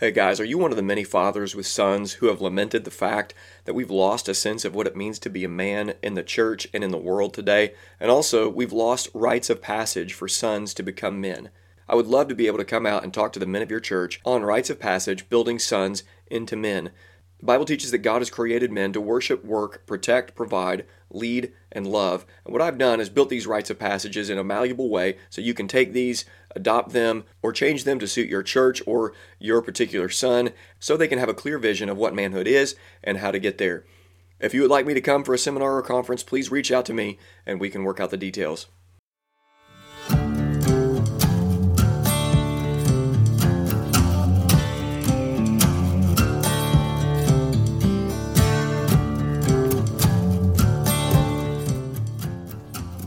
Hey 0.00 0.12
guys, 0.12 0.40
are 0.40 0.46
you 0.46 0.56
one 0.56 0.70
of 0.70 0.78
the 0.78 0.82
many 0.82 1.04
fathers 1.04 1.54
with 1.54 1.66
sons 1.66 2.14
who 2.14 2.28
have 2.28 2.40
lamented 2.40 2.84
the 2.84 2.90
fact 2.90 3.34
that 3.66 3.74
we've 3.74 3.90
lost 3.90 4.30
a 4.30 4.34
sense 4.34 4.64
of 4.64 4.74
what 4.74 4.86
it 4.86 4.96
means 4.96 5.18
to 5.18 5.28
be 5.28 5.44
a 5.44 5.48
man 5.48 5.92
in 6.02 6.14
the 6.14 6.22
church 6.22 6.66
and 6.72 6.82
in 6.82 6.90
the 6.90 6.96
world 6.96 7.34
today? 7.34 7.74
And 8.00 8.10
also, 8.10 8.48
we've 8.48 8.72
lost 8.72 9.10
rites 9.12 9.50
of 9.50 9.60
passage 9.60 10.14
for 10.14 10.26
sons 10.26 10.72
to 10.72 10.82
become 10.82 11.20
men. 11.20 11.50
I 11.86 11.96
would 11.96 12.06
love 12.06 12.28
to 12.28 12.34
be 12.34 12.46
able 12.46 12.56
to 12.56 12.64
come 12.64 12.86
out 12.86 13.04
and 13.04 13.12
talk 13.12 13.34
to 13.34 13.38
the 13.38 13.44
men 13.44 13.60
of 13.60 13.70
your 13.70 13.78
church 13.78 14.22
on 14.24 14.42
rites 14.42 14.70
of 14.70 14.80
passage, 14.80 15.28
building 15.28 15.58
sons 15.58 16.02
into 16.28 16.56
men. 16.56 16.92
The 17.40 17.46
Bible 17.46 17.66
teaches 17.66 17.90
that 17.90 17.98
God 17.98 18.22
has 18.22 18.30
created 18.30 18.72
men 18.72 18.94
to 18.94 19.02
worship, 19.02 19.44
work, 19.44 19.86
protect, 19.86 20.34
provide, 20.34 20.86
lead, 21.10 21.52
and 21.72 21.86
love. 21.86 22.24
And 22.44 22.52
what 22.54 22.62
I've 22.62 22.78
done 22.78 23.00
is 23.00 23.10
built 23.10 23.28
these 23.28 23.46
rites 23.46 23.68
of 23.68 23.78
passages 23.78 24.30
in 24.30 24.38
a 24.38 24.44
malleable 24.44 24.88
way 24.88 25.18
so 25.28 25.40
you 25.42 25.54
can 25.54 25.68
take 25.68 25.92
these, 25.92 26.24
adopt 26.54 26.92
them, 26.92 27.24
or 27.42 27.52
change 27.52 27.84
them 27.84 27.98
to 27.98 28.08
suit 28.08 28.28
your 28.28 28.42
church 28.42 28.82
or 28.86 29.12
your 29.38 29.62
particular 29.62 30.08
son 30.08 30.50
so 30.78 30.96
they 30.96 31.08
can 31.08 31.18
have 31.18 31.28
a 31.28 31.34
clear 31.34 31.58
vision 31.58 31.88
of 31.88 31.96
what 31.96 32.14
manhood 32.14 32.46
is 32.46 32.76
and 33.02 33.18
how 33.18 33.30
to 33.30 33.38
get 33.38 33.58
there. 33.58 33.84
If 34.40 34.54
you 34.54 34.62
would 34.62 34.70
like 34.70 34.86
me 34.86 34.94
to 34.94 35.00
come 35.00 35.22
for 35.22 35.34
a 35.34 35.38
seminar 35.38 35.76
or 35.76 35.82
conference, 35.82 36.22
please 36.22 36.50
reach 36.50 36.72
out 36.72 36.86
to 36.86 36.94
me 36.94 37.18
and 37.46 37.60
we 37.60 37.70
can 37.70 37.84
work 37.84 38.00
out 38.00 38.10
the 38.10 38.16
details. 38.16 38.66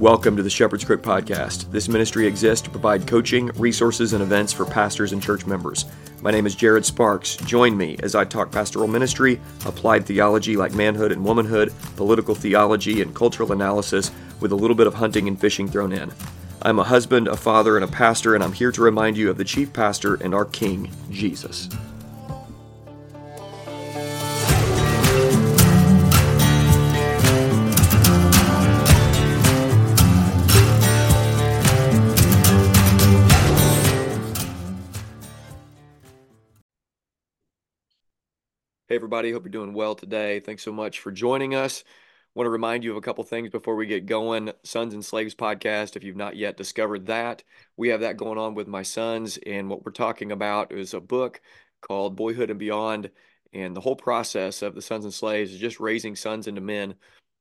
Welcome 0.04 0.36
to 0.36 0.44
the 0.44 0.50
Shepherd's 0.50 0.84
Crook 0.84 1.02
Podcast. 1.02 1.72
This 1.72 1.88
ministry 1.88 2.28
exists 2.28 2.62
to 2.66 2.70
provide 2.70 3.08
coaching, 3.08 3.46
resources, 3.56 4.12
and 4.12 4.22
events 4.22 4.52
for 4.52 4.66
pastors 4.66 5.14
and 5.14 5.24
church 5.24 5.46
members. 5.46 5.86
My 6.22 6.30
name 6.30 6.46
is 6.46 6.56
Jared 6.56 6.84
Sparks. 6.84 7.38
Join 7.38 7.78
me 7.78 7.96
as 8.04 8.14
I 8.14 8.26
talk 8.26 8.52
pastoral 8.52 8.90
ministry, 8.90 9.40
applied 9.66 10.06
theology 10.06 10.58
like 10.58 10.74
manhood 10.74 11.14
and 11.14 11.24
womanhood, 11.24 11.72
political 11.96 12.36
theology, 12.36 13.02
and 13.02 13.16
cultural 13.16 13.54
analysis 13.54 14.12
with 14.42 14.52
a 14.52 14.58
little 14.58 14.76
bit 14.76 14.88
of 14.88 14.94
hunting 14.94 15.30
and 15.30 15.40
fishing 15.40 15.70
thrown 15.70 15.94
in. 15.94 16.12
I'm 16.64 16.80
a 16.80 16.84
husband, 16.84 17.30
a 17.30 17.38
father, 17.38 17.78
and 17.78 17.86
a 17.86 17.88
pastor, 17.88 18.36
and 18.36 18.44
I'm 18.44 18.52
here 18.52 18.74
to 18.74 18.82
remind 18.82 19.16
you 19.16 19.30
of 19.30 19.38
the 19.38 19.46
chief 19.46 19.72
pastor 19.72 20.16
and 20.16 20.36
our 20.36 20.44
King, 20.44 20.92
Jesus. 21.12 21.70
Hey, 38.94 38.98
everybody. 38.98 39.32
Hope 39.32 39.46
you're 39.46 39.50
doing 39.50 39.74
well 39.74 39.96
today. 39.96 40.40
Thanks 40.40 40.62
so 40.62 40.72
much 40.72 41.00
for 41.00 41.12
joining 41.12 41.56
us. 41.56 41.84
Want 42.36 42.46
to 42.46 42.52
remind 42.52 42.84
you 42.84 42.92
of 42.92 42.98
a 42.98 43.02
couple 43.02 43.24
things 43.24 43.50
before 43.50 43.76
we 43.76 43.88
get 43.88 44.06
going. 44.06 44.52
Sons 44.62 44.94
and 44.94 45.04
Slaves 45.04 45.34
podcast. 45.34 45.96
If 45.96 46.04
you've 46.04 46.16
not 46.16 46.36
yet 46.36 46.58
discovered 46.58 47.08
that, 47.08 47.42
we 47.76 47.90
have 47.90 48.02
that 48.02 48.18
going 48.18 48.38
on 48.38 48.54
with 48.54 48.68
my 48.68 48.84
sons. 48.84 49.40
And 49.48 49.68
what 49.68 49.84
we're 49.84 49.94
talking 49.94 50.32
about 50.32 50.72
is 50.72 50.94
a 50.94 51.00
book 51.00 51.42
called 51.82 52.16
Boyhood 52.16 52.52
and 52.52 52.60
Beyond. 52.60 53.10
And 53.52 53.76
the 53.76 53.82
whole 53.82 53.96
process 53.96 54.62
of 54.62 54.76
the 54.76 54.82
Sons 54.84 55.06
and 55.06 55.14
Slaves 55.14 55.52
is 55.52 55.60
just 55.60 55.80
raising 55.80 56.16
sons 56.16 56.46
into 56.46 56.62
men 56.62 56.94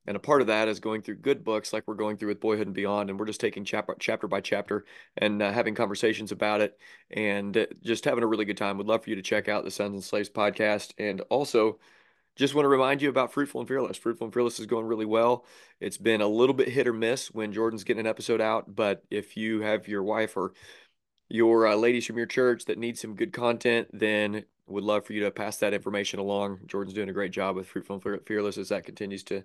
and 0.05 0.17
a 0.17 0.19
part 0.19 0.41
of 0.41 0.47
that 0.47 0.67
is 0.67 0.79
going 0.79 1.01
through 1.01 1.15
good 1.15 1.43
books 1.43 1.71
like 1.71 1.83
we're 1.87 1.93
going 1.93 2.17
through 2.17 2.29
with 2.29 2.41
Boyhood 2.41 2.67
and 2.67 2.75
Beyond. 2.75 3.09
And 3.09 3.19
we're 3.19 3.25
just 3.25 3.39
taking 3.39 3.63
chapter, 3.63 3.95
chapter 3.99 4.27
by 4.27 4.41
chapter 4.41 4.85
and 5.17 5.41
uh, 5.41 5.51
having 5.51 5.75
conversations 5.75 6.31
about 6.31 6.61
it 6.61 6.77
and 7.11 7.55
uh, 7.55 7.65
just 7.81 8.05
having 8.05 8.23
a 8.23 8.27
really 8.27 8.45
good 8.45 8.57
time. 8.57 8.77
Would 8.77 8.87
love 8.87 9.03
for 9.03 9.09
you 9.09 9.15
to 9.15 9.21
check 9.21 9.47
out 9.47 9.63
the 9.63 9.71
Sons 9.71 9.93
and 9.93 10.03
Slaves 10.03 10.29
podcast. 10.29 10.91
And 10.97 11.21
also, 11.29 11.79
just 12.35 12.53
want 12.53 12.65
to 12.65 12.69
remind 12.69 13.01
you 13.01 13.09
about 13.09 13.31
Fruitful 13.31 13.61
and 13.61 13.67
Fearless. 13.67 13.97
Fruitful 13.97 14.25
and 14.25 14.33
Fearless 14.33 14.59
is 14.59 14.65
going 14.65 14.87
really 14.87 15.05
well. 15.05 15.45
It's 15.79 15.97
been 15.97 16.21
a 16.21 16.27
little 16.27 16.55
bit 16.55 16.67
hit 16.67 16.87
or 16.87 16.93
miss 16.93 17.31
when 17.31 17.53
Jordan's 17.53 17.83
getting 17.83 18.01
an 18.01 18.07
episode 18.07 18.41
out. 18.41 18.75
But 18.75 19.03
if 19.09 19.37
you 19.37 19.61
have 19.61 19.87
your 19.87 20.03
wife 20.03 20.35
or 20.35 20.53
your 21.29 21.67
uh, 21.67 21.75
ladies 21.75 22.05
from 22.05 22.17
your 22.17 22.25
church 22.25 22.65
that 22.65 22.77
need 22.77 22.97
some 22.97 23.15
good 23.15 23.31
content, 23.31 23.87
then 23.93 24.43
would 24.67 24.83
love 24.83 25.05
for 25.05 25.13
you 25.13 25.23
to 25.23 25.31
pass 25.31 25.57
that 25.57 25.73
information 25.73 26.19
along. 26.19 26.59
Jordan's 26.65 26.93
doing 26.93 27.09
a 27.09 27.13
great 27.13 27.31
job 27.31 27.55
with 27.55 27.67
Fruitful 27.67 28.01
and 28.03 28.25
Fearless 28.25 28.57
as 28.57 28.69
that 28.69 28.85
continues 28.85 29.23
to 29.23 29.43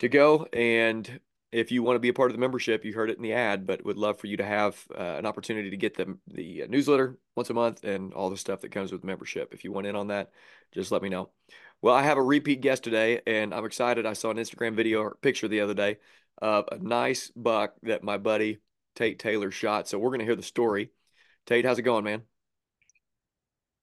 to 0.00 0.08
go. 0.08 0.46
And 0.52 1.20
if 1.52 1.72
you 1.72 1.82
want 1.82 1.96
to 1.96 2.00
be 2.00 2.08
a 2.08 2.14
part 2.14 2.30
of 2.30 2.36
the 2.36 2.40
membership, 2.40 2.84
you 2.84 2.92
heard 2.92 3.10
it 3.10 3.16
in 3.16 3.22
the 3.22 3.32
ad, 3.32 3.66
but 3.66 3.84
would 3.84 3.96
love 3.96 4.18
for 4.18 4.26
you 4.26 4.36
to 4.36 4.44
have 4.44 4.82
uh, 4.96 5.16
an 5.18 5.26
opportunity 5.26 5.70
to 5.70 5.76
get 5.76 5.96
the, 5.96 6.16
the 6.28 6.64
newsletter 6.68 7.18
once 7.36 7.50
a 7.50 7.54
month 7.54 7.84
and 7.84 8.12
all 8.12 8.30
the 8.30 8.36
stuff 8.36 8.60
that 8.60 8.72
comes 8.72 8.92
with 8.92 9.04
membership. 9.04 9.52
If 9.52 9.64
you 9.64 9.72
want 9.72 9.86
in 9.86 9.96
on 9.96 10.08
that, 10.08 10.30
just 10.72 10.92
let 10.92 11.02
me 11.02 11.08
know. 11.08 11.30
Well, 11.82 11.94
I 11.94 12.02
have 12.02 12.18
a 12.18 12.22
repeat 12.22 12.60
guest 12.60 12.84
today, 12.84 13.20
and 13.26 13.54
I'm 13.54 13.64
excited. 13.64 14.06
I 14.06 14.12
saw 14.12 14.30
an 14.30 14.36
Instagram 14.36 14.74
video 14.74 15.00
or 15.00 15.16
picture 15.22 15.48
the 15.48 15.60
other 15.60 15.74
day 15.74 15.96
of 16.40 16.66
a 16.70 16.78
nice 16.78 17.30
buck 17.34 17.74
that 17.82 18.04
my 18.04 18.18
buddy 18.18 18.58
Tate 18.94 19.18
Taylor 19.18 19.50
shot. 19.50 19.88
So 19.88 19.98
we're 19.98 20.10
going 20.10 20.20
to 20.20 20.26
hear 20.26 20.36
the 20.36 20.42
story. 20.42 20.90
Tate, 21.46 21.64
how's 21.64 21.78
it 21.78 21.82
going, 21.82 22.04
man? 22.04 22.22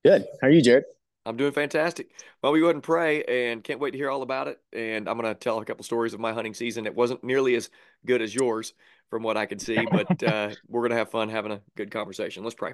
Good. 0.05 0.25
How 0.41 0.47
are 0.47 0.51
you, 0.51 0.61
Jared? 0.61 0.85
I'm 1.27 1.35
doing 1.35 1.51
fantastic. 1.51 2.09
Well, 2.41 2.53
we 2.53 2.59
go 2.59 2.67
ahead 2.67 2.75
and 2.75 2.83
pray 2.83 3.23
and 3.23 3.63
can't 3.63 3.81
wait 3.81 3.91
to 3.91 3.97
hear 3.97 4.09
all 4.09 4.21
about 4.21 4.47
it. 4.47 4.59
And 4.71 5.09
I'm 5.09 5.19
going 5.19 5.33
to 5.33 5.37
tell 5.37 5.59
a 5.59 5.65
couple 5.65 5.83
stories 5.83 6.13
of 6.13 6.21
my 6.21 6.31
hunting 6.31 6.53
season. 6.53 6.85
It 6.85 6.95
wasn't 6.95 7.23
nearly 7.23 7.55
as 7.55 7.69
good 8.05 8.21
as 8.21 8.33
yours 8.33 8.73
from 9.09 9.23
what 9.23 9.35
I 9.35 9.45
could 9.45 9.61
see, 9.61 9.85
but 9.91 10.23
uh, 10.23 10.51
we're 10.67 10.81
going 10.81 10.91
to 10.91 10.97
have 10.97 11.11
fun 11.11 11.29
having 11.29 11.51
a 11.51 11.61
good 11.75 11.91
conversation. 11.91 12.43
Let's 12.43 12.55
pray. 12.55 12.73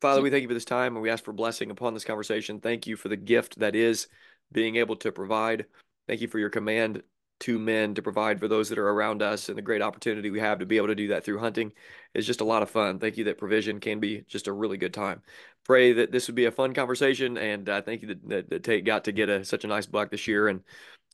Father, 0.00 0.22
we 0.22 0.30
thank 0.30 0.42
you 0.42 0.48
for 0.48 0.54
this 0.54 0.64
time 0.64 0.94
and 0.94 1.02
we 1.02 1.10
ask 1.10 1.24
for 1.24 1.32
blessing 1.32 1.70
upon 1.70 1.92
this 1.92 2.04
conversation. 2.04 2.60
Thank 2.60 2.86
you 2.86 2.96
for 2.96 3.08
the 3.08 3.16
gift 3.16 3.58
that 3.58 3.76
is 3.76 4.08
being 4.50 4.76
able 4.76 4.96
to 4.96 5.12
provide. 5.12 5.66
Thank 6.06 6.22
you 6.22 6.28
for 6.28 6.38
your 6.38 6.50
command 6.50 7.02
to 7.40 7.58
men 7.58 7.94
to 7.94 8.02
provide 8.02 8.40
for 8.40 8.48
those 8.48 8.68
that 8.68 8.78
are 8.78 8.88
around 8.88 9.22
us 9.22 9.48
and 9.48 9.56
the 9.56 9.62
great 9.62 9.82
opportunity 9.82 10.30
we 10.30 10.40
have 10.40 10.58
to 10.58 10.66
be 10.66 10.76
able 10.76 10.88
to 10.88 10.94
do 10.94 11.08
that 11.08 11.24
through 11.24 11.38
hunting 11.38 11.72
is 12.14 12.26
just 12.26 12.40
a 12.40 12.44
lot 12.44 12.62
of 12.62 12.70
fun. 12.70 12.98
Thank 12.98 13.16
you 13.16 13.24
that 13.24 13.38
provision 13.38 13.78
can 13.80 14.00
be 14.00 14.22
just 14.26 14.48
a 14.48 14.52
really 14.52 14.76
good 14.76 14.94
time. 14.94 15.22
Pray 15.64 15.92
that 15.92 16.10
this 16.10 16.26
would 16.26 16.34
be 16.34 16.46
a 16.46 16.50
fun 16.50 16.74
conversation 16.74 17.38
and 17.38 17.68
uh, 17.68 17.82
thank 17.82 18.02
you 18.02 18.08
that, 18.08 18.28
that, 18.28 18.50
that 18.50 18.64
Tate 18.64 18.84
got 18.84 19.04
to 19.04 19.12
get 19.12 19.28
a, 19.28 19.44
such 19.44 19.64
a 19.64 19.68
nice 19.68 19.86
buck 19.86 20.10
this 20.10 20.26
year 20.26 20.48
and 20.48 20.62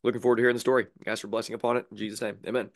looking 0.03 0.21
forward 0.21 0.37
to 0.37 0.43
hearing 0.43 0.57
the 0.57 0.61
story. 0.61 0.87
Ask 1.07 1.21
for 1.21 1.29
blessing 1.29 1.55
upon 1.55 1.77
it 1.77 1.87
in 1.91 1.97
Jesus 1.97 2.23
name. 2.23 2.39
Amen. 2.47 2.71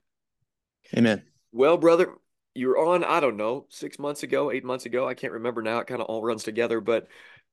Amen. 0.97 1.23
Well, 1.53 1.77
brother, 1.77 2.15
you 2.55 2.69
were 2.69 2.79
on, 2.79 3.05
I 3.05 3.21
don't 3.21 3.37
know, 3.37 3.67
six 3.69 3.99
months 3.99 4.23
ago, 4.23 4.51
eight 4.51 4.65
months 4.65 4.85
ago. 4.85 5.09
I 5.09 5.15
can't 5.15 5.33
remember 5.33 5.63
now. 5.63 5.79
It 5.79 5.87
kind 5.87 6.01
of 6.01 6.07
all 6.09 6.23
runs 6.23 6.43
together, 6.43 6.81
but 6.81 7.09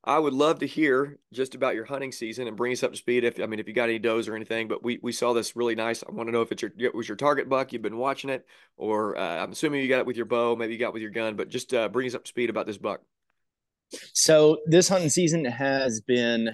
I 0.08 0.20
would 0.20 0.34
love 0.34 0.60
to 0.60 0.68
hear 0.68 1.18
just 1.34 1.56
about 1.56 1.74
your 1.74 1.86
hunting 1.86 2.12
season 2.12 2.48
and 2.48 2.56
bring 2.56 2.72
us 2.72 2.84
up 2.84 2.92
to 2.92 2.98
speed. 2.98 3.24
If 3.24 3.40
I 3.40 3.48
mean, 3.48 3.60
if 3.60 3.68
you 3.68 3.74
got 3.74 3.90
any 3.90 3.98
does 3.98 4.28
or 4.28 4.36
anything, 4.36 4.68
but 4.68 4.84
we 4.84 5.00
we 5.02 5.12
saw 5.12 5.34
this 5.34 5.56
really 5.56 5.74
nice. 5.74 6.04
I 6.04 6.12
want 6.12 6.28
to 6.28 6.32
know 6.32 6.44
if 6.44 6.52
it's 6.52 6.62
your 6.62 6.72
it 6.78 6.94
was 6.94 7.10
your 7.10 7.16
target 7.16 7.50
buck. 7.50 7.74
You've 7.74 7.82
been 7.82 7.98
watching 7.98 8.30
it, 8.30 8.46
or 8.78 9.18
uh, 9.18 9.44
I'm 9.44 9.52
assuming 9.52 9.82
you 9.82 9.90
got 9.90 10.00
it 10.00 10.06
with 10.06 10.16
your 10.16 10.28
bow. 10.28 10.56
Maybe 10.56 10.74
you 10.74 10.80
got 10.80 10.94
with 10.94 11.02
your 11.02 11.12
gun, 11.12 11.36
but 11.36 11.50
just 11.50 11.74
uh, 11.74 11.90
bring 11.90 12.08
us 12.08 12.14
up 12.14 12.24
to 12.24 12.30
speed 12.30 12.52
about 12.52 12.68
this 12.68 12.78
buck. 12.78 13.02
So 14.14 14.60
this 14.68 14.88
hunting 14.88 15.10
season 15.10 15.44
has 15.44 16.02
been 16.02 16.52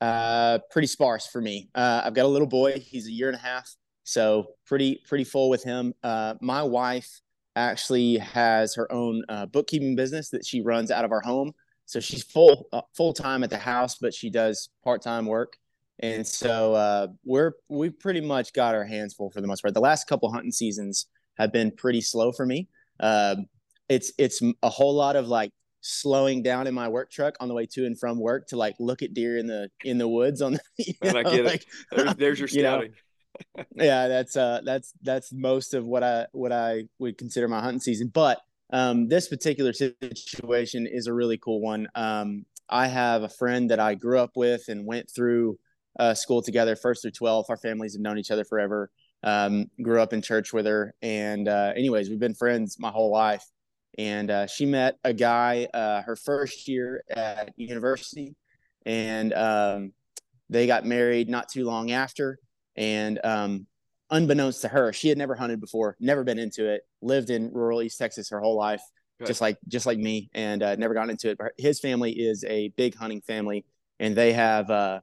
uh, 0.00 0.60
pretty 0.70 0.86
sparse 0.86 1.26
for 1.26 1.40
me. 1.40 1.68
Uh, 1.74 2.02
I've 2.04 2.14
got 2.14 2.26
a 2.26 2.28
little 2.28 2.48
boy. 2.48 2.78
He's 2.78 3.08
a 3.08 3.12
year 3.12 3.26
and 3.26 3.36
a 3.36 3.40
half, 3.40 3.74
so 4.04 4.46
pretty 4.66 5.00
pretty 5.08 5.24
full 5.24 5.50
with 5.50 5.64
him. 5.64 5.94
Uh, 6.04 6.34
my 6.40 6.62
wife 6.62 7.10
actually 7.56 8.18
has 8.18 8.76
her 8.76 8.90
own 8.92 9.24
uh, 9.28 9.46
bookkeeping 9.46 9.96
business 9.96 10.30
that 10.30 10.46
she 10.46 10.60
runs 10.60 10.92
out 10.92 11.04
of 11.04 11.10
our 11.10 11.20
home 11.22 11.52
so 11.92 12.00
she's 12.00 12.22
full 12.22 12.68
uh, 12.72 12.80
full 12.96 13.12
time 13.12 13.44
at 13.44 13.50
the 13.50 13.58
house, 13.58 13.98
but 14.00 14.14
she 14.14 14.30
does 14.30 14.70
part 14.82 15.02
time 15.02 15.26
work. 15.26 15.58
And 15.98 16.26
so 16.26 16.74
uh, 16.74 17.08
we're 17.22 17.52
we 17.68 17.90
pretty 17.90 18.22
much 18.22 18.54
got 18.54 18.74
our 18.74 18.84
hands 18.84 19.12
full 19.12 19.30
for 19.30 19.42
the 19.42 19.46
most 19.46 19.60
part. 19.60 19.74
The 19.74 19.80
last 19.80 20.06
couple 20.06 20.32
hunting 20.32 20.52
seasons 20.52 21.06
have 21.36 21.52
been 21.52 21.70
pretty 21.70 22.00
slow 22.00 22.32
for 22.32 22.46
me. 22.46 22.68
Um, 22.98 23.46
it's 23.90 24.10
it's 24.16 24.40
a 24.62 24.70
whole 24.70 24.94
lot 24.94 25.16
of 25.16 25.28
like 25.28 25.50
slowing 25.82 26.42
down 26.42 26.66
in 26.66 26.72
my 26.72 26.88
work 26.88 27.10
truck 27.10 27.36
on 27.40 27.48
the 27.48 27.54
way 27.54 27.66
to 27.66 27.84
and 27.84 27.98
from 27.98 28.18
work 28.18 28.46
to 28.48 28.56
like 28.56 28.74
look 28.78 29.02
at 29.02 29.12
deer 29.12 29.36
in 29.36 29.46
the 29.46 29.68
in 29.84 29.98
the 29.98 30.08
woods 30.08 30.40
on 30.40 30.54
the 30.54 30.60
you 30.78 30.94
know, 31.02 31.18
I 31.18 31.22
get 31.24 31.44
like, 31.44 31.62
it. 31.62 31.66
There's, 31.96 32.14
there's 32.14 32.38
your 32.38 32.48
scouting. 32.48 32.94
You 33.56 33.64
know, 33.76 33.84
yeah, 33.84 34.08
that's 34.08 34.36
uh 34.36 34.60
that's 34.62 34.92
that's 35.02 35.32
most 35.32 35.72
of 35.72 35.86
what 35.86 36.02
I 36.02 36.26
what 36.32 36.52
I 36.52 36.84
would 36.98 37.16
consider 37.16 37.48
my 37.48 37.60
hunting 37.60 37.80
season. 37.80 38.08
But 38.08 38.40
um, 38.72 39.08
this 39.08 39.28
particular 39.28 39.72
situation 39.72 40.86
is 40.86 41.06
a 41.06 41.12
really 41.12 41.38
cool 41.38 41.60
one. 41.60 41.88
Um, 41.94 42.46
I 42.68 42.86
have 42.86 43.22
a 43.22 43.28
friend 43.28 43.70
that 43.70 43.78
I 43.78 43.94
grew 43.94 44.18
up 44.18 44.30
with 44.34 44.68
and 44.68 44.86
went 44.86 45.10
through 45.14 45.58
uh, 45.98 46.14
school 46.14 46.40
together, 46.40 46.74
first 46.74 47.02
through 47.02 47.10
12. 47.10 47.46
Our 47.50 47.58
families 47.58 47.92
have 47.92 48.00
known 48.00 48.18
each 48.18 48.30
other 48.30 48.44
forever. 48.44 48.90
Um, 49.22 49.66
grew 49.80 50.00
up 50.00 50.12
in 50.12 50.22
church 50.22 50.52
with 50.52 50.66
her. 50.66 50.94
And, 51.02 51.48
uh, 51.48 51.72
anyways, 51.76 52.08
we've 52.08 52.18
been 52.18 52.34
friends 52.34 52.78
my 52.78 52.90
whole 52.90 53.12
life. 53.12 53.44
And 53.98 54.30
uh, 54.30 54.46
she 54.46 54.64
met 54.64 54.96
a 55.04 55.12
guy 55.12 55.68
uh, 55.74 56.00
her 56.02 56.16
first 56.16 56.66
year 56.66 57.04
at 57.10 57.52
university. 57.56 58.34
And 58.86 59.34
um, 59.34 59.92
they 60.48 60.66
got 60.66 60.86
married 60.86 61.28
not 61.28 61.50
too 61.50 61.64
long 61.64 61.90
after. 61.90 62.38
And 62.74 63.20
um, 63.22 63.66
unbeknownst 64.12 64.60
to 64.62 64.68
her, 64.68 64.92
she 64.92 65.08
had 65.08 65.18
never 65.18 65.34
hunted 65.34 65.60
before, 65.60 65.96
never 65.98 66.22
been 66.22 66.38
into 66.38 66.68
it, 66.70 66.82
lived 67.00 67.30
in 67.30 67.52
rural 67.52 67.82
East 67.82 67.98
Texas 67.98 68.30
her 68.30 68.40
whole 68.40 68.56
life, 68.56 68.82
okay. 69.20 69.28
just 69.28 69.40
like 69.40 69.58
just 69.66 69.86
like 69.86 69.98
me, 69.98 70.30
and 70.34 70.62
uh, 70.62 70.76
never 70.76 70.94
got 70.94 71.10
into 71.10 71.30
it. 71.30 71.38
But 71.38 71.52
his 71.58 71.80
family 71.80 72.12
is 72.12 72.44
a 72.44 72.68
big 72.76 72.94
hunting 72.94 73.22
family, 73.22 73.64
and 73.98 74.14
they 74.14 74.32
have 74.32 74.70
uh, 74.70 75.00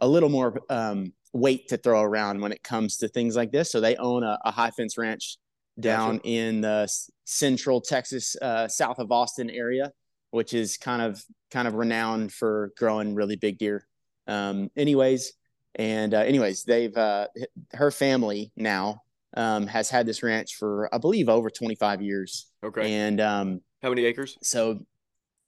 a 0.00 0.08
little 0.08 0.28
more 0.28 0.60
um, 0.68 1.14
weight 1.32 1.68
to 1.68 1.78
throw 1.78 2.02
around 2.02 2.40
when 2.40 2.52
it 2.52 2.62
comes 2.62 2.98
to 2.98 3.08
things 3.08 3.36
like 3.36 3.52
this. 3.52 3.72
So 3.72 3.80
they 3.80 3.96
own 3.96 4.24
a, 4.24 4.38
a 4.44 4.50
high 4.50 4.70
fence 4.70 4.98
ranch 4.98 5.38
down 5.78 6.16
gotcha. 6.16 6.28
in 6.28 6.60
the 6.60 6.88
central 7.24 7.80
Texas, 7.80 8.36
uh, 8.42 8.68
south 8.68 8.98
of 8.98 9.12
Austin 9.12 9.48
area, 9.48 9.92
which 10.30 10.52
is 10.52 10.76
kind 10.76 11.00
of 11.00 11.22
kind 11.50 11.66
of 11.68 11.74
renowned 11.74 12.32
for 12.32 12.72
growing 12.76 13.14
really 13.14 13.36
big 13.36 13.58
deer. 13.58 13.86
Um, 14.26 14.70
anyways, 14.76 15.32
and 15.74 16.14
uh, 16.14 16.18
anyways, 16.18 16.64
they've 16.64 16.96
uh, 16.96 17.28
her 17.72 17.90
family 17.90 18.52
now 18.56 19.02
um, 19.36 19.66
has 19.66 19.90
had 19.90 20.06
this 20.06 20.22
ranch 20.22 20.56
for 20.56 20.92
I 20.94 20.98
believe 20.98 21.28
over 21.28 21.50
25 21.50 22.02
years. 22.02 22.48
Okay. 22.64 22.92
And 22.92 23.20
um, 23.20 23.60
how 23.82 23.90
many 23.90 24.04
acres? 24.04 24.36
So 24.42 24.84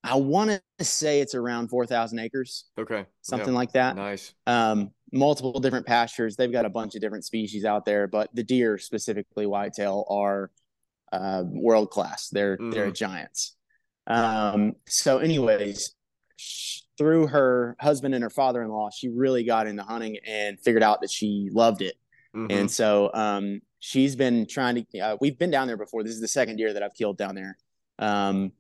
I 0.05 0.17
want 0.17 0.61
to 0.79 0.85
say 0.85 1.21
it's 1.21 1.35
around 1.35 1.69
4,000 1.69 2.19
acres. 2.19 2.65
Okay. 2.79 3.07
Something 3.23 3.55
like 3.55 3.73
that. 3.73 3.95
Nice. 3.97 4.35
Um, 4.47 4.91
multiple 5.13 5.61
different 5.61 5.87
pastures. 5.87 6.35
They've 6.35 6.51
got 6.51 6.65
a 6.65 6.71
bunch 6.71 6.95
of 6.95 7.01
different 7.01 7.25
species 7.25 7.65
out 7.65 7.85
there, 7.85 8.09
but 8.09 8.35
the 8.35 8.43
deer, 8.43 8.79
specifically 8.79 9.47
whitetail, 9.47 10.05
are 10.09 10.51
uh, 11.13 11.45
world 11.47 11.91
class. 11.91 12.29
They're 12.29 12.57
mm-hmm. 12.57 12.71
they're 12.71 12.91
giants. 12.91 13.57
Um, 14.07 14.75
so, 14.89 15.19
anyways, 15.19 15.95
through 16.99 17.29
her 17.29 17.77
husband 17.81 18.15
and 18.15 18.23
her 18.23 18.31
father 18.31 18.63
in 18.63 18.69
law, 18.69 18.91
she 18.91 19.09
really 19.09 19.45
got 19.45 19.67
into 19.67 19.83
hunting 19.83 20.19
and 20.27 20.61
figured 20.61 20.83
out 20.83 21.01
that 21.01 21.11
she 21.11 21.49
loved 21.53 21.83
it. 21.83 21.95
Mm-hmm. 22.35 22.51
And 22.51 22.71
so, 22.71 23.11
um, 23.15 23.61
she's 23.81 24.17
been 24.17 24.47
trying 24.47 24.87
to. 24.93 24.99
Uh, 24.99 25.17
we've 25.21 25.39
been 25.39 25.51
down 25.51 25.67
there 25.67 25.77
before. 25.77 26.03
This 26.03 26.15
is 26.15 26.21
the 26.21 26.29
second 26.29 26.57
deer 26.57 26.73
that 26.73 26.83
I've 26.83 26.95
killed 26.95 27.19
down 27.19 27.35
there. 27.35 27.59
Um, 27.99 28.53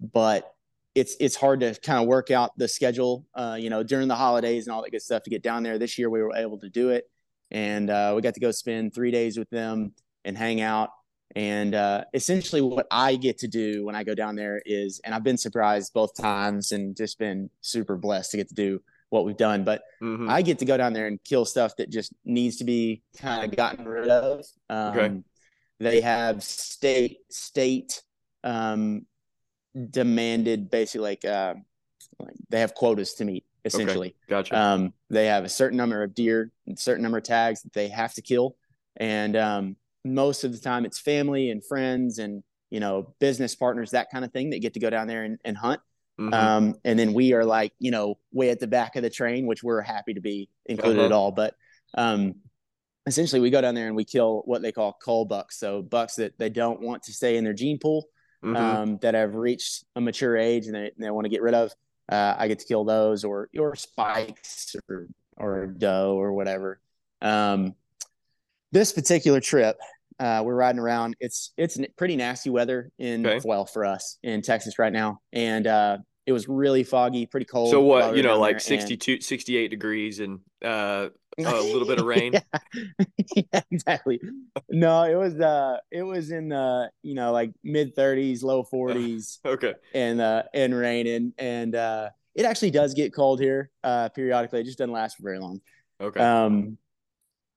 but 0.00 0.54
it's 0.94 1.16
it's 1.20 1.36
hard 1.36 1.60
to 1.60 1.74
kind 1.74 2.00
of 2.00 2.08
work 2.08 2.30
out 2.30 2.56
the 2.56 2.68
schedule, 2.68 3.26
uh, 3.34 3.56
you 3.60 3.70
know, 3.70 3.82
during 3.82 4.08
the 4.08 4.16
holidays 4.16 4.66
and 4.66 4.74
all 4.74 4.82
that 4.82 4.90
good 4.90 5.02
stuff 5.02 5.22
to 5.24 5.30
get 5.30 5.42
down 5.42 5.62
there. 5.62 5.78
This 5.78 5.98
year 5.98 6.08
we 6.08 6.22
were 6.22 6.34
able 6.34 6.58
to 6.58 6.68
do 6.68 6.90
it, 6.90 7.10
and 7.50 7.90
uh, 7.90 8.12
we 8.16 8.22
got 8.22 8.34
to 8.34 8.40
go 8.40 8.50
spend 8.50 8.94
three 8.94 9.10
days 9.10 9.38
with 9.38 9.50
them 9.50 9.92
and 10.24 10.36
hang 10.36 10.60
out. 10.60 10.90
And 11.36 11.74
uh, 11.74 12.04
essentially, 12.12 12.60
what 12.60 12.86
I 12.90 13.16
get 13.16 13.38
to 13.38 13.48
do 13.48 13.84
when 13.84 13.94
I 13.94 14.02
go 14.02 14.14
down 14.14 14.34
there 14.34 14.60
is, 14.66 15.00
and 15.04 15.14
I've 15.14 15.22
been 15.22 15.38
surprised 15.38 15.92
both 15.92 16.16
times 16.16 16.72
and 16.72 16.96
just 16.96 17.18
been 17.18 17.50
super 17.60 17.96
blessed 17.96 18.32
to 18.32 18.36
get 18.36 18.48
to 18.48 18.54
do 18.54 18.82
what 19.10 19.24
we've 19.24 19.36
done. 19.36 19.62
But 19.64 19.82
mm-hmm. 20.02 20.28
I 20.28 20.42
get 20.42 20.58
to 20.58 20.64
go 20.64 20.76
down 20.76 20.92
there 20.92 21.06
and 21.06 21.22
kill 21.22 21.44
stuff 21.44 21.76
that 21.76 21.90
just 21.90 22.12
needs 22.24 22.56
to 22.56 22.64
be 22.64 23.02
kind 23.18 23.44
of 23.44 23.56
gotten 23.56 23.86
rid 23.86 24.08
of. 24.08 24.44
Um, 24.68 24.98
okay. 24.98 25.22
They 25.78 26.00
have 26.00 26.42
state 26.42 27.18
state 27.30 28.02
um, 28.44 29.06
demanded 29.90 30.70
basically 30.70 31.00
like 31.00 31.24
uh, 31.24 31.54
like 32.18 32.34
they 32.48 32.60
have 32.60 32.74
quotas 32.74 33.14
to 33.14 33.24
meet 33.24 33.44
essentially. 33.64 34.08
Okay, 34.08 34.16
gotcha. 34.28 34.58
Um, 34.58 34.92
they 35.08 35.26
have 35.26 35.44
a 35.44 35.48
certain 35.48 35.76
number 35.76 36.02
of 36.02 36.14
deer, 36.14 36.50
certain 36.76 37.02
number 37.02 37.18
of 37.18 37.24
tags 37.24 37.62
that 37.62 37.72
they 37.72 37.88
have 37.88 38.14
to 38.14 38.22
kill, 38.22 38.56
and 38.96 39.36
um, 39.36 39.76
most 40.04 40.44
of 40.44 40.52
the 40.52 40.58
time 40.58 40.84
it's 40.84 40.98
family 40.98 41.50
and 41.50 41.64
friends 41.64 42.18
and 42.18 42.42
you 42.70 42.80
know 42.80 43.14
business 43.18 43.54
partners 43.54 43.90
that 43.90 44.10
kind 44.10 44.24
of 44.24 44.32
thing 44.32 44.50
that 44.50 44.60
get 44.60 44.74
to 44.74 44.80
go 44.80 44.90
down 44.90 45.06
there 45.06 45.24
and, 45.24 45.38
and 45.44 45.56
hunt. 45.56 45.80
Mm-hmm. 46.18 46.34
Um, 46.34 46.74
and 46.84 46.98
then 46.98 47.14
we 47.14 47.32
are 47.32 47.44
like 47.44 47.72
you 47.78 47.90
know 47.90 48.18
way 48.32 48.50
at 48.50 48.60
the 48.60 48.66
back 48.66 48.96
of 48.96 49.02
the 49.02 49.10
train, 49.10 49.46
which 49.46 49.62
we're 49.62 49.80
happy 49.80 50.14
to 50.14 50.20
be 50.20 50.48
included 50.66 50.98
uh-huh. 50.98 51.06
at 51.06 51.12
all, 51.12 51.32
but 51.32 51.54
um, 51.94 52.34
essentially 53.06 53.40
we 53.40 53.50
go 53.50 53.60
down 53.60 53.74
there 53.74 53.86
and 53.86 53.96
we 53.96 54.04
kill 54.04 54.42
what 54.44 54.62
they 54.62 54.72
call 54.72 54.92
cull 54.92 55.24
bucks 55.24 55.58
so 55.58 55.82
bucks 55.82 56.16
that 56.16 56.38
they 56.38 56.48
don't 56.48 56.80
want 56.80 57.02
to 57.02 57.12
stay 57.12 57.36
in 57.36 57.44
their 57.44 57.52
gene 57.52 57.78
pool 57.78 58.06
mm-hmm. 58.44 58.56
um, 58.56 58.98
that 58.98 59.14
have 59.14 59.34
reached 59.34 59.84
a 59.96 60.00
mature 60.00 60.36
age 60.36 60.66
and 60.66 60.74
they, 60.74 60.90
they 60.98 61.10
want 61.10 61.24
to 61.24 61.30
get 61.30 61.42
rid 61.42 61.54
of. 61.54 61.72
Uh, 62.10 62.34
I 62.36 62.48
get 62.48 62.58
to 62.58 62.66
kill 62.66 62.84
those 62.84 63.24
or 63.24 63.48
or 63.56 63.76
spikes 63.76 64.74
or 64.88 65.06
or 65.36 65.66
doe 65.66 66.16
or 66.16 66.32
whatever. 66.32 66.80
Um, 67.22 67.74
this 68.72 68.92
particular 68.92 69.40
trip, 69.40 69.76
uh, 70.18 70.42
we're 70.44 70.54
riding 70.54 70.78
around. 70.78 71.16
It's 71.20 71.52
it's 71.56 71.78
pretty 71.96 72.16
nasty 72.16 72.50
weather 72.50 72.90
in 72.98 73.26
okay. 73.26 73.40
well 73.44 73.66
for 73.66 73.84
us 73.84 74.18
in 74.22 74.42
Texas 74.42 74.78
right 74.78 74.92
now, 74.92 75.20
and 75.32 75.66
uh, 75.66 75.98
it 76.26 76.32
was 76.32 76.48
really 76.48 76.84
foggy, 76.84 77.26
pretty 77.26 77.46
cold. 77.46 77.70
So 77.70 77.80
what 77.80 78.16
you 78.16 78.22
know, 78.22 78.38
like 78.38 78.60
62, 78.60 79.12
and... 79.12 79.22
68 79.22 79.68
degrees 79.68 80.20
and 80.20 80.40
uh, 80.64 81.08
a 81.38 81.62
little 81.62 81.86
bit 81.86 81.98
of 81.98 82.06
rain. 82.06 82.34
yeah. 82.34 83.04
yeah, 83.52 83.60
exactly. 83.70 84.20
No, 84.68 85.04
it 85.04 85.14
was 85.14 85.40
uh 85.40 85.78
it 85.90 86.02
was 86.02 86.30
in 86.30 86.48
the 86.48 86.90
you 87.02 87.14
know 87.14 87.32
like 87.32 87.52
mid 87.62 87.96
30s, 87.96 88.42
low 88.42 88.64
40s. 88.64 89.38
okay. 89.44 89.74
And 89.94 90.20
uh 90.20 90.44
and 90.54 90.74
rain 90.74 91.06
and 91.06 91.32
and 91.38 91.74
uh 91.74 92.10
it 92.34 92.44
actually 92.44 92.70
does 92.70 92.94
get 92.94 93.14
cold 93.14 93.40
here 93.40 93.70
uh 93.84 94.08
periodically. 94.10 94.60
It 94.60 94.64
just 94.64 94.78
doesn't 94.78 94.92
last 94.92 95.16
for 95.16 95.22
very 95.22 95.38
long. 95.38 95.60
Okay. 96.00 96.20
Um 96.20 96.78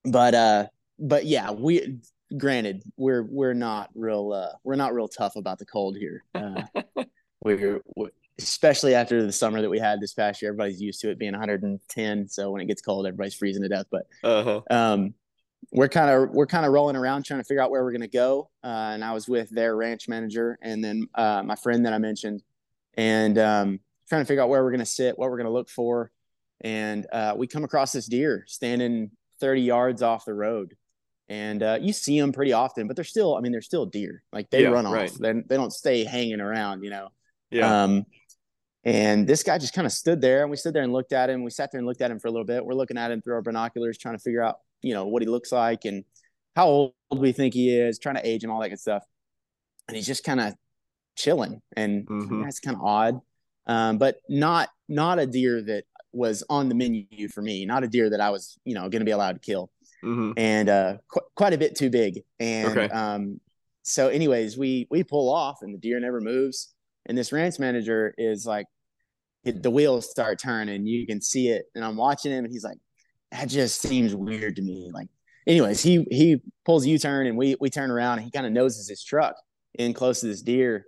but 0.04 0.36
uh 0.36 0.68
but 1.00 1.25
yeah, 1.25 1.51
we 1.51 2.00
granted 2.38 2.81
we're 2.98 3.24
we're 3.24 3.54
not 3.54 3.92
real 3.94 4.34
uh 4.34 4.57
we're 4.63 4.75
not 4.75 4.94
real 4.94 5.07
tough 5.07 5.36
about 5.36 5.60
the 5.60 5.66
cold 5.66 5.95
here. 5.98 6.24
Uh 6.34 6.63
we're, 7.44 7.81
we're 7.95 8.10
especially 8.40 8.95
after 8.95 9.24
the 9.24 9.31
summer 9.31 9.62
that 9.62 9.69
we 9.69 9.80
had 9.80 10.00
this 10.00 10.13
past 10.13 10.42
year. 10.42 10.50
Everybody's 10.50 10.81
used 10.81 11.01
to 11.01 11.10
it 11.10 11.19
being 11.19 11.34
110. 11.34 12.28
So 12.28 12.51
when 12.51 12.62
it 12.62 12.66
gets 12.66 12.81
cold, 12.81 13.06
everybody's 13.06 13.36
freezing 13.36 13.62
to 13.63 13.69
death. 13.69 13.86
But 13.92 14.07
uh-huh. 14.24 14.62
um, 14.72 15.13
we're 15.72 15.90
kind 15.90 16.10
of 16.10 16.30
we're 16.31 16.48
kind 16.48 16.66
of 16.66 16.72
rolling 16.72 16.96
around 16.96 17.24
trying 17.24 17.39
to 17.39 17.44
figure 17.44 17.62
out 17.62 17.72
where 17.72 17.84
we're 17.84 17.92
going 17.92 18.01
to 18.01 18.07
go. 18.07 18.50
Uh, 18.63 18.92
and 18.94 19.04
I 19.04 19.13
was 19.13 19.28
with 19.28 19.50
their 19.50 19.75
ranch 19.75 20.07
manager 20.07 20.57
and 20.62 20.84
then 20.84 21.07
uh, 21.16 21.44
my 21.44 21.56
friend 21.56 21.86
that 21.86 21.94
I 21.94 21.98
mentioned, 21.98 22.44
and 22.96 23.38
um, 23.38 23.80
trying 24.10 24.22
to 24.22 24.25
figure 24.25 24.44
out 24.44 24.50
where 24.50 24.63
we're 24.63 24.72
going 24.72 24.80
to 24.80 24.86
sit, 24.86 25.18
what 25.18 25.30
we're 25.30 25.38
going 25.38 25.46
to 25.46 25.54
look 25.54 25.69
for. 25.69 26.12
And 26.62 27.06
uh, 27.12 27.34
we 27.36 27.48
come 27.48 27.63
across 27.63 27.92
this 27.92 28.06
deer 28.06 28.46
standing 28.48 29.12
30 29.39 29.62
yards 29.62 30.01
off 30.01 30.25
the 30.25 30.34
road. 30.34 30.75
And 31.30 31.64
uh, 31.64 31.80
you 31.81 31.94
see 31.94 32.20
them 32.20 32.31
pretty 32.31 32.54
often, 32.54 32.88
but 32.88 32.96
they're 32.96 33.06
still, 33.06 33.36
I 33.36 33.40
mean, 33.40 33.52
they're 33.52 33.62
still 33.62 33.86
deer. 33.86 34.24
Like 34.31 34.50
they 34.50 34.64
yeah, 34.64 34.70
run 34.70 34.86
off. 34.86 34.94
Right. 34.94 35.12
They, 35.20 35.34
they 35.34 35.56
don't 35.56 35.72
stay 35.72 36.04
hanging 36.04 36.42
around, 36.42 36.84
you 36.84 36.90
know. 36.90 37.10
Yeah. 37.50 37.84
Um, 37.84 38.06
and 38.84 39.25
this 39.25 39.44
guy 39.44 39.58
just 39.58 39.74
kind 39.74 39.88
of 39.88 39.94
stood 39.94 40.20
there 40.20 40.42
and 40.42 40.52
we 40.52 40.58
stood 40.58 40.74
there 40.74 40.84
and 40.84 40.92
looked 40.92 41.14
at 41.14 41.30
him. 41.30 41.44
We 41.44 41.52
sat 41.52 41.72
there 41.72 41.80
and 41.80 41.88
looked 41.88 42.02
at 42.02 42.12
him 42.12 42.20
for 42.20 42.28
a 42.28 42.31
little 42.31 42.46
bit. 42.46 42.66
We're 42.66 42.74
looking 42.74 42.98
at 42.98 43.12
him 43.12 43.22
through 43.22 43.36
our 43.36 43.42
binoculars, 43.42 43.98
trying 43.98 44.18
to 44.18 44.22
figure 44.22 44.44
out, 44.44 44.58
you 44.81 44.94
know, 44.94 45.08
what 45.08 45.22
he 45.22 45.30
looks 45.30 45.52
like 45.52 45.86
and 45.86 46.04
how 46.56 46.68
old 46.68 46.94
we 47.16 47.31
think 47.31 47.54
he 47.54 47.75
is, 47.75 47.98
trying 47.98 48.16
to 48.16 48.28
age 48.28 48.44
him, 48.44 48.52
all 48.52 48.62
that 48.62 48.70
good 48.70 48.80
stuff. 48.80 49.04
And 49.88 49.96
he's 49.96 50.06
just 50.06 50.24
kind 50.24 50.42
of 50.42 50.54
chilling. 51.16 51.62
And 51.78 52.06
mm-hmm. 52.06 52.44
that's 52.44 52.60
kind 52.60 52.75
of 52.75 52.84
odd. 52.84 53.22
Um, 53.66 53.98
but 53.98 54.18
not 54.28 54.70
not 54.90 55.20
a 55.20 55.25
deer 55.25 55.62
that 55.62 55.86
was 56.12 56.44
on 56.50 56.68
the 56.68 56.75
menu 56.75 57.30
for 57.30 57.42
me, 57.42 57.65
not 57.65 57.84
a 57.84 57.88
deer 57.88 58.10
that 58.10 58.20
I 58.20 58.30
was, 58.30 58.58
you 58.65 58.75
know, 58.75 58.89
gonna 58.89 59.06
be 59.06 59.12
allowed 59.12 59.34
to 59.34 59.39
kill. 59.39 59.72
Mm-hmm. 60.03 60.31
And 60.38 60.69
uh 60.69 60.98
qu- 61.07 61.22
quite 61.36 61.53
a 61.53 61.57
bit 61.57 61.75
too 61.75 61.89
big. 61.89 62.24
And 62.39 62.77
okay. 62.77 62.93
um 62.93 63.39
so 63.83 64.07
anyways, 64.07 64.57
we 64.57 64.88
we 64.89 65.03
pull 65.03 65.33
off 65.33 65.60
and 65.62 65.74
the 65.74 65.77
deer 65.77 66.00
never 66.00 66.22
moves. 66.22 66.74
And 67.05 67.17
this 67.17 67.31
ranch 67.31 67.60
manager 67.60 68.13
is 68.17 68.45
like 68.45 68.67
the 69.43 69.72
wheels 69.72 70.10
start 70.10 70.39
turning. 70.39 70.86
You 70.86 71.05
can 71.05 71.22
see 71.22 71.50
it. 71.50 71.65
And 71.75 71.83
I'm 71.83 71.98
watching 71.98 72.31
him 72.31 72.45
and 72.45 72.53
he's 72.53 72.63
like, 72.63 72.77
that 73.31 73.50
just 73.50 73.81
seems 73.81 74.15
weird 74.15 74.55
to 74.55 74.62
me. 74.62 74.89
Like, 74.93 75.07
anyways, 75.45 75.81
he 75.81 76.05
he 76.10 76.41
pulls 76.65 76.86
a 76.86 76.89
U-turn 76.89 77.27
and 77.27 77.38
we 77.38 77.55
we 77.60 77.69
turn 77.69 77.91
around 77.91 78.19
and 78.19 78.25
he 78.25 78.31
kind 78.31 78.45
of 78.45 78.53
noses 78.53 78.88
his 78.88 79.03
truck 79.03 79.36
in 79.74 79.93
close 79.93 80.22
to 80.22 80.27
this 80.27 80.41
deer. 80.41 80.86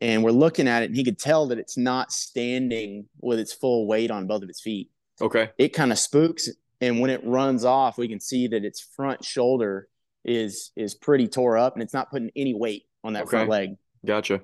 And 0.00 0.22
we're 0.22 0.32
looking 0.32 0.68
at 0.68 0.82
it 0.82 0.86
and 0.86 0.96
he 0.96 1.04
could 1.04 1.18
tell 1.18 1.46
that 1.46 1.58
it's 1.58 1.78
not 1.78 2.12
standing 2.12 3.06
with 3.20 3.38
its 3.38 3.52
full 3.52 3.86
weight 3.86 4.10
on 4.10 4.26
both 4.26 4.42
of 4.42 4.50
its 4.50 4.60
feet. 4.60 4.90
Okay. 5.20 5.50
It 5.56 5.68
kind 5.72 5.92
of 5.92 5.98
spooks. 5.98 6.48
And 6.80 7.00
when 7.00 7.10
it 7.10 7.24
runs 7.24 7.64
off, 7.64 7.98
we 7.98 8.08
can 8.08 8.20
see 8.20 8.48
that 8.48 8.64
its 8.64 8.80
front 8.80 9.24
shoulder 9.24 9.88
is 10.24 10.70
is 10.76 10.94
pretty 10.94 11.28
tore 11.28 11.58
up 11.58 11.74
and 11.74 11.82
it's 11.82 11.92
not 11.92 12.10
putting 12.10 12.30
any 12.34 12.54
weight 12.54 12.84
on 13.02 13.12
that 13.12 13.24
okay. 13.24 13.30
front 13.30 13.50
leg. 13.50 13.76
Gotcha 14.04 14.40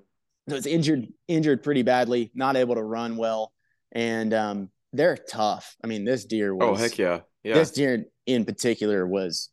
So 0.49 0.56
it's 0.56 0.66
injured 0.66 1.08
injured 1.28 1.62
pretty 1.62 1.82
badly, 1.82 2.30
not 2.34 2.56
able 2.56 2.75
to 2.75 2.82
run 2.82 3.16
well, 3.16 3.52
and 3.92 4.32
um, 4.34 4.70
they're 4.92 5.16
tough. 5.16 5.76
I 5.82 5.87
mean, 5.87 6.04
this 6.04 6.25
deer 6.25 6.52
oh, 6.52 6.56
was. 6.56 6.80
Oh 6.80 6.82
heck 6.82 6.99
yeah, 6.99 7.20
yeah. 7.42 7.54
This 7.54 7.70
deer 7.70 8.04
in 8.26 8.44
particular 8.44 9.06
was 9.06 9.49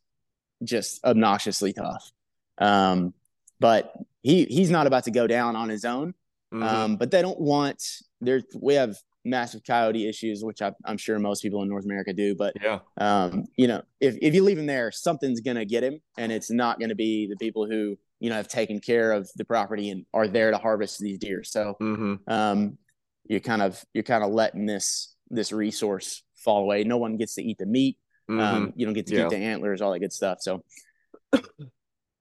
just 0.62 1.04
obnoxiously 1.04 1.72
tough. 1.72 2.10
Um, 2.58 3.14
but 3.60 3.92
he 4.22 4.44
he's 4.44 4.70
not 4.70 4.86
about 4.86 5.04
to 5.04 5.10
go 5.10 5.26
down 5.26 5.56
on 5.56 5.68
his 5.68 5.84
own. 5.84 6.14
Mm-hmm. 6.52 6.62
Um, 6.62 6.96
but 6.96 7.10
they 7.10 7.22
don't 7.22 7.40
want 7.40 7.82
there. 8.20 8.42
We 8.54 8.74
have 8.74 8.96
massive 9.24 9.62
coyote 9.64 10.08
issues, 10.08 10.42
which 10.42 10.62
I, 10.62 10.72
am 10.86 10.96
sure 10.96 11.18
most 11.18 11.42
people 11.42 11.62
in 11.62 11.68
North 11.68 11.84
America 11.84 12.12
do. 12.12 12.34
But 12.34 12.54
yeah, 12.62 12.80
um, 12.98 13.44
you 13.56 13.68
know, 13.68 13.82
if 14.00 14.16
if 14.20 14.34
you 14.34 14.42
leave 14.42 14.58
him 14.58 14.66
there, 14.66 14.90
something's 14.90 15.40
gonna 15.40 15.64
get 15.64 15.84
him, 15.84 16.00
and 16.16 16.32
it's 16.32 16.50
not 16.50 16.80
gonna 16.80 16.94
be 16.94 17.26
the 17.28 17.36
people 17.36 17.66
who 17.66 17.96
you 18.20 18.30
know 18.30 18.36
have 18.36 18.48
taken 18.48 18.80
care 18.80 19.12
of 19.12 19.30
the 19.36 19.44
property 19.44 19.90
and 19.90 20.04
are 20.12 20.28
there 20.28 20.50
to 20.50 20.58
harvest 20.58 20.98
these 20.98 21.18
deer. 21.18 21.44
So 21.44 21.76
mm-hmm. 21.80 22.14
um, 22.26 22.78
you're 23.26 23.40
kind 23.40 23.62
of 23.62 23.82
you're 23.94 24.04
kind 24.04 24.24
of 24.24 24.30
letting 24.30 24.66
this 24.66 25.14
this 25.30 25.52
resource 25.52 26.22
fall 26.36 26.62
away. 26.62 26.84
No 26.84 26.98
one 26.98 27.16
gets 27.16 27.34
to 27.34 27.42
eat 27.42 27.58
the 27.58 27.66
meat. 27.66 27.98
Mm-hmm. 28.30 28.40
Um, 28.40 28.72
you 28.76 28.86
don't 28.86 28.94
get 28.94 29.06
to 29.08 29.14
yeah. 29.14 29.22
keep 29.22 29.30
the 29.30 29.36
antlers, 29.36 29.80
all 29.80 29.92
that 29.92 30.00
good 30.00 30.12
stuff. 30.12 30.38
So 30.40 30.62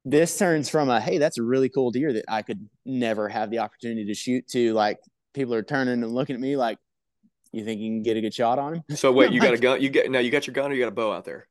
this 0.06 0.38
turns 0.38 0.70
from 0.70 0.90
a 0.90 1.02
hey, 1.02 1.18
that's 1.18 1.38
a 1.38 1.44
really 1.44 1.70
cool 1.70 1.92
deer 1.92 2.14
that 2.14 2.26
I 2.28 2.42
could 2.42 2.68
never 2.86 3.28
have 3.28 3.50
the 3.50 3.60
opportunity 3.60 4.06
to 4.06 4.14
shoot 4.14 4.48
to 4.50 4.74
like 4.74 5.00
people 5.38 5.54
are 5.54 5.64
turning 5.64 6.04
and 6.04 6.14
looking 6.14 6.36
at 6.36 6.42
me 6.42 6.58
like, 6.58 6.80
you 7.52 7.64
think 7.64 7.82
you 7.82 7.90
can 7.90 8.04
get 8.04 8.18
a 8.18 8.22
good 8.22 8.34
shot 8.34 8.60
on 8.60 8.76
him? 8.76 8.84
So 8.96 9.12
wait, 9.12 9.32
you 9.32 9.42
got 9.42 9.54
a 9.54 9.58
gun? 9.60 9.82
You 9.82 9.90
get 9.90 10.10
now? 10.10 10.20
You 10.20 10.32
got 10.32 10.48
your 10.48 10.54
gun 10.54 10.72
or 10.72 10.76
you 10.76 10.82
got 10.82 10.90
a 10.90 10.92
bow 10.96 11.12
out 11.12 11.26
there? 11.26 11.48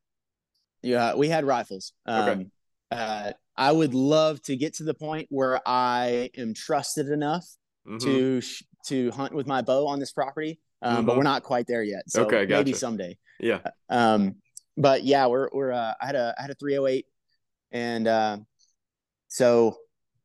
Yeah, 0.81 1.15
we 1.15 1.27
had 1.27 1.45
rifles. 1.45 1.93
Um, 2.05 2.29
okay. 2.29 2.47
Uh, 2.91 3.31
I 3.55 3.71
would 3.71 3.93
love 3.93 4.41
to 4.43 4.55
get 4.55 4.75
to 4.75 4.83
the 4.83 4.93
point 4.93 5.27
where 5.29 5.59
I 5.65 6.29
am 6.37 6.53
trusted 6.53 7.09
enough 7.09 7.45
mm-hmm. 7.87 7.97
to 7.97 8.41
to 8.87 9.11
hunt 9.11 9.33
with 9.33 9.47
my 9.47 9.61
bow 9.61 9.87
on 9.87 9.99
this 9.99 10.13
property, 10.13 10.59
um, 10.81 10.97
mm-hmm. 10.97 11.05
but 11.05 11.17
we're 11.17 11.23
not 11.23 11.43
quite 11.43 11.67
there 11.67 11.83
yet. 11.83 12.03
So 12.07 12.25
okay, 12.25 12.45
gotcha. 12.45 12.59
maybe 12.59 12.73
someday. 12.73 13.17
Yeah. 13.39 13.59
Um, 13.89 14.35
but 14.77 15.03
yeah, 15.03 15.25
we're 15.27 15.49
we're 15.51 15.71
uh, 15.71 15.93
I 15.99 16.05
had 16.05 16.15
a 16.15 16.35
I 16.37 16.41
had 16.41 16.51
a 16.51 16.55
308, 16.55 17.05
and 17.71 18.07
uh, 18.07 18.37
so 19.27 19.77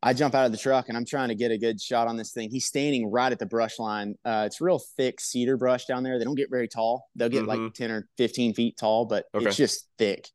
I 0.04 0.12
jump 0.12 0.34
out 0.34 0.46
of 0.46 0.52
the 0.52 0.58
truck 0.58 0.88
and 0.88 0.96
I'm 0.96 1.04
trying 1.04 1.28
to 1.28 1.36
get 1.36 1.52
a 1.52 1.58
good 1.58 1.80
shot 1.80 2.08
on 2.08 2.16
this 2.16 2.32
thing. 2.32 2.50
He's 2.50 2.66
standing 2.66 3.08
right 3.10 3.30
at 3.30 3.38
the 3.38 3.46
brush 3.46 3.78
line. 3.78 4.16
Uh, 4.24 4.44
it's 4.46 4.60
real 4.60 4.80
thick 4.96 5.20
cedar 5.20 5.56
brush 5.56 5.86
down 5.86 6.02
there. 6.02 6.18
They 6.18 6.24
don't 6.24 6.34
get 6.34 6.50
very 6.50 6.66
tall. 6.66 7.08
They'll 7.14 7.28
get 7.28 7.44
mm-hmm. 7.44 7.64
like 7.64 7.74
10 7.74 7.90
or 7.92 8.08
15 8.18 8.54
feet 8.54 8.76
tall, 8.76 9.04
but 9.04 9.26
okay. 9.32 9.46
it's 9.46 9.56
just 9.56 9.86
thick. 9.98 10.28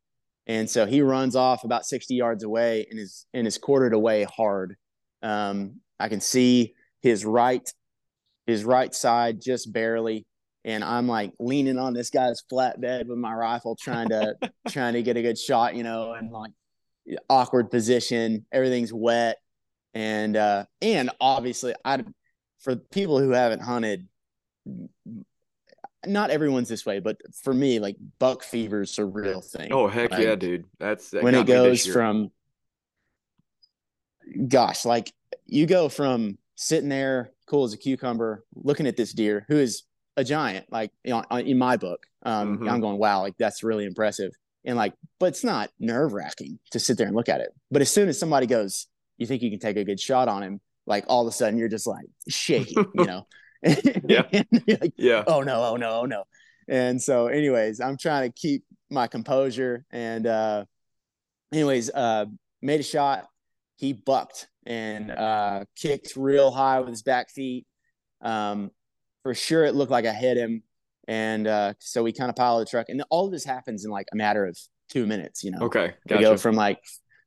And 0.45 0.69
so 0.69 0.85
he 0.85 1.01
runs 1.01 1.35
off 1.35 1.65
about 1.65 1.85
60 1.85 2.15
yards 2.15 2.43
away 2.43 2.87
and 2.89 2.97
is 2.97 3.25
and 3.33 3.45
is 3.45 3.57
quartered 3.57 3.93
away 3.93 4.23
hard. 4.23 4.77
Um, 5.21 5.81
I 5.99 6.07
can 6.07 6.21
see 6.21 6.73
his 7.01 7.25
right 7.25 7.69
his 8.45 8.63
right 8.63 8.95
side 8.95 9.41
just 9.41 9.73
barely 9.73 10.25
and 10.63 10.83
I'm 10.83 11.07
like 11.07 11.33
leaning 11.39 11.77
on 11.77 11.93
this 11.93 12.09
guy's 12.09 12.41
flatbed 12.49 13.07
with 13.07 13.17
my 13.17 13.33
rifle 13.33 13.75
trying 13.75 14.09
to 14.09 14.35
trying 14.69 14.93
to 14.93 15.03
get 15.03 15.17
a 15.17 15.21
good 15.21 15.37
shot, 15.37 15.75
you 15.75 15.83
know, 15.83 16.13
and 16.13 16.31
like 16.31 16.51
awkward 17.29 17.69
position, 17.69 18.45
everything's 18.53 18.93
wet 18.93 19.37
and 19.97 20.37
uh 20.37 20.63
and 20.79 21.09
obviously 21.19 21.73
I 21.83 22.03
for 22.59 22.75
people 22.75 23.19
who 23.19 23.31
haven't 23.31 23.61
hunted 23.61 24.07
not 26.05 26.29
everyone's 26.29 26.69
this 26.69 26.85
way, 26.85 26.99
but 26.99 27.17
for 27.43 27.53
me, 27.53 27.79
like 27.79 27.97
buck 28.19 28.43
fever 28.43 28.81
is 28.81 28.97
a 28.99 29.05
real 29.05 29.41
thing. 29.41 29.73
Oh 29.73 29.87
heck 29.87 30.11
yeah, 30.11 30.35
dude! 30.35 30.65
That's 30.79 31.09
that 31.09 31.23
when 31.23 31.33
it 31.33 31.47
goes 31.47 31.85
from, 31.85 32.31
gosh, 34.47 34.85
like 34.85 35.11
you 35.47 35.65
go 35.65 35.89
from 35.89 36.37
sitting 36.55 36.89
there 36.89 37.31
cool 37.47 37.63
as 37.63 37.73
a 37.73 37.77
cucumber, 37.77 38.45
looking 38.55 38.85
at 38.85 38.95
this 38.95 39.13
deer 39.13 39.45
who 39.47 39.57
is 39.57 39.83
a 40.15 40.23
giant, 40.23 40.71
like 40.71 40.91
you 41.03 41.11
know, 41.11 41.23
in 41.37 41.57
my 41.57 41.75
book. 41.75 42.05
Um, 42.23 42.59
mm-hmm. 42.59 42.69
I'm 42.69 42.79
going, 42.79 42.99
wow, 42.99 43.21
like 43.21 43.37
that's 43.39 43.63
really 43.63 43.85
impressive, 43.85 44.31
and 44.63 44.77
like, 44.77 44.93
but 45.19 45.27
it's 45.27 45.43
not 45.43 45.71
nerve 45.79 46.13
wracking 46.13 46.59
to 46.71 46.79
sit 46.79 46.97
there 46.97 47.07
and 47.07 47.15
look 47.15 47.29
at 47.29 47.41
it. 47.41 47.49
But 47.71 47.81
as 47.81 47.91
soon 47.91 48.07
as 48.07 48.19
somebody 48.19 48.45
goes, 48.45 48.87
you 49.17 49.27
think 49.27 49.41
you 49.41 49.49
can 49.49 49.59
take 49.59 49.77
a 49.77 49.83
good 49.83 49.99
shot 49.99 50.27
on 50.27 50.43
him, 50.43 50.61
like 50.85 51.05
all 51.07 51.21
of 51.21 51.27
a 51.27 51.31
sudden 51.31 51.57
you're 51.57 51.67
just 51.67 51.87
like 51.87 52.05
shaking, 52.27 52.85
you 52.93 53.05
know. 53.05 53.27
yeah. 53.63 54.23
like, 54.67 54.93
yeah. 54.97 55.23
Oh 55.27 55.41
no, 55.41 55.63
oh 55.63 55.75
no, 55.75 56.01
oh 56.01 56.05
no. 56.05 56.23
And 56.67 57.01
so, 57.01 57.27
anyways, 57.27 57.79
I'm 57.79 57.97
trying 57.97 58.29
to 58.29 58.33
keep 58.35 58.63
my 58.89 59.07
composure. 59.07 59.85
And 59.91 60.27
uh 60.27 60.65
anyways, 61.53 61.89
uh 61.89 62.25
made 62.61 62.79
a 62.79 62.83
shot. 62.83 63.27
He 63.75 63.93
bucked 63.93 64.47
and 64.65 65.11
uh 65.11 65.65
kicked 65.75 66.15
real 66.15 66.51
high 66.51 66.79
with 66.79 66.89
his 66.89 67.03
back 67.03 67.29
feet. 67.29 67.65
Um 68.21 68.71
for 69.23 69.33
sure 69.33 69.65
it 69.65 69.75
looked 69.75 69.91
like 69.91 70.05
I 70.05 70.13
hit 70.13 70.37
him. 70.37 70.63
And 71.07 71.47
uh 71.47 71.73
so 71.79 72.03
we 72.03 72.13
kind 72.13 72.29
of 72.29 72.35
piled 72.35 72.61
the 72.61 72.69
truck. 72.69 72.89
And 72.89 73.03
all 73.09 73.25
of 73.25 73.31
this 73.31 73.45
happens 73.45 73.85
in 73.85 73.91
like 73.91 74.07
a 74.13 74.15
matter 74.15 74.45
of 74.45 74.57
two 74.89 75.05
minutes, 75.05 75.43
you 75.43 75.51
know. 75.51 75.59
Okay. 75.63 75.93
Gotcha. 76.07 76.19
We 76.19 76.23
go 76.23 76.37
from 76.37 76.55
like 76.55 76.79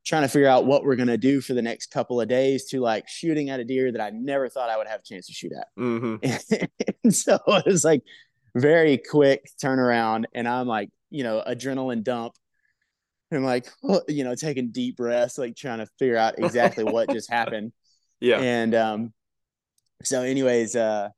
trying 0.04 0.22
to 0.22 0.28
figure 0.28 0.48
out 0.48 0.66
what 0.66 0.84
we're 0.84 0.96
going 0.96 1.08
to 1.08 1.18
do 1.18 1.40
for 1.40 1.54
the 1.54 1.62
next 1.62 1.90
couple 1.90 2.20
of 2.20 2.28
days 2.28 2.66
to 2.66 2.80
like 2.80 3.08
shooting 3.08 3.50
at 3.50 3.60
a 3.60 3.64
deer 3.64 3.92
that 3.92 4.00
I 4.00 4.10
never 4.10 4.48
thought 4.48 4.70
I 4.70 4.76
would 4.76 4.88
have 4.88 5.00
a 5.00 5.04
chance 5.04 5.26
to 5.26 5.32
shoot 5.32 5.52
at. 5.52 5.68
Mm-hmm. 5.78 6.64
and 7.04 7.14
so 7.14 7.38
it 7.46 7.66
was 7.66 7.84
like 7.84 8.02
very 8.56 8.98
quick 8.98 9.48
turnaround. 9.62 10.24
And 10.34 10.48
I'm 10.48 10.66
like, 10.66 10.90
you 11.10 11.22
know, 11.22 11.42
adrenaline 11.46 12.02
dump. 12.02 12.34
And 13.30 13.38
I'm 13.38 13.44
like, 13.44 13.68
you 14.08 14.24
know, 14.24 14.34
taking 14.34 14.70
deep 14.70 14.96
breaths, 14.96 15.38
like 15.38 15.56
trying 15.56 15.78
to 15.78 15.86
figure 15.98 16.16
out 16.16 16.38
exactly 16.38 16.84
what 16.84 17.10
just 17.10 17.30
happened. 17.32 17.72
Yeah. 18.20 18.40
And 18.40 18.74
um, 18.74 19.12
so, 20.02 20.22
anyways, 20.22 20.76
uh, 20.76 21.10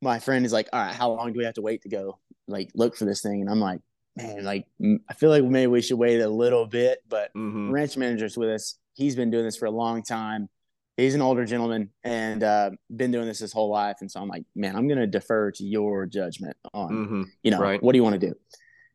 my 0.00 0.18
friend 0.18 0.44
is 0.44 0.52
like, 0.52 0.68
all 0.72 0.80
right, 0.80 0.94
how 0.94 1.10
long 1.10 1.32
do 1.32 1.38
we 1.38 1.44
have 1.44 1.54
to 1.54 1.62
wait 1.62 1.82
to 1.82 1.88
go 1.88 2.18
like 2.46 2.70
look 2.74 2.96
for 2.96 3.04
this 3.04 3.22
thing? 3.22 3.40
And 3.40 3.50
I'm 3.50 3.60
like, 3.60 3.80
man, 4.16 4.44
like 4.44 4.66
I 5.08 5.14
feel 5.14 5.30
like 5.30 5.44
maybe 5.44 5.66
we 5.68 5.82
should 5.82 5.98
wait 5.98 6.20
a 6.20 6.28
little 6.28 6.66
bit. 6.66 6.98
But 7.08 7.34
mm-hmm. 7.34 7.70
ranch 7.70 7.96
manager's 7.96 8.36
with 8.36 8.50
us. 8.50 8.78
He's 8.94 9.16
been 9.16 9.30
doing 9.30 9.44
this 9.44 9.56
for 9.56 9.66
a 9.66 9.70
long 9.70 10.02
time. 10.02 10.48
He's 10.96 11.16
an 11.16 11.22
older 11.22 11.44
gentleman 11.44 11.90
and 12.04 12.44
uh, 12.44 12.70
been 12.94 13.10
doing 13.10 13.26
this 13.26 13.40
his 13.40 13.52
whole 13.52 13.68
life. 13.68 13.96
And 14.00 14.08
so 14.08 14.20
I'm 14.20 14.28
like, 14.28 14.44
man, 14.54 14.76
I'm 14.76 14.86
going 14.86 15.00
to 15.00 15.08
defer 15.08 15.50
to 15.50 15.64
your 15.64 16.06
judgment 16.06 16.56
on, 16.72 16.90
mm-hmm. 16.92 17.22
you 17.42 17.50
know, 17.50 17.58
right. 17.58 17.82
what 17.82 17.92
do 17.92 17.98
you 17.98 18.04
want 18.04 18.20
to 18.20 18.28
do? 18.28 18.34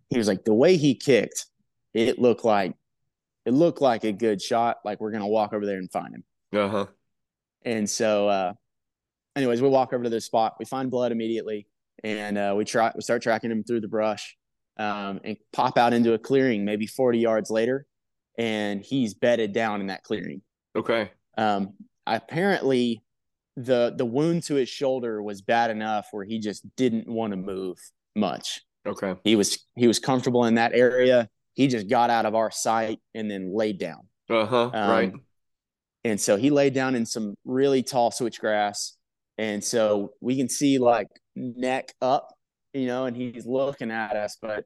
He 0.09 0.17
was 0.17 0.25
like, 0.25 0.45
the 0.45 0.53
way 0.53 0.77
he 0.77 0.95
kicked, 0.95 1.47
it 1.93 2.17
looked 2.17 2.45
like 2.45 2.73
it 3.45 3.53
looked 3.53 3.81
like 3.81 4.05
a 4.05 4.13
good 4.13 4.41
shot. 4.41 4.77
Like 4.85 5.01
we're 5.01 5.11
going 5.11 5.23
to 5.23 5.27
walk 5.27 5.53
over 5.53 5.65
there 5.65 5.77
and 5.77 5.91
find 5.91 6.15
him. 6.15 6.23
Uh 6.53 6.69
huh. 6.69 6.85
And 7.63 7.89
so, 7.89 8.29
uh, 8.29 8.53
anyways, 9.35 9.61
we 9.61 9.67
walk 9.67 9.91
over 9.91 10.03
to 10.03 10.09
this 10.09 10.25
spot. 10.25 10.55
We 10.59 10.65
find 10.65 10.89
blood 10.89 11.11
immediately, 11.11 11.67
and 12.03 12.37
uh, 12.37 12.53
we 12.55 12.63
try. 12.63 12.91
We 12.95 13.01
start 13.01 13.21
tracking 13.21 13.51
him 13.51 13.63
through 13.63 13.81
the 13.81 13.87
brush 13.87 14.37
um, 14.79 15.19
and 15.23 15.37
pop 15.51 15.77
out 15.77 15.93
into 15.93 16.13
a 16.13 16.17
clearing 16.17 16.65
maybe 16.65 16.87
40 16.87 17.19
yards 17.19 17.51
later, 17.51 17.85
and 18.37 18.81
he's 18.81 19.13
bedded 19.13 19.51
down 19.51 19.81
in 19.81 19.87
that 19.87 20.03
clearing. 20.03 20.41
Okay. 20.75 21.11
Um, 21.37 21.73
apparently, 22.07 23.03
the 23.57 23.93
the 23.95 24.05
wound 24.05 24.43
to 24.43 24.55
his 24.55 24.69
shoulder 24.69 25.21
was 25.21 25.41
bad 25.41 25.69
enough 25.69 26.07
where 26.11 26.23
he 26.23 26.39
just 26.39 26.63
didn't 26.77 27.07
want 27.07 27.31
to 27.31 27.37
move 27.37 27.77
much. 28.15 28.61
Okay. 28.87 29.15
He 29.23 29.35
was 29.35 29.59
he 29.75 29.85
was 29.85 29.99
comfortable 29.99 30.45
in 30.45 30.55
that 30.55 30.71
area. 30.73 31.27
He 31.53 31.67
just 31.67 31.89
got 31.89 32.09
out 32.09 32.25
of 32.25 32.35
our 32.35 32.49
sight 32.49 32.99
and 33.13 33.29
then 33.29 33.53
laid 33.53 33.77
down. 33.77 34.07
Uh 34.29 34.45
huh. 34.45 34.71
Um, 34.73 34.89
right. 34.89 35.13
And 36.05 36.21
so 36.21 36.37
he 36.37 36.49
laid 36.49 36.73
down 36.73 36.95
in 36.95 37.05
some 37.05 37.35
really 37.43 37.83
tall 37.83 38.11
switchgrass, 38.11 38.93
and 39.37 39.61
so 39.61 40.13
we 40.21 40.37
can 40.37 40.47
see 40.47 40.77
like 40.77 41.07
neck 41.35 41.93
up 42.01 42.29
you 42.73 42.87
know, 42.87 43.05
and 43.05 43.15
he's 43.15 43.45
looking 43.45 43.91
at 43.91 44.15
us, 44.15 44.37
but 44.41 44.65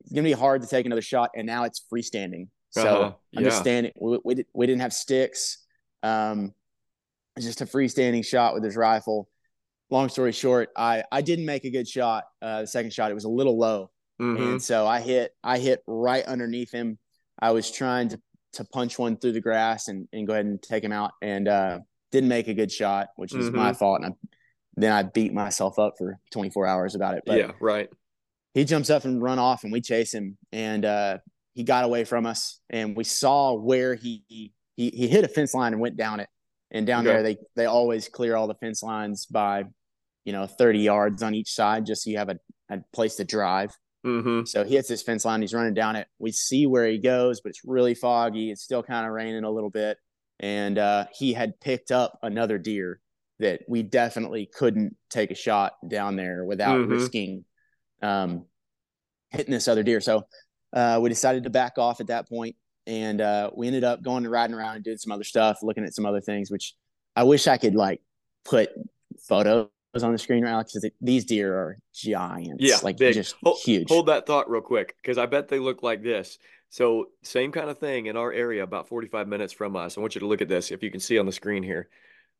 it's 0.00 0.12
gonna 0.12 0.22
be 0.22 0.32
hard 0.32 0.62
to 0.62 0.68
take 0.68 0.86
another 0.86 1.02
shot. 1.02 1.30
And 1.36 1.46
now 1.46 1.64
it's 1.64 1.82
freestanding. 1.92 2.48
So 2.70 2.86
uh-huh. 2.86 3.12
I'm 3.36 3.44
just 3.44 3.58
standing. 3.58 3.92
We, 4.00 4.18
we, 4.24 4.44
we, 4.54 4.66
didn't 4.66 4.82
have 4.82 4.92
sticks. 4.92 5.58
Um, 6.02 6.54
just 7.38 7.60
a 7.60 7.66
freestanding 7.66 8.24
shot 8.24 8.54
with 8.54 8.64
his 8.64 8.76
rifle. 8.76 9.28
Long 9.90 10.08
story 10.08 10.32
short, 10.32 10.70
I 10.76 11.02
I 11.10 11.20
didn't 11.20 11.46
make 11.46 11.64
a 11.64 11.70
good 11.70 11.88
shot. 11.88 12.24
Uh, 12.40 12.62
the 12.62 12.66
second 12.66 12.92
shot 12.92 13.10
it 13.10 13.14
was 13.14 13.24
a 13.24 13.28
little 13.28 13.58
low, 13.58 13.90
mm-hmm. 14.20 14.42
and 14.42 14.62
so 14.62 14.86
I 14.86 15.00
hit 15.00 15.32
I 15.42 15.58
hit 15.58 15.82
right 15.86 16.24
underneath 16.24 16.70
him. 16.70 16.98
I 17.40 17.50
was 17.50 17.70
trying 17.70 18.10
to 18.10 18.20
to 18.52 18.64
punch 18.64 18.98
one 18.98 19.16
through 19.16 19.32
the 19.32 19.40
grass 19.40 19.88
and 19.88 20.06
and 20.12 20.28
go 20.28 20.32
ahead 20.32 20.46
and 20.46 20.62
take 20.62 20.84
him 20.84 20.92
out, 20.92 21.12
and 21.22 21.48
uh, 21.48 21.80
didn't 22.12 22.28
make 22.28 22.46
a 22.46 22.54
good 22.54 22.70
shot, 22.70 23.08
which 23.16 23.34
is 23.34 23.46
mm-hmm. 23.46 23.56
my 23.56 23.72
fault. 23.72 24.02
And 24.02 24.14
I 24.14 24.16
then 24.82 24.92
I 24.92 25.02
beat 25.02 25.32
myself 25.32 25.78
up 25.78 25.94
for 25.98 26.18
24 26.32 26.66
hours 26.66 26.94
about 26.94 27.14
it. 27.14 27.22
But 27.26 27.38
yeah, 27.38 27.52
right. 27.60 27.88
He 28.54 28.64
jumps 28.64 28.90
up 28.90 29.04
and 29.04 29.22
run 29.22 29.38
off, 29.38 29.62
and 29.62 29.72
we 29.72 29.80
chase 29.80 30.12
him, 30.12 30.36
and 30.52 30.84
uh, 30.84 31.18
he 31.54 31.62
got 31.62 31.84
away 31.84 32.04
from 32.04 32.26
us, 32.26 32.60
and 32.68 32.96
we 32.96 33.04
saw 33.04 33.54
where 33.54 33.94
he 33.94 34.24
he 34.28 34.52
he 34.76 35.08
hit 35.08 35.24
a 35.24 35.28
fence 35.28 35.54
line 35.54 35.72
and 35.72 35.80
went 35.80 35.96
down 35.96 36.20
it. 36.20 36.28
And 36.72 36.86
down 36.86 37.06
okay. 37.06 37.14
there, 37.14 37.22
they 37.22 37.36
they 37.56 37.66
always 37.66 38.08
clear 38.08 38.36
all 38.36 38.46
the 38.46 38.54
fence 38.54 38.82
lines 38.82 39.26
by, 39.26 39.64
you 40.24 40.32
know, 40.32 40.46
30 40.46 40.78
yards 40.80 41.22
on 41.22 41.34
each 41.34 41.52
side, 41.52 41.84
just 41.84 42.04
so 42.04 42.10
you 42.10 42.18
have 42.18 42.28
a, 42.28 42.38
a 42.70 42.78
place 42.92 43.16
to 43.16 43.24
drive. 43.24 43.72
Mm-hmm. 44.06 44.44
So 44.46 44.64
he 44.64 44.76
hits 44.76 44.88
this 44.88 45.02
fence 45.02 45.24
line. 45.24 45.40
He's 45.40 45.52
running 45.52 45.74
down 45.74 45.96
it. 45.96 46.06
We 46.18 46.32
see 46.32 46.66
where 46.66 46.86
he 46.86 46.98
goes, 46.98 47.40
but 47.40 47.50
it's 47.50 47.62
really 47.64 47.94
foggy. 47.94 48.50
It's 48.50 48.62
still 48.62 48.82
kind 48.82 49.06
of 49.06 49.12
raining 49.12 49.44
a 49.44 49.50
little 49.50 49.70
bit. 49.70 49.98
And 50.38 50.78
uh, 50.78 51.06
he 51.12 51.34
had 51.34 51.60
picked 51.60 51.90
up 51.90 52.18
another 52.22 52.56
deer 52.56 53.00
that 53.40 53.62
we 53.68 53.82
definitely 53.82 54.46
couldn't 54.46 54.96
take 55.10 55.30
a 55.30 55.34
shot 55.34 55.72
down 55.88 56.16
there 56.16 56.44
without 56.44 56.78
mm-hmm. 56.78 56.92
risking 56.92 57.44
um, 58.02 58.46
hitting 59.30 59.52
this 59.52 59.68
other 59.68 59.82
deer. 59.82 60.00
So 60.00 60.24
uh, 60.72 60.98
we 61.02 61.08
decided 61.08 61.44
to 61.44 61.50
back 61.50 61.78
off 61.78 62.00
at 62.00 62.08
that 62.08 62.28
point, 62.28 62.56
and 62.86 63.20
uh, 63.20 63.50
we 63.54 63.66
ended 63.66 63.84
up 63.84 64.02
going 64.02 64.24
and 64.24 64.32
riding 64.32 64.54
around 64.54 64.76
and 64.76 64.84
doing 64.84 64.98
some 64.98 65.12
other 65.12 65.24
stuff, 65.24 65.58
looking 65.62 65.84
at 65.84 65.94
some 65.94 66.06
other 66.06 66.20
things. 66.20 66.50
Which 66.50 66.74
I 67.16 67.24
wish 67.24 67.46
I 67.46 67.56
could 67.56 67.74
like 67.74 68.00
put 68.44 68.70
photos 69.26 69.68
on 70.02 70.12
the 70.12 70.18
screen 70.18 70.44
right 70.44 70.52
now 70.52 70.62
because 70.62 70.88
these 71.00 71.24
deer 71.24 71.54
are 71.54 71.76
giants. 71.92 72.62
Yeah, 72.62 72.76
like 72.82 72.96
big. 72.96 73.14
just 73.14 73.34
hold, 73.42 73.58
huge. 73.58 73.88
Hold 73.88 74.06
that 74.06 74.26
thought 74.26 74.50
real 74.50 74.62
quick 74.62 74.94
because 75.02 75.18
I 75.18 75.26
bet 75.26 75.48
they 75.48 75.58
look 75.58 75.82
like 75.82 76.02
this. 76.02 76.38
So 76.70 77.06
same 77.22 77.50
kind 77.50 77.68
of 77.68 77.78
thing 77.78 78.06
in 78.06 78.16
our 78.16 78.32
area, 78.32 78.62
about 78.62 78.88
45 78.88 79.26
minutes 79.26 79.52
from 79.52 79.74
us. 79.74 79.98
I 79.98 80.00
want 80.00 80.14
you 80.14 80.20
to 80.20 80.26
look 80.26 80.40
at 80.40 80.48
this 80.48 80.70
if 80.70 80.84
you 80.84 80.90
can 80.90 81.00
see 81.00 81.18
on 81.18 81.26
the 81.26 81.32
screen 81.32 81.64
here. 81.64 81.88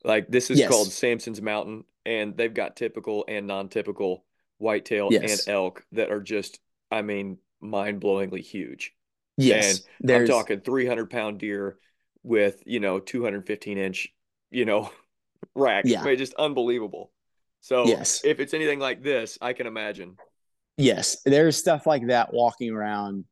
Like 0.05 0.29
this 0.29 0.51
is 0.51 0.59
yes. 0.59 0.69
called 0.71 0.93
Samson's 0.93 1.43
Mountain, 1.43 1.85
and 2.07 2.37
they've 2.37 2.53
got 2.53 2.77
typical 2.77 3.25
and 3.29 3.47
non-typical 3.47 4.25
whitetail 4.59 5.09
yes. 5.11 5.47
and 5.47 5.55
elk 5.55 5.85
that 5.93 6.11
are 6.11 6.21
just, 6.21 6.61
I 6.91 7.03
mean, 7.03 7.39
mind-blowingly 7.61 8.43
huge. 8.43 8.93
Yes, 9.37 9.83
and 10.01 10.11
I'm 10.11 10.27
talking 10.27 10.61
300 10.61 11.11
pound 11.11 11.39
deer 11.39 11.79
with, 12.23 12.63
you 12.67 12.81
know, 12.81 13.01
215 13.01 13.79
inch, 13.79 14.09
you 14.51 14.65
know, 14.65 14.91
rack. 15.55 15.85
Yeah. 15.87 16.03
I 16.03 16.05
mean, 16.05 16.19
just 16.19 16.35
unbelievable. 16.35 17.11
So 17.61 17.87
Yes. 17.87 18.23
if 18.25 18.41
it's 18.41 18.55
anything 18.55 18.79
like 18.79 19.03
this, 19.03 19.39
I 19.41 19.53
can 19.53 19.67
imagine. 19.67 20.17
Yes. 20.77 21.19
There's 21.25 21.57
stuff 21.57 21.87
like 21.87 22.07
that 22.09 22.33
walking 22.33 22.71
around 22.71 23.25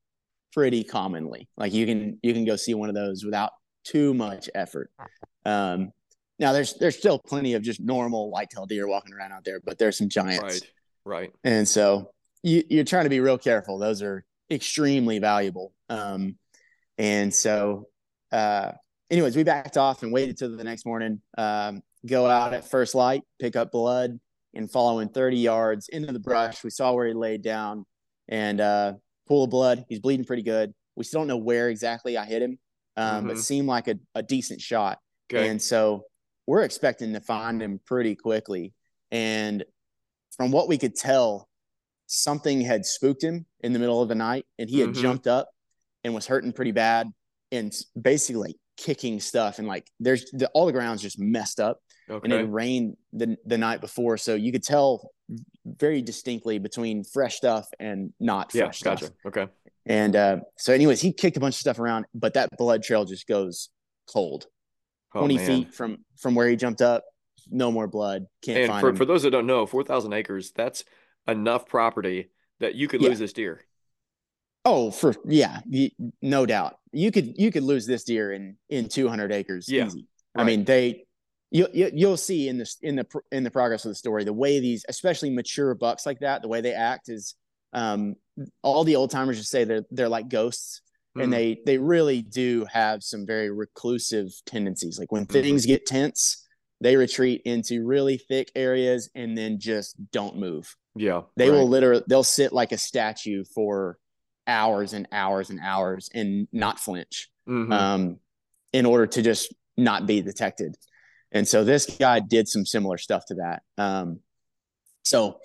pretty 0.52 0.84
commonly. 0.84 1.48
Like 1.56 1.72
you 1.72 1.86
can 1.86 2.18
you 2.22 2.32
can 2.34 2.44
go 2.44 2.56
see 2.56 2.74
one 2.74 2.88
of 2.88 2.94
those 2.94 3.24
without 3.24 3.52
too 3.84 4.14
much 4.14 4.50
effort. 4.54 4.90
Um 5.44 5.92
now 6.38 6.52
there's 6.52 6.74
there's 6.74 6.96
still 6.96 7.18
plenty 7.18 7.54
of 7.54 7.62
just 7.62 7.80
normal 7.80 8.30
whitetail 8.30 8.66
deer 8.66 8.86
walking 8.86 9.12
around 9.14 9.32
out 9.32 9.44
there, 9.44 9.60
but 9.64 9.78
there's 9.78 9.98
some 9.98 10.08
giants. 10.08 10.42
Right. 10.42 10.62
Right. 11.04 11.32
And 11.42 11.66
so 11.66 12.12
you, 12.42 12.62
you're 12.68 12.84
trying 12.84 13.04
to 13.04 13.10
be 13.10 13.20
real 13.20 13.38
careful. 13.38 13.78
Those 13.78 14.02
are 14.02 14.24
extremely 14.50 15.18
valuable. 15.18 15.72
Um, 15.88 16.36
and 16.98 17.32
so, 17.34 17.88
uh, 18.30 18.72
anyways, 19.10 19.34
we 19.36 19.42
backed 19.42 19.76
off 19.76 20.02
and 20.02 20.12
waited 20.12 20.36
till 20.36 20.54
the 20.56 20.64
next 20.64 20.84
morning. 20.84 21.20
Um, 21.36 21.82
go 22.06 22.26
out 22.26 22.52
at 22.54 22.68
first 22.68 22.94
light, 22.94 23.22
pick 23.40 23.56
up 23.56 23.72
blood, 23.72 24.18
and 24.54 24.70
following 24.70 25.08
30 25.08 25.38
yards 25.38 25.88
into 25.88 26.12
the 26.12 26.18
brush, 26.18 26.62
we 26.62 26.70
saw 26.70 26.92
where 26.92 27.06
he 27.06 27.14
laid 27.14 27.42
down 27.42 27.84
and 28.28 28.60
uh, 28.60 28.92
pool 29.26 29.44
of 29.44 29.50
blood. 29.50 29.84
He's 29.88 30.00
bleeding 30.00 30.26
pretty 30.26 30.42
good. 30.42 30.74
We 30.96 31.04
still 31.04 31.20
don't 31.20 31.28
know 31.28 31.36
where 31.36 31.68
exactly 31.70 32.16
I 32.16 32.24
hit 32.24 32.42
him, 32.42 32.58
um, 32.96 33.26
but 33.28 33.36
Mhm. 33.36 33.42
seemed 33.42 33.68
like 33.68 33.88
a, 33.88 33.94
a 34.14 34.22
decent 34.22 34.60
shot. 34.60 34.98
Okay. 35.32 35.48
And 35.48 35.60
so 35.60 36.04
we're 36.48 36.62
expecting 36.62 37.12
to 37.12 37.20
find 37.20 37.60
him 37.60 37.78
pretty 37.84 38.14
quickly. 38.14 38.72
And 39.10 39.62
from 40.34 40.50
what 40.50 40.66
we 40.66 40.78
could 40.78 40.94
tell, 40.94 41.46
something 42.06 42.62
had 42.62 42.86
spooked 42.86 43.22
him 43.22 43.44
in 43.60 43.74
the 43.74 43.78
middle 43.78 44.00
of 44.00 44.08
the 44.08 44.14
night 44.14 44.46
and 44.58 44.68
he 44.70 44.80
had 44.80 44.88
Mhm. 44.90 44.94
jumped 45.02 45.26
up 45.26 45.50
and 46.04 46.14
was 46.14 46.26
hurting 46.26 46.54
pretty 46.54 46.70
bad 46.72 47.06
and 47.52 47.70
basically 48.00 48.58
kicking 48.78 49.20
stuff. 49.20 49.58
And 49.58 49.68
like 49.68 49.90
there's 50.00 50.30
the, 50.30 50.48
all 50.54 50.64
the 50.64 50.72
ground's 50.72 51.02
just 51.02 51.18
messed 51.18 51.60
up 51.60 51.80
Okay. 52.08 52.24
and 52.24 52.32
it 52.32 52.50
rained 52.50 52.96
the, 53.12 53.36
the 53.44 53.58
night 53.58 53.82
before. 53.82 54.16
So 54.16 54.34
you 54.34 54.50
could 54.50 54.62
tell 54.64 55.10
very 55.66 56.00
distinctly 56.00 56.58
between 56.58 57.04
fresh 57.04 57.36
stuff 57.36 57.68
and 57.78 58.14
not 58.18 58.54
Yeah. 58.54 58.64
fresh 58.64 58.78
stuff. 58.78 59.00
Gotcha. 59.02 59.12
Okay. 59.26 59.46
And 59.84 60.16
uh, 60.16 60.36
so, 60.56 60.72
anyways, 60.72 61.02
he 61.02 61.12
kicked 61.12 61.36
a 61.36 61.40
bunch 61.40 61.56
of 61.56 61.60
stuff 61.60 61.78
around, 61.78 62.06
but 62.14 62.32
that 62.34 62.48
blood 62.56 62.82
trail 62.82 63.04
just 63.04 63.26
goes 63.26 63.68
cold. 64.06 64.46
Oh, 65.14 65.20
20 65.20 65.36
man. 65.36 65.46
feet 65.46 65.74
from 65.74 65.98
from 66.16 66.34
where 66.34 66.48
he 66.48 66.56
jumped 66.56 66.82
up, 66.82 67.04
no 67.50 67.72
more 67.72 67.86
blood. 67.86 68.26
Can't 68.42 68.58
And 68.58 68.68
find 68.68 68.80
for, 68.80 68.88
him. 68.90 68.96
for 68.96 69.04
those 69.04 69.22
that 69.22 69.30
don't 69.30 69.46
know, 69.46 69.66
4,000 69.66 70.12
acres, 70.12 70.52
that's 70.52 70.84
enough 71.26 71.66
property 71.66 72.30
that 72.60 72.74
you 72.74 72.88
could 72.88 73.00
Yeah. 73.00 73.08
lose 73.08 73.18
this 73.18 73.32
deer. 73.32 73.64
oh, 74.64 74.90
for 74.90 75.14
yeah, 75.24 75.60
no 76.20 76.44
doubt. 76.46 76.78
You 76.92 77.10
could 77.10 77.38
you 77.38 77.50
could 77.50 77.62
lose 77.62 77.86
this 77.86 78.04
deer 78.04 78.32
in 78.32 78.56
in 78.68 78.88
200 78.88 79.32
acres 79.32 79.68
Yeah, 79.68 79.86
easy. 79.86 80.06
I 80.36 80.44
mean, 80.44 80.64
they 80.64 81.04
you, 81.50 81.68
you 81.72 81.90
you'll 81.94 82.16
see 82.16 82.48
in 82.48 82.58
this 82.58 82.76
in 82.82 82.96
the 82.96 83.06
in 83.32 83.44
the 83.44 83.50
progress 83.50 83.84
of 83.84 83.90
the 83.90 83.94
story 83.94 84.24
the 84.24 84.32
way 84.32 84.60
these 84.60 84.84
especially 84.88 85.30
mature 85.30 85.74
bucks 85.74 86.04
like 86.04 86.20
that 86.20 86.42
the 86.42 86.48
way 86.48 86.60
they 86.60 86.74
act 86.74 87.08
is 87.08 87.34
um 87.72 88.16
all 88.62 88.84
the 88.84 88.96
old 88.96 89.10
timers 89.10 89.38
just 89.38 89.50
say 89.50 89.64
they're 89.64 89.84
they're 89.90 90.08
like 90.08 90.28
ghosts 90.28 90.82
Hmm. 91.18 91.22
and 91.24 91.32
they 91.32 91.60
they 91.66 91.78
really 91.78 92.22
do 92.22 92.66
have 92.72 93.02
some 93.02 93.26
very 93.26 93.50
reclusive 93.50 94.28
tendencies 94.46 94.98
like 94.98 95.10
when 95.12 95.26
Mhm. 95.26 95.32
things 95.32 95.66
get 95.66 95.86
tense 95.86 96.46
they 96.80 96.94
retreat 96.96 97.42
into 97.44 97.84
really 97.84 98.18
thick 98.18 98.50
areas 98.54 99.10
and 99.14 99.36
then 99.36 99.58
just 99.58 99.96
don't 100.12 100.36
move 100.38 100.74
Yeah. 100.96 101.22
they 101.36 101.50
right. 101.50 101.56
will 101.56 101.68
literally 101.68 102.04
they'll 102.08 102.22
sit 102.22 102.52
like 102.52 102.72
a 102.72 102.78
statue 102.78 103.44
for 103.54 103.98
hours 104.46 104.92
and 104.92 105.06
hours 105.12 105.50
and 105.50 105.60
hours 105.60 106.08
and 106.14 106.48
not 106.52 106.78
flinch 106.80 107.30
Mhm. 107.48 107.72
um, 107.72 108.20
in 108.72 108.86
order 108.86 109.06
to 109.06 109.22
just 109.22 109.52
not 109.76 110.06
be 110.06 110.20
detected. 110.22 110.76
And 111.32 111.46
so 111.46 111.64
this 111.64 111.84
guy 111.98 112.20
did 112.20 112.48
some 112.48 112.64
similar 112.64 112.96
stuff 112.98 113.24
to 113.26 113.34
that. 113.34 113.62
Um, 113.76 114.20
so 115.04 115.40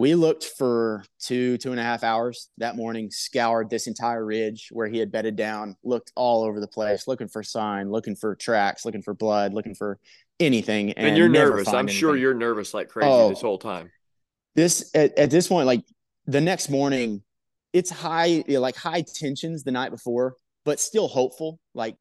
we 0.00 0.14
looked 0.14 0.44
for 0.56 1.04
two, 1.18 1.58
two 1.58 1.72
and 1.72 1.78
a 1.78 1.82
half 1.82 2.02
hours 2.02 2.48
that 2.56 2.74
morning, 2.74 3.10
scoured 3.10 3.68
this 3.68 3.86
entire 3.86 4.24
ridge 4.24 4.70
where 4.72 4.88
he 4.88 4.96
had 4.96 5.12
bedded 5.12 5.36
down, 5.36 5.76
looked 5.84 6.10
all 6.16 6.42
over 6.42 6.58
the 6.58 6.66
place, 6.66 7.06
looking 7.06 7.28
for 7.28 7.42
sign, 7.42 7.90
looking 7.90 8.16
for 8.16 8.34
tracks, 8.34 8.86
looking 8.86 9.02
for 9.02 9.12
blood, 9.12 9.52
looking 9.52 9.74
for 9.74 9.98
anything. 10.40 10.92
And, 10.92 11.08
and 11.08 11.18
you're 11.18 11.28
nervous. 11.28 11.68
I'm 11.68 11.86
sure 11.86 12.16
you're 12.16 12.32
nervous 12.32 12.72
like 12.72 12.88
crazy 12.88 13.10
Oh. 13.10 13.28
this 13.28 13.42
whole 13.42 13.58
time. 13.58 13.90
this 14.54 14.90
at, 14.94 15.18
at 15.18 15.30
this 15.30 15.48
point, 15.48 15.66
like 15.66 15.82
the 16.24 16.40
next 16.40 16.70
morning, 16.70 17.22
it's 17.74 17.90
high, 17.90 18.42
like 18.48 18.76
high 18.76 19.04
tensions 19.14 19.64
the 19.64 19.70
night 19.70 19.90
before, 19.90 20.34
but 20.64 20.80
still 20.80 21.08
hopeful. 21.08 21.60
Like 21.74 21.96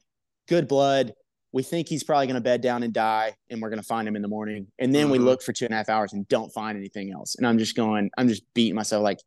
good 0.47 0.69
blood. 0.69 1.15
We 1.51 1.63
think 1.63 1.87
he's 1.87 2.03
probably 2.03 2.27
going 2.27 2.35
to 2.35 2.41
bed 2.41 2.61
down 2.61 2.83
and 2.83 2.93
die, 2.93 3.35
and 3.49 3.61
we're 3.61 3.69
going 3.69 3.81
to 3.81 3.85
find 3.87 4.07
him 4.07 4.15
in 4.15 4.21
the 4.21 4.27
morning. 4.27 4.67
And 4.77 4.93
then 4.93 5.09
we 5.09 5.17
Mhm. 5.17 5.23
look 5.25 5.41
for 5.41 5.51
two 5.51 5.65
and 5.65 5.73
a 5.73 5.77
half 5.77 5.89
hours 5.89 6.13
and 6.13 6.27
don't 6.27 6.51
find 6.53 6.77
anything 6.77 7.11
else. 7.11 7.35
And 7.35 7.47
I'm 7.47 7.57
just 7.57 7.75
going, 7.75 8.11
I'm 8.17 8.27
just 8.27 8.43
beating 8.53 8.75
myself 8.75 9.03
like, 9.03 9.19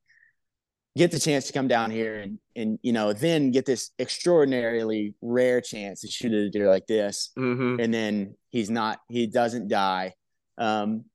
get 0.97 1.11
the 1.11 1.19
chance 1.19 1.47
to 1.47 1.53
come 1.55 1.69
down 1.69 1.91
here 1.91 2.17
and 2.17 2.39
and 2.55 2.79
you 2.83 2.93
know 2.93 3.15
then 3.15 3.51
get 3.51 3.65
this 3.65 3.93
extraordinarily 3.99 5.15
rare 5.23 5.61
chance 5.63 6.03
to 6.03 6.07
shoot 6.07 6.33
at 6.35 6.39
a 6.41 6.51
deer 6.51 6.69
like 6.69 6.87
this. 6.87 7.31
Hmm 7.35 7.79
and 7.81 7.93
then 7.95 8.35
he's 8.51 8.69
not 8.71 9.01
he 9.09 9.27
doesn't 9.27 9.69
die. 9.69 10.13
Um 10.59 11.07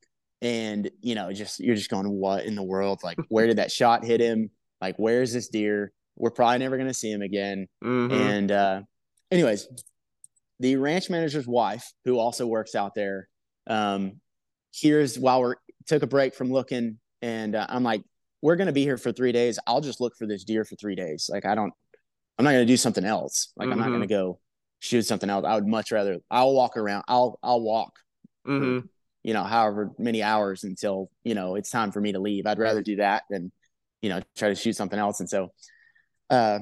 and 0.41 0.89
you 1.01 1.13
know 1.13 1.31
just 1.31 1.59
you're 1.59 1.75
just 1.75 1.91
going 1.91 2.09
what 2.09 2.45
in 2.45 2.55
the 2.55 2.63
world? 2.63 3.01
Like 3.03 3.17
where 3.29 3.45
did 3.47 3.57
that 3.57 3.71
shot 3.71 4.03
hit 4.03 4.19
him? 4.19 4.49
Like 4.81 4.95
where's 4.97 5.31
this 5.31 5.47
deer? 5.47 5.91
We're 6.15 6.31
probably 6.31 6.57
never 6.57 6.77
going 6.77 6.87
to 6.89 6.93
see 6.95 7.11
him 7.11 7.21
again. 7.21 7.67
Hmm 7.83 8.11
and 8.11 8.51
uh 8.51 8.81
anyways 9.31 9.67
the 10.59 10.75
ranch 10.75 11.09
manager's 11.09 11.47
wife 11.47 11.91
who 12.05 12.17
also 12.17 12.47
works 12.47 12.75
out 12.75 12.93
there 12.95 13.27
um 13.67 14.19
here's 14.73 15.17
while 15.17 15.41
we're 15.41 15.55
took 15.87 16.03
a 16.03 16.07
break 16.07 16.35
from 16.35 16.51
looking 16.51 16.99
and 17.21 17.55
uh, 17.55 17.65
i'm 17.69 17.83
like 17.83 18.01
we're 18.41 18.55
going 18.55 18.67
to 18.67 18.73
be 18.73 18.83
here 18.83 18.97
for 18.97 19.11
three 19.11 19.31
days. 19.31 19.57
I'll 19.65 19.81
just 19.81 19.99
look 19.99 20.15
for 20.15 20.27
this 20.27 20.43
deer 20.43 20.63
for 20.63 20.75
three 20.75 20.95
days. 20.95 21.29
Like 21.31 21.45
i 21.45 21.55
don't 21.55 21.73
i'm 22.37 22.45
not 22.45 22.51
going 22.51 22.65
to 22.65 22.71
do 22.71 22.77
something 22.77 23.05
else. 23.05 23.51
Like 23.55 23.69
i'm 23.71 23.79
not 23.79 23.89
going 23.89 24.01
to 24.01 24.07
go 24.07 24.39
shoot 24.79 25.03
something 25.03 25.29
else. 25.29 25.45
I 25.45 25.55
would 25.55 25.67
much 25.67 25.91
rather 25.91 26.17
i'll 26.29 26.53
walk 26.53 26.77
around 26.77 27.03
i'll 27.07 27.39
i'll 27.41 27.61
walk 27.61 27.93
hmm 28.45 28.79
you 29.23 29.33
know 29.33 29.43
however 29.43 29.91
many 29.97 30.23
hours 30.23 30.63
until 30.63 31.09
you 31.23 31.35
know 31.35 31.55
it's 31.55 31.69
time 31.69 31.91
for 31.91 31.99
me 31.99 32.11
to 32.13 32.19
leave. 32.19 32.45
I'd 32.45 32.59
rather 32.59 32.81
do 32.81 32.97
that 32.97 33.23
than 33.29 33.51
you 34.01 34.09
know 34.09 34.21
try 34.35 34.49
to 34.49 34.55
shoot 34.55 34.75
something 34.75 34.99
else. 34.99 35.19
And 35.19 35.29
so 35.29 35.51
uh 36.29 36.59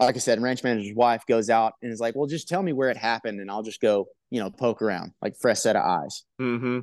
like 0.00 0.14
i 0.16 0.18
said 0.18 0.40
ranch 0.42 0.62
manager's 0.62 0.94
wife 0.94 1.24
goes 1.26 1.48
out 1.50 1.74
and 1.82 1.92
is 1.92 2.00
like 2.00 2.14
well 2.14 2.26
just 2.26 2.48
tell 2.48 2.62
me 2.62 2.72
where 2.72 2.90
it 2.90 2.96
happened 2.96 3.40
and 3.40 3.50
i'll 3.50 3.62
just 3.62 3.80
go 3.80 4.06
you 4.30 4.40
know 4.40 4.50
poke 4.50 4.82
around 4.82 5.12
like 5.22 5.36
fresh 5.36 5.60
set 5.60 5.76
of 5.76 5.82
eyes 5.82 6.24
hmm 6.38 6.80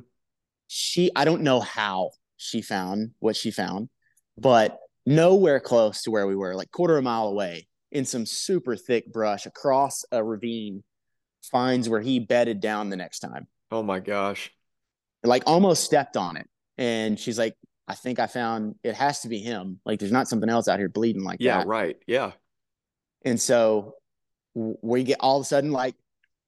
she 0.66 1.10
i 1.14 1.24
don't 1.24 1.42
know 1.42 1.60
how 1.60 2.10
she 2.36 2.60
found 2.62 3.10
what 3.20 3.36
she 3.36 3.50
found 3.50 3.88
but 4.38 4.78
nowhere 5.06 5.60
close 5.60 6.02
to 6.02 6.10
where 6.10 6.26
we 6.26 6.34
were 6.34 6.54
like 6.54 6.70
quarter 6.70 6.94
of 6.94 7.00
a 7.00 7.02
mile 7.02 7.28
away 7.28 7.68
in 7.92 8.04
some 8.04 8.26
super 8.26 8.74
thick 8.74 9.12
brush 9.12 9.46
across 9.46 10.04
a 10.10 10.24
ravine 10.24 10.82
finds 11.50 11.88
where 11.88 12.00
he 12.00 12.18
bedded 12.18 12.60
down 12.60 12.88
the 12.90 12.96
next 12.96 13.20
time 13.20 13.46
Oh 13.70 13.82
my 13.82 14.00
gosh. 14.00 14.50
like 15.22 15.42
almost 15.46 15.84
stepped 15.84 16.16
on 16.16 16.36
it 16.36 16.48
and 16.78 17.20
she's 17.20 17.38
like 17.38 17.54
i 17.86 17.94
think 17.94 18.18
i 18.18 18.26
found 18.26 18.76
it 18.82 18.94
has 18.94 19.20
to 19.20 19.28
be 19.28 19.38
him 19.38 19.78
like 19.84 19.98
there's 20.00 20.10
not 20.12 20.28
something 20.28 20.48
else 20.48 20.68
out 20.68 20.78
here 20.78 20.88
bleeding 20.88 21.22
like 21.22 21.38
Yeah. 21.40 21.58
that 21.58 21.66
Yeah, 21.66 21.70
Right. 21.70 21.96
Yeah. 22.06 22.32
And 23.24 23.40
so 23.40 23.94
we 24.54 25.02
get 25.02 25.18
all 25.20 25.38
of 25.38 25.42
a 25.42 25.44
sudden 25.44 25.72
like 25.72 25.94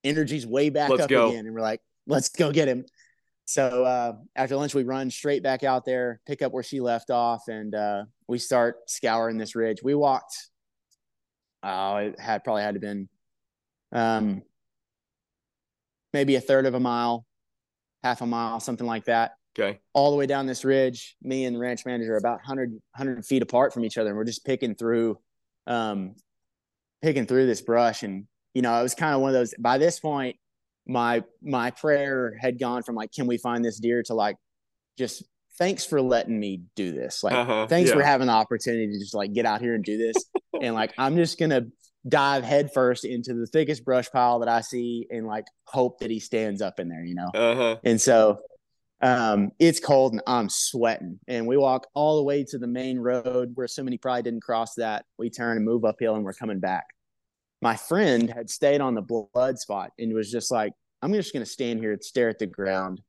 energy's 0.05 0.47
way 0.47 0.71
back 0.71 0.91
Let's 0.91 1.03
up 1.05 1.11
go. 1.11 1.29
again 1.31 1.47
and 1.47 1.55
we're 1.55 1.61
like 1.61 1.81
let's 2.07 2.29
go 2.29 2.53
get 2.53 2.69
him 2.69 2.85
so 3.47 3.85
uh, 3.85 4.13
after 4.35 4.57
lunch 4.57 4.75
we 4.75 4.85
run 4.85 5.11
straight 5.11 5.43
back 5.43 5.65
out 5.65 5.85
there 5.85 6.21
pick 6.27 6.43
up 6.43 6.53
where 6.53 6.63
she 6.63 6.81
left 6.81 7.11
off 7.11 7.49
and 7.49 7.75
uh, 7.75 8.05
we 8.29 8.39
start 8.39 8.89
scouring 8.89 9.39
this 9.39 9.55
ridge 9.57 9.83
we 9.83 9.95
walked 9.95 10.51
oh 11.63 11.97
it 11.97 12.21
had 12.21 12.45
probably 12.45 12.63
had 12.63 12.75
to 12.75 12.81
been 12.81 13.09
um, 13.93 14.43
maybe 16.13 16.37
a 16.37 16.41
third 16.41 16.67
of 16.67 16.75
a 16.75 16.81
mile 16.81 17.25
half 18.05 18.21
a 18.21 18.27
mile 18.27 18.61
something 18.61 18.87
like 18.87 19.07
that 19.07 19.33
Okay. 19.59 19.79
all 19.95 20.11
the 20.11 20.19
way 20.19 20.27
down 20.27 20.45
this 20.45 20.67
ridge. 20.67 21.17
Me 21.23 21.47
and 21.47 21.57
the 21.57 21.61
ranch 21.61 21.87
manager 21.87 22.13
are 22.13 22.19
about 22.19 22.41
100, 22.41 22.73
100 22.73 23.25
feet 23.25 23.41
apart 23.41 23.73
from 23.73 23.87
each 23.87 23.97
other. 23.97 24.11
And 24.11 24.19
we're 24.19 24.25
just 24.25 24.45
picking 24.45 24.75
through, 24.75 25.19
um, 25.67 26.15
picking 27.03 27.27
through 27.27 27.47
this 27.47 27.61
brush. 27.61 28.03
And, 28.03 28.27
you 28.55 28.63
know, 28.63 28.79
it 28.79 28.83
was 28.83 28.95
kind 28.95 29.15
of 29.15 29.21
one 29.21 29.31
of 29.31 29.35
those, 29.35 29.55
by 29.59 29.79
this 29.79 30.01
point, 30.01 30.37
my, 30.87 31.25
my 31.43 31.71
prayer 31.73 32.37
had 32.41 32.59
gone 32.59 32.83
from 32.83 32.95
like, 32.95 33.13
can 33.13 33.27
we 33.27 33.39
find 33.39 33.65
this 33.65 33.79
deer 33.79 34.03
to 34.05 34.15
like, 34.15 34.37
just 34.99 35.25
thanks 35.59 35.85
for 35.85 36.01
letting 36.01 36.39
me 36.39 36.63
do 36.75 36.93
this. 36.93 37.23
Like, 37.25 37.35
Uh-huh. 37.35 37.67
thanks 37.67 37.91
for 37.91 38.03
having 38.03 38.29
the 38.29 38.33
opportunity 38.33 38.93
to 38.93 38.99
just 38.99 39.15
like 39.15 39.33
get 39.33 39.47
out 39.47 39.61
here 39.61 39.75
and 39.75 39.85
do 39.85 39.99
this. 39.99 40.17
and 40.63 40.75
like, 40.75 40.93
I'm 40.99 41.17
just 41.17 41.39
to 41.39 41.67
dive 42.09 42.45
headfirst 42.45 43.05
into 43.05 43.35
the 43.35 43.47
thickest 43.47 43.85
brush 43.85 44.11
pile 44.11 44.39
that 44.41 44.49
I 44.49 44.61
see 44.61 45.07
and 45.11 45.27
like 45.27 45.47
hope 45.67 46.01
that 46.01 46.11
he 46.11 46.21
stands 46.21 46.63
up 46.63 46.79
in 46.79 46.89
there, 46.89 47.05
you 47.05 47.15
know? 47.15 47.31
Uh-huh. 47.35 47.77
And 47.85 48.01
so 48.01 48.39
um, 49.03 49.51
it's 49.59 49.81
cold 49.81 50.13
and 50.13 50.23
I'm 50.27 50.49
sweating. 50.49 51.21
And 51.29 51.47
we 51.47 51.57
walk 51.57 51.87
all 51.95 52.17
the 52.17 52.23
way 52.25 52.45
to 52.45 52.59
the 52.59 52.67
main 52.67 52.99
road 52.99 53.53
where 53.55 53.69
somebody 53.69 53.99
probably 53.99 54.23
didn't 54.23 54.43
cross 54.43 54.75
that. 54.77 55.05
We 55.19 55.31
turn 55.31 55.57
and 55.57 55.67
move 55.67 55.85
uphill 55.85 56.15
and 56.15 56.25
we're 56.25 56.33
coming 56.33 56.61
back. 56.61 56.87
my 57.63 57.77
friend 57.77 58.31
had 58.31 58.51
stayed 58.51 58.81
on 58.81 58.95
the 58.95 59.03
blood 59.03 59.59
spot 59.59 59.93
and 59.99 60.13
was 60.13 60.31
just 60.31 60.51
like, 60.51 60.73
I'm 61.03 61.13
just 61.13 61.33
going 61.33 61.45
to 61.45 61.51
stand 61.51 61.81
here 61.81 61.93
and 61.93 62.03
stare 62.05 62.29
at 62.29 62.39
the 62.39 62.47
ground 62.47 63.01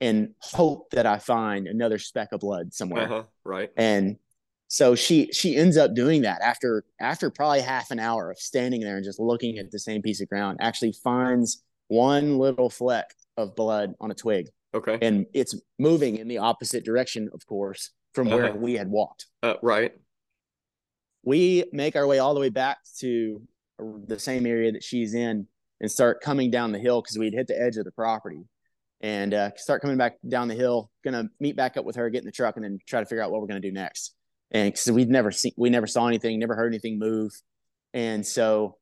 and 0.00 0.34
hope 0.42 0.90
that 0.90 1.06
I 1.06 1.18
find 1.18 1.66
another 1.66 1.98
speck 1.98 2.28
of 2.32 2.40
blood 2.40 2.74
somewhere. 2.74 3.04
Uh-huh. 3.04 3.22
Right. 3.44 3.70
And 3.76 4.16
so 4.68 4.94
she 4.94 5.30
she 5.32 5.56
ends 5.56 5.76
up 5.76 5.94
doing 5.94 6.22
that 6.22 6.40
after 6.42 6.84
after 7.00 7.30
probably 7.30 7.60
half 7.60 7.90
an 7.92 8.00
hour 8.00 8.30
of 8.30 8.38
standing 8.38 8.80
there 8.80 8.96
and 8.96 9.04
just 9.04 9.20
looking 9.20 9.58
at 9.58 9.70
the 9.70 9.78
same 9.78 10.02
piece 10.02 10.20
of 10.20 10.28
ground. 10.28 10.58
Actually 10.60 10.92
finds 10.92 11.62
one 11.88 12.38
little 12.38 12.68
fleck 12.68 13.14
of 13.36 13.54
blood 13.54 13.94
on 14.00 14.10
a 14.10 14.14
twig. 14.14 14.48
Okay. 14.74 14.98
And 15.00 15.26
it's 15.32 15.54
moving 15.78 16.16
in 16.16 16.28
the 16.28 16.38
opposite 16.38 16.84
direction, 16.84 17.30
of 17.32 17.46
course, 17.46 17.90
from 18.14 18.28
where 18.30 18.46
Uh-huh. 18.50 18.58
we 18.58 18.74
had 18.74 18.88
walked. 18.88 19.26
Uh, 19.42 19.54
right. 19.62 19.92
We 21.22 21.64
make 21.72 21.96
our 21.96 22.06
way 22.06 22.18
all 22.18 22.34
the 22.34 22.40
way 22.40 22.50
back 22.50 22.78
to 23.00 23.42
the 23.78 24.18
same 24.18 24.46
area 24.46 24.72
that 24.72 24.84
she's 24.84 25.14
in 25.14 25.46
and 25.80 25.90
start 25.90 26.20
coming 26.20 26.50
down 26.50 26.72
the 26.72 26.78
hill 26.78 27.02
because 27.02 27.18
we'd 27.18 27.34
hit 27.34 27.46
the 27.48 27.60
edge 27.60 27.76
of 27.76 27.84
the 27.84 27.90
property 27.92 28.42
and 29.00 29.34
uh, 29.34 29.50
start 29.56 29.82
coming 29.82 29.96
back 29.98 30.16
down 30.26 30.48
the 30.48 30.54
hill. 30.54 30.90
Gonna 31.04 31.28
meet 31.40 31.56
back 31.56 31.76
up 31.76 31.84
with 31.84 31.96
her, 31.96 32.08
get 32.10 32.20
in 32.20 32.26
the 32.26 32.32
truck, 32.32 32.56
and 32.56 32.64
then 32.64 32.78
try 32.86 33.00
to 33.00 33.06
figure 33.06 33.22
out 33.22 33.30
what 33.30 33.40
we're 33.40 33.46
gonna 33.48 33.60
do 33.60 33.72
next. 33.72 34.14
And 34.52 34.72
because 34.72 34.90
we'd 34.90 35.10
never 35.10 35.30
seen, 35.32 35.52
we 35.56 35.68
never 35.70 35.86
saw 35.86 36.06
anything, 36.06 36.38
never 36.38 36.54
heard 36.54 36.72
anything 36.72 36.98
move, 36.98 37.32
and 37.92 38.24
so 38.24 38.76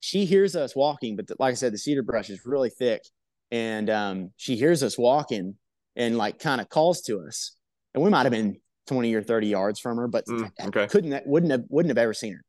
she 0.00 0.24
hears 0.24 0.54
us 0.54 0.76
walking. 0.76 1.16
But 1.16 1.26
the, 1.26 1.36
like 1.40 1.50
I 1.50 1.54
said, 1.54 1.72
the 1.74 1.78
cedar 1.78 2.02
brush 2.04 2.30
is 2.30 2.46
really 2.46 2.70
thick, 2.70 3.02
and 3.50 3.88
um, 3.90 4.30
she 4.36 4.56
hears 4.56 4.82
us 4.82 4.98
walking 4.98 5.54
and 5.96 6.16
like 6.16 6.38
kind 6.38 6.60
of 6.60 6.68
calls 6.68 7.02
to 7.02 7.20
us, 7.20 7.56
and 7.94 8.02
we 8.02 8.10
might 8.10 8.24
have 8.24 8.32
been 8.32 8.60
twenty 8.86 9.14
or 9.14 9.22
thirty 9.22 9.48
yards 9.48 9.80
from 9.80 9.96
her, 9.98 10.08
but 10.08 10.26
Mm, 10.26 10.50
okay. 10.68 10.86
couldn't 10.86 11.26
wouldn't 11.26 11.52
have 11.52 11.64
wouldn't 11.68 11.90
have 11.90 11.98
ever 11.98 12.14
seen 12.14 12.34
her. 12.34 12.44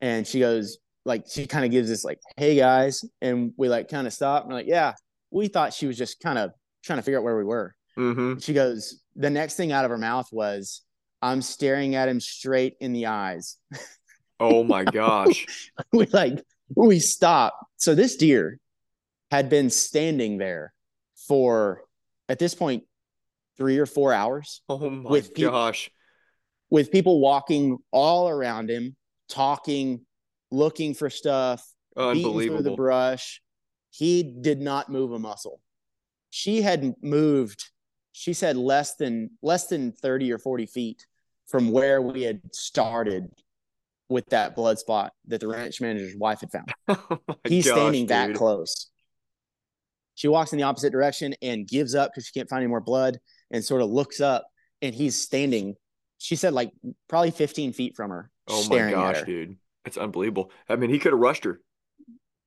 And 0.00 0.26
she 0.26 0.40
goes 0.40 0.78
like 1.04 1.24
she 1.28 1.46
kind 1.46 1.64
of 1.64 1.70
gives 1.70 1.88
this 1.88 2.04
like, 2.04 2.18
"Hey 2.36 2.56
guys," 2.56 3.04
and 3.20 3.52
we 3.56 3.68
like 3.68 3.88
kind 3.88 4.06
of 4.06 4.12
stop 4.12 4.42
and 4.42 4.50
we're 4.52 4.58
like, 4.58 4.66
"Yeah." 4.66 4.94
We 5.30 5.48
thought 5.48 5.74
she 5.74 5.86
was 5.86 5.98
just 5.98 6.20
kind 6.20 6.38
of 6.38 6.52
trying 6.84 6.98
to 6.98 7.02
figure 7.02 7.18
out 7.18 7.24
where 7.24 7.36
we 7.36 7.44
were. 7.44 7.74
Mm-hmm. 7.98 8.38
She 8.38 8.52
goes, 8.54 9.02
the 9.16 9.28
next 9.28 9.56
thing 9.56 9.72
out 9.72 9.84
of 9.84 9.90
her 9.90 9.98
mouth 9.98 10.28
was, 10.32 10.82
"I'm 11.20 11.42
staring 11.42 11.94
at 11.96 12.08
him 12.08 12.20
straight 12.20 12.74
in 12.80 12.92
the 12.92 13.06
eyes." 13.06 13.56
Oh 14.38 14.62
my 14.64 14.84
gosh. 14.84 15.46
we 15.92 16.06
like 16.06 16.42
we 16.74 16.98
stop. 17.00 17.58
So 17.76 17.94
this 17.94 18.16
deer 18.16 18.58
had 19.30 19.48
been 19.48 19.70
standing 19.70 20.38
there 20.38 20.72
for 21.28 21.82
at 22.28 22.38
this 22.38 22.54
point 22.54 22.84
three 23.56 23.78
or 23.78 23.86
four 23.86 24.12
hours 24.12 24.60
Oh 24.68 24.90
my 24.90 25.10
With 25.10 25.34
peop- 25.34 25.50
gosh. 25.50 25.90
with 26.70 26.90
people 26.92 27.20
walking 27.20 27.78
all 27.90 28.28
around 28.28 28.68
him, 28.70 28.96
talking, 29.28 30.04
looking 30.50 30.94
for 30.94 31.08
stuff, 31.10 31.64
beating 31.96 32.22
through 32.48 32.62
the 32.62 32.74
brush. 32.76 33.40
He 33.90 34.22
did 34.22 34.60
not 34.60 34.90
move 34.90 35.12
a 35.12 35.18
muscle. 35.18 35.60
She 36.30 36.60
had 36.60 36.94
moved, 37.02 37.64
she 38.12 38.34
said 38.34 38.56
less 38.56 38.96
than 38.96 39.30
less 39.42 39.68
than 39.68 39.92
30 39.92 40.32
or 40.32 40.38
40 40.38 40.66
feet 40.66 41.06
from 41.46 41.70
where 41.70 42.02
we 42.02 42.22
had 42.22 42.40
started 42.54 43.30
with 44.08 44.26
that 44.26 44.54
blood 44.54 44.78
spot 44.78 45.12
that 45.28 45.40
the 45.40 45.48
ranch 45.48 45.80
manager's 45.80 46.16
wife 46.16 46.40
had 46.40 46.50
found. 46.52 46.72
Oh 46.88 47.18
He's 47.48 47.64
gosh, 47.66 47.74
standing 47.76 48.06
that 48.08 48.34
close. 48.34 48.90
She 50.16 50.28
walks 50.28 50.52
in 50.52 50.56
the 50.58 50.64
opposite 50.64 50.90
direction 50.90 51.34
and 51.42 51.68
gives 51.68 51.94
up 51.94 52.10
because 52.10 52.26
she 52.26 52.32
can't 52.32 52.48
find 52.48 52.62
any 52.62 52.70
more 52.70 52.80
blood 52.80 53.20
and 53.50 53.62
sort 53.64 53.82
of 53.82 53.90
looks 53.90 54.20
up 54.20 54.46
and 54.82 54.94
he's 54.94 55.22
standing, 55.22 55.76
she 56.18 56.36
said 56.36 56.54
like 56.54 56.72
probably 57.08 57.30
15 57.30 57.74
feet 57.74 57.94
from 57.94 58.10
her. 58.10 58.30
Oh 58.48 58.66
my 58.68 58.90
gosh, 58.90 59.22
dude. 59.24 59.56
That's 59.84 59.98
unbelievable. 59.98 60.50
I 60.68 60.76
mean, 60.76 60.90
he 60.90 60.98
could 60.98 61.12
have 61.12 61.20
rushed 61.20 61.44
her. 61.44 61.60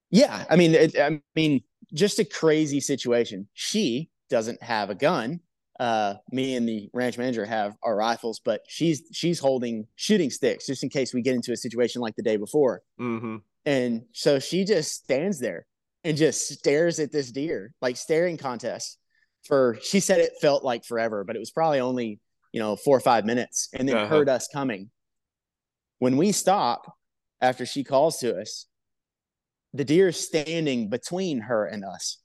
Yeah, 0.10 0.44
I 0.50 0.56
mean, 0.56 0.74
it, 0.74 1.00
I 1.00 1.22
mean, 1.36 1.62
just 1.94 2.18
a 2.18 2.26
crazy 2.26 2.80
situation. 2.80 3.48
She 3.54 4.10
doesn't 4.30 4.62
have 4.64 4.90
a 4.90 4.96
gun. 4.96 5.40
Uh, 5.80 6.16
me 6.32 6.56
and 6.56 6.68
the 6.68 6.90
ranch 6.94 7.18
manager 7.18 7.46
have 7.46 7.76
our 7.84 7.96
rifles, 7.96 8.42
but 8.44 8.62
she's 8.68 9.04
she's 9.14 9.40
holding 9.40 9.86
shooting 9.96 10.30
sticks 10.30 10.66
just 10.66 10.84
in 10.84 10.90
case 10.90 11.14
we 11.14 11.22
get 11.22 11.36
into 11.36 11.54
a 11.54 11.58
situation 11.58 12.02
like 12.02 12.16
the 12.16 12.24
day 12.24 12.36
before. 12.36 12.82
Mm-hmm. 13.00 13.38
And 13.66 14.02
so 14.12 14.40
she 14.40 14.66
just 14.66 14.96
stands 14.96 15.40
there 15.40 15.68
and 16.04 16.18
just 16.18 16.48
stares 16.50 17.00
at 17.00 17.12
this 17.12 17.32
deer, 17.32 17.74
like 17.82 17.98
staring 17.98 18.38
contest. 18.38 18.98
For 19.46 19.78
she 19.82 20.00
said 20.00 20.20
it 20.20 20.34
felt 20.42 20.64
like 20.64 20.84
forever, 20.86 21.24
but 21.24 21.36
it 21.36 21.40
was 21.40 21.52
probably 21.52 21.80
only 21.80 22.20
you 22.52 22.60
know 22.60 22.76
four 22.76 22.98
or 22.98 23.02
five 23.02 23.26
minutes, 23.26 23.70
and 23.74 23.88
then 23.88 23.96
Uh-huh. 23.96 24.08
heard 24.08 24.30
us 24.30 24.48
coming. 24.52 24.90
When 26.00 26.18
we 26.18 26.32
stop 26.32 26.94
after 27.42 27.66
she 27.66 27.84
calls 27.84 28.20
to 28.20 28.38
us, 28.40 28.66
the 29.74 29.86
deer 29.86 30.10
is 30.10 30.20
standing 30.20 30.90
between 30.90 31.42
her 31.42 31.66
and 31.66 31.84
us. 31.86 32.18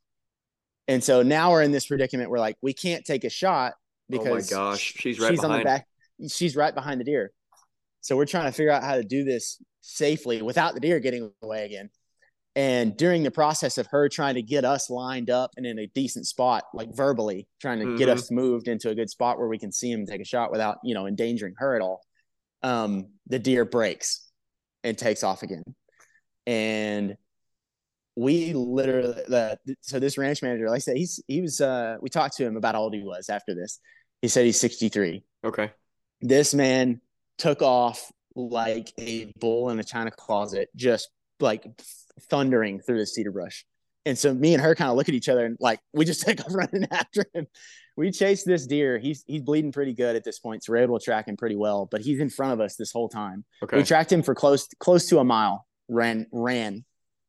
And 0.88 1.02
so 1.02 1.22
now 1.22 1.50
we're 1.52 1.62
in 1.62 1.72
this 1.72 1.86
predicament 1.86 2.30
where 2.30 2.40
like 2.40 2.56
we 2.62 2.72
can't 2.72 3.04
take 3.04 3.24
a 3.24 3.30
shot 3.30 3.74
because 4.10 4.52
Oh 4.52 4.56
my 4.56 4.70
gosh. 4.70 4.94
She's 4.96 5.18
right 5.20 5.30
she's 5.30 5.40
on 5.40 5.50
the 5.50 5.58
behind. 5.58 5.64
back. 5.64 5.86
She's 6.28 6.56
right 6.56 6.74
behind 6.74 7.00
the 7.00 7.04
deer. 7.04 7.32
So 8.00 8.16
we're 8.16 8.26
trying 8.26 8.46
to 8.46 8.52
figure 8.52 8.70
out 8.70 8.82
how 8.82 8.96
to 8.96 9.02
do 9.02 9.24
this 9.24 9.62
safely 9.80 10.42
without 10.42 10.74
the 10.74 10.80
deer 10.80 11.00
getting 11.00 11.32
away 11.42 11.64
again. 11.64 11.90
And 12.56 12.96
during 12.96 13.24
the 13.24 13.30
process 13.32 13.78
of 13.78 13.86
her 13.88 14.08
trying 14.08 14.36
to 14.36 14.42
get 14.42 14.64
us 14.64 14.88
lined 14.88 15.28
up 15.28 15.50
and 15.56 15.66
in 15.66 15.78
a 15.80 15.86
decent 15.88 16.26
spot, 16.26 16.64
like 16.72 16.94
verbally 16.94 17.48
trying 17.60 17.80
to 17.80 17.96
get 17.96 18.08
Mhm. 18.08 18.12
us 18.12 18.30
moved 18.30 18.68
into 18.68 18.90
a 18.90 18.94
good 18.94 19.10
spot 19.10 19.38
where 19.38 19.48
we 19.48 19.58
can 19.58 19.72
see 19.72 19.90
him 19.90 20.06
take 20.06 20.20
a 20.20 20.24
shot 20.24 20.52
without, 20.52 20.78
you 20.84 20.94
know, 20.94 21.06
endangering 21.06 21.54
her 21.58 21.74
at 21.74 21.82
all, 21.82 22.04
um, 22.62 23.10
the 23.26 23.40
deer 23.40 23.64
breaks 23.64 24.30
and 24.84 24.96
takes 24.96 25.24
off 25.24 25.42
again. 25.42 25.64
And 26.46 27.16
we 28.16 28.52
literally, 28.52 29.22
the, 29.26 29.58
so 29.80 29.98
this 29.98 30.16
ranch 30.16 30.40
manager, 30.42 30.68
like 30.68 30.76
I 30.76 30.78
said, 30.78 30.96
he's, 30.96 31.20
he 31.26 31.40
was, 31.40 31.60
uh, 31.60 31.96
we 32.00 32.08
talked 32.08 32.36
to 32.36 32.44
him 32.46 32.56
about 32.56 32.76
how 32.76 32.82
old 32.82 32.94
he 32.94 33.02
was 33.02 33.28
after 33.28 33.54
this. 33.54 33.80
He 34.22 34.28
said 34.28 34.44
he's 34.44 34.60
63 34.60 35.24
Okay. 35.44 35.72
this 36.20 36.54
man 36.54 37.00
took 37.36 37.60
off 37.60 38.12
like 38.36 38.92
a 38.98 39.32
bull 39.40 39.70
in 39.70 39.80
a 39.80 39.84
china 39.84 40.10
closet, 40.10 40.68
just 40.76 41.08
like 41.40 41.66
thundering 42.30 42.80
through 42.80 42.98
the 42.98 43.06
cedar 43.06 43.30
brush. 43.30 43.64
And 44.06 44.18
so 44.18 44.34
me 44.34 44.52
and 44.52 44.62
her 44.62 44.74
kind 44.74 44.90
of 44.90 44.96
look 44.96 45.08
at 45.08 45.14
each 45.14 45.28
other 45.28 45.46
and 45.46 45.56
like 45.60 45.80
we 45.92 46.04
just 46.04 46.22
take 46.26 46.40
off 46.40 46.54
running 46.54 46.86
after 46.90 47.24
him. 47.32 47.46
We 47.96 48.10
chased 48.10 48.44
this 48.44 48.66
deer. 48.66 48.98
He's 48.98 49.22
he's 49.26 49.42
bleeding 49.42 49.72
pretty 49.72 49.94
good 49.94 50.16
at 50.16 50.24
this 50.24 50.40
point, 50.40 50.64
so 50.64 50.72
we're 50.72 50.78
able 50.78 50.98
to 50.98 51.04
track 51.04 51.28
him 51.28 51.36
pretty 51.36 51.54
well. 51.54 51.86
But 51.88 52.00
he's 52.00 52.18
in 52.18 52.28
front 52.28 52.52
of 52.52 52.60
us 52.60 52.74
this 52.74 52.90
whole 52.90 53.08
time. 53.08 53.44
Okay. 53.62 53.76
We 53.76 53.84
tracked 53.84 54.12
him 54.12 54.22
for 54.22 54.34
close 54.34 54.68
close 54.80 55.06
to 55.10 55.20
a 55.20 55.24
mile. 55.24 55.64
Ran 55.88 56.26
ran 56.32 56.84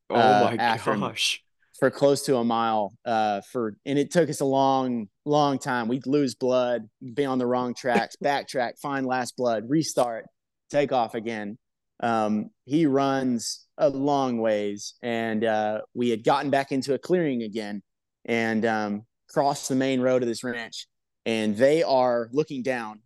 oh 0.09 0.15
uh, 0.15 0.47
my 0.51 0.57
gosh. 0.57 1.41
for 1.79 1.91
close 1.91 2.23
to 2.23 2.37
a 2.37 2.43
mile 2.43 2.93
uh 3.05 3.41
for 3.51 3.75
and 3.85 3.99
it 3.99 4.11
took 4.11 4.29
us 4.29 4.41
a 4.41 4.45
long 4.45 5.07
long 5.25 5.57
time 5.59 5.87
we'd 5.87 6.07
lose 6.07 6.35
blood 6.35 6.87
be 7.13 7.25
on 7.25 7.37
the 7.37 7.45
wrong 7.45 7.73
tracks 7.73 8.15
backtrack 8.23 8.79
find 8.81 9.05
last 9.05 9.35
blood 9.35 9.65
restart 9.67 10.25
take 10.69 10.91
off 10.91 11.15
again 11.15 11.57
um 12.01 12.49
he 12.65 12.85
runs 12.85 13.65
a 13.77 13.89
long 13.89 14.37
ways 14.39 14.95
and 15.01 15.43
uh 15.43 15.81
we 15.93 16.09
had 16.09 16.23
gotten 16.23 16.49
back 16.49 16.71
into 16.71 16.93
a 16.93 16.97
clearing 16.99 17.43
again 17.43 17.81
and 18.25 18.65
um 18.65 19.05
crossed 19.29 19.69
the 19.69 19.75
main 19.75 20.01
road 20.01 20.21
of 20.21 20.27
this 20.27 20.43
ranch 20.43 20.87
and 21.25 21.55
they 21.57 21.83
are 21.83 22.29
looking 22.33 22.61
down 22.63 22.99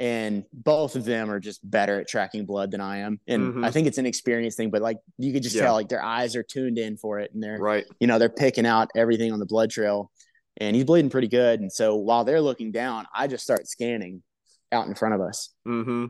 and 0.00 0.44
both 0.52 0.94
of 0.94 1.04
them 1.04 1.28
are 1.30 1.40
just 1.40 1.58
better 1.68 2.00
at 2.00 2.06
tracking 2.08 2.46
blood 2.46 2.70
than 2.70 2.80
I 2.80 2.98
am. 2.98 3.18
And 3.26 3.52
Mhm. 3.54 3.64
I 3.66 3.72
think 3.72 3.88
it's 3.88 3.98
an 3.98 4.06
experience 4.06 4.54
thing, 4.54 4.70
but 4.70 4.80
like 4.80 4.98
you 5.18 5.32
could 5.32 5.42
just 5.42 5.56
Yeah. 5.56 5.62
tell 5.62 5.74
like 5.74 5.88
their 5.88 6.02
eyes 6.04 6.36
are 6.36 6.44
tuned 6.44 6.78
in 6.78 6.96
for 6.96 7.18
it 7.18 7.34
and 7.34 7.42
they're 7.42 7.58
Right. 7.58 7.84
you 7.98 8.06
know, 8.06 8.16
they're 8.20 8.28
picking 8.28 8.64
out 8.64 8.88
everything 8.96 9.32
on 9.32 9.40
the 9.40 9.46
blood 9.46 9.70
trail 9.70 10.12
and 10.58 10.76
he's 10.76 10.84
bleeding 10.84 11.10
pretty 11.10 11.26
good. 11.26 11.60
And 11.60 11.72
so 11.72 11.96
while 11.96 12.22
they're 12.24 12.40
looking 12.40 12.70
down, 12.70 13.06
I 13.12 13.26
just 13.26 13.42
start 13.42 13.66
scanning 13.66 14.22
out 14.70 14.86
in 14.86 14.94
front 14.94 15.16
of 15.16 15.20
us 15.20 15.52
Mm-hmm. 15.66 16.06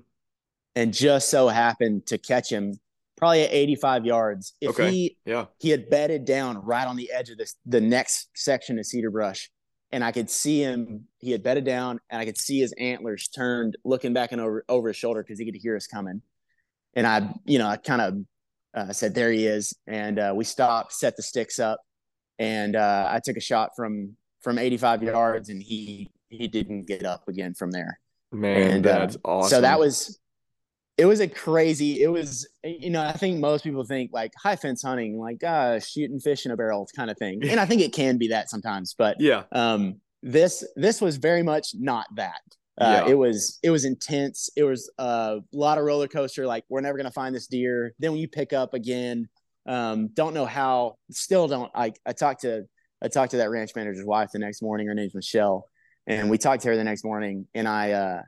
And 0.78 0.94
just 0.94 1.28
so 1.28 1.48
happened 1.48 2.06
to 2.06 2.18
catch 2.18 2.50
him 2.50 2.78
probably 3.16 3.42
at 3.42 3.52
85 3.52 4.06
yards. 4.06 4.52
If 4.60 4.70
Okay. 4.70 4.90
he 4.90 5.18
Yeah. 5.24 5.46
he 5.58 5.70
had 5.70 5.90
bedded 5.90 6.24
down 6.24 6.58
right 6.58 6.86
on 6.86 6.96
the 6.96 7.10
edge 7.12 7.30
of 7.30 7.38
this 7.38 7.56
the 7.66 7.80
next 7.80 8.28
section 8.34 8.78
of 8.78 8.86
cedar 8.86 9.10
brush 9.10 9.50
and 9.90 10.04
i 10.04 10.12
could 10.12 10.30
see 10.30 10.60
him 10.60 11.04
he 11.18 11.30
had 11.32 11.42
bedded 11.42 11.64
down 11.64 11.98
and 12.10 12.20
i 12.20 12.24
could 12.24 12.38
see 12.38 12.60
his 12.60 12.72
antlers 12.78 13.26
turned 13.28 13.76
looking 13.84 14.12
back 14.12 14.30
and 14.32 14.40
over 14.40 14.64
over 14.68 14.88
his 14.88 14.96
shoulder 14.96 15.22
because 15.22 15.38
he 15.38 15.44
could 15.44 15.56
hear 15.60 15.74
us 15.74 15.86
coming 15.88 16.20
and 16.94 17.06
i 17.06 17.16
you 17.44 17.58
know 17.58 17.66
i 17.66 17.76
kind 17.76 18.00
of 18.02 18.14
uh, 18.76 18.92
said 18.92 19.14
there 19.14 19.32
he 19.32 19.46
is 19.46 19.74
and 19.88 20.18
uh, 20.20 20.32
we 20.36 20.44
stopped 20.44 20.92
set 20.92 21.16
the 21.16 21.22
sticks 21.22 21.58
up 21.58 21.80
and 22.38 22.76
uh, 22.76 23.08
i 23.10 23.18
took 23.24 23.36
a 23.36 23.40
shot 23.40 23.70
from 23.74 24.14
from 24.42 24.58
85 24.58 25.02
yards 25.02 25.48
and 25.48 25.60
he 25.60 26.08
he 26.28 26.46
didn't 26.46 26.84
get 26.86 27.04
up 27.04 27.26
again 27.26 27.54
from 27.54 27.70
there 27.72 27.98
Man, 28.30 28.70
And, 28.70 28.86
uh, 28.86 28.98
that's 29.00 29.16
awesome. 29.24 29.48
so 29.50 29.60
that 29.62 29.78
was 29.80 30.20
it 30.98 31.06
was 31.06 31.20
a 31.20 31.28
crazy 31.28 32.02
it 32.02 32.08
was 32.08 32.46
you 32.64 32.90
know 32.90 33.00
i 33.02 33.12
think 33.12 33.38
most 33.38 33.62
people 33.64 33.84
think 33.84 34.11
like 34.12 34.32
high 34.42 34.56
fence 34.56 34.82
hunting 34.82 35.16
like 35.18 35.42
uh 35.44 35.78
shooting 35.78 36.18
fish 36.18 36.44
in 36.44 36.50
a 36.52 36.56
barrel 36.56 36.87
kind 36.96 37.11
of 37.11 37.16
thing 37.18 37.40
and 37.48 37.61
i 37.61 37.64
think 37.64 37.80
it 37.80 37.92
can 37.92 38.18
be 38.18 38.28
that 38.28 38.50
sometimes 38.50 38.94
but 38.98 39.16
yeah. 39.20 39.44
um 39.52 40.00
this 40.22 40.64
this 40.76 41.00
was 41.00 41.16
very 41.16 41.42
much 41.42 41.68
not 41.74 42.06
that 42.16 42.40
uh, 42.80 43.04
Yeah. 43.06 43.12
it 43.12 43.14
was 43.18 43.58
it 43.62 43.70
was 43.70 43.84
intense 43.84 44.50
it 44.56 44.64
was 44.64 44.90
a 44.98 45.38
lot 45.52 45.78
of 45.78 45.84
roller 45.84 46.08
coaster 46.08 46.46
like 46.46 46.64
we're 46.68 46.80
never 46.80 46.96
gonna 46.98 47.11
find 47.11 47.34
this 47.34 47.46
deer 47.46 47.94
then 48.00 48.11
when 48.12 48.20
you 48.20 48.28
pick 48.28 48.52
up 48.52 48.74
again 48.74 49.28
Um, 49.66 50.08
don't 50.14 50.32
know 50.32 50.46
how. 50.46 50.96
Still 51.11 51.46
don't. 51.46 51.70
I 51.74 51.92
I 52.06 52.12
talked 52.14 52.40
to 52.42 52.64
I 53.04 53.08
talked 53.08 53.32
to 53.32 53.37
that 53.38 53.50
ranch 53.50 53.72
manager's 53.76 54.06
wife 54.06 54.30
the 54.32 54.38
next 54.38 54.62
morning. 54.62 54.87
Her 54.88 54.94
name's 54.94 55.14
Michelle, 55.14 55.66
and 56.06 56.30
we 56.30 56.38
talked 56.38 56.62
to 56.62 56.68
her 56.70 56.76
the 56.76 56.84
next 56.90 57.04
morning. 57.04 57.46
And 57.54 57.68
I 57.68 57.84
uh, 57.92 58.22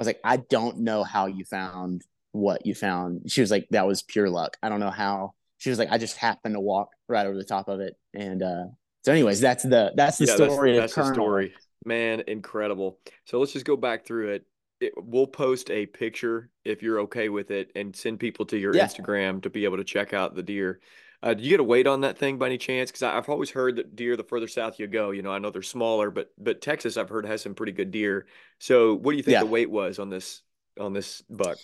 I 0.00 0.02
was 0.02 0.06
like, 0.06 0.20
I 0.24 0.36
don't 0.38 0.78
know 0.78 1.04
how 1.04 1.26
you 1.26 1.44
found 1.44 2.02
what 2.32 2.64
you 2.64 2.74
found. 2.74 3.30
She 3.30 3.40
was 3.40 3.50
like, 3.50 3.68
that 3.70 3.86
was 3.86 4.02
pure 4.02 4.30
luck. 4.30 4.56
I 4.62 4.68
don't 4.68 4.80
know 4.80 4.90
how. 4.90 5.34
She 5.58 5.68
was 5.68 5.78
like, 5.78 5.90
I 5.90 5.98
just 5.98 6.16
happened 6.16 6.54
to 6.54 6.60
walk 6.60 6.88
right 7.08 7.26
over 7.26 7.36
the 7.36 7.44
top 7.44 7.68
of 7.68 7.80
it. 7.80 7.94
And 8.14 8.42
uh, 8.42 8.64
so, 9.04 9.12
anyways, 9.12 9.40
that's 9.40 9.62
the 9.62 9.92
that's 9.94 10.18
the 10.18 10.26
yeah, 10.26 10.34
story. 10.36 10.76
That's, 10.76 10.94
that's 10.94 11.08
the 11.08 11.14
story, 11.14 11.52
man. 11.84 12.22
Incredible. 12.26 12.98
So 13.26 13.38
let's 13.38 13.52
just 13.52 13.66
go 13.66 13.76
back 13.76 14.06
through 14.06 14.30
it. 14.30 14.46
it. 14.80 14.92
We'll 14.96 15.26
post 15.26 15.70
a 15.70 15.86
picture 15.86 16.50
if 16.64 16.82
you're 16.82 17.00
okay 17.00 17.28
with 17.28 17.50
it, 17.50 17.70
and 17.74 17.94
send 17.94 18.20
people 18.20 18.46
to 18.46 18.58
your 18.58 18.74
yeah. 18.74 18.86
Instagram 18.86 19.42
to 19.42 19.50
be 19.50 19.64
able 19.64 19.76
to 19.76 19.84
check 19.84 20.14
out 20.14 20.34
the 20.34 20.42
deer. 20.42 20.80
Uh, 21.22 21.34
do 21.34 21.42
you 21.42 21.50
get 21.50 21.60
a 21.60 21.64
weight 21.64 21.86
on 21.86 22.00
that 22.00 22.16
thing 22.16 22.38
by 22.38 22.46
any 22.46 22.56
chance? 22.56 22.90
Because 22.90 23.02
I've 23.02 23.28
always 23.28 23.50
heard 23.50 23.76
that 23.76 23.94
deer, 23.94 24.16
the 24.16 24.24
further 24.24 24.48
south 24.48 24.78
you 24.78 24.86
go, 24.86 25.10
you 25.10 25.20
know, 25.20 25.30
I 25.30 25.38
know 25.38 25.50
they're 25.50 25.62
smaller, 25.62 26.10
but 26.10 26.30
but 26.38 26.62
Texas, 26.62 26.96
I've 26.96 27.10
heard 27.10 27.26
has 27.26 27.42
some 27.42 27.54
pretty 27.54 27.72
good 27.72 27.90
deer. 27.90 28.26
So, 28.58 28.94
what 28.94 29.10
do 29.12 29.16
you 29.18 29.22
think 29.22 29.34
yeah. 29.34 29.40
the 29.40 29.46
weight 29.46 29.70
was 29.70 29.98
on 29.98 30.08
this 30.08 30.42
on 30.78 30.94
this 30.94 31.22
buck? 31.28 31.58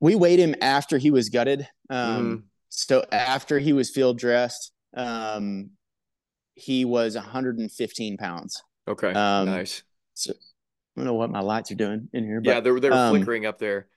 We 0.00 0.14
weighed 0.14 0.38
him 0.38 0.54
after 0.60 0.96
he 0.96 1.10
was 1.10 1.28
gutted. 1.28 1.66
Um, 1.90 2.24
mm-hmm. 2.24 2.36
So 2.68 3.04
after 3.10 3.58
he 3.58 3.72
was 3.72 3.90
field 3.90 4.18
dressed, 4.18 4.72
um, 4.94 5.70
he 6.54 6.84
was 6.84 7.16
115 7.16 8.16
pounds. 8.16 8.62
Okay, 8.86 9.12
um, 9.12 9.46
nice. 9.46 9.82
So 10.14 10.32
I 10.32 11.00
don't 11.00 11.04
know 11.06 11.14
what 11.14 11.30
my 11.30 11.40
lights 11.40 11.72
are 11.72 11.76
doing 11.76 12.08
in 12.12 12.24
here. 12.24 12.40
But, 12.40 12.50
yeah, 12.50 12.60
they're 12.60 12.78
they're 12.78 12.92
um, 12.92 13.16
flickering 13.16 13.44
up 13.44 13.58
there. 13.58 13.88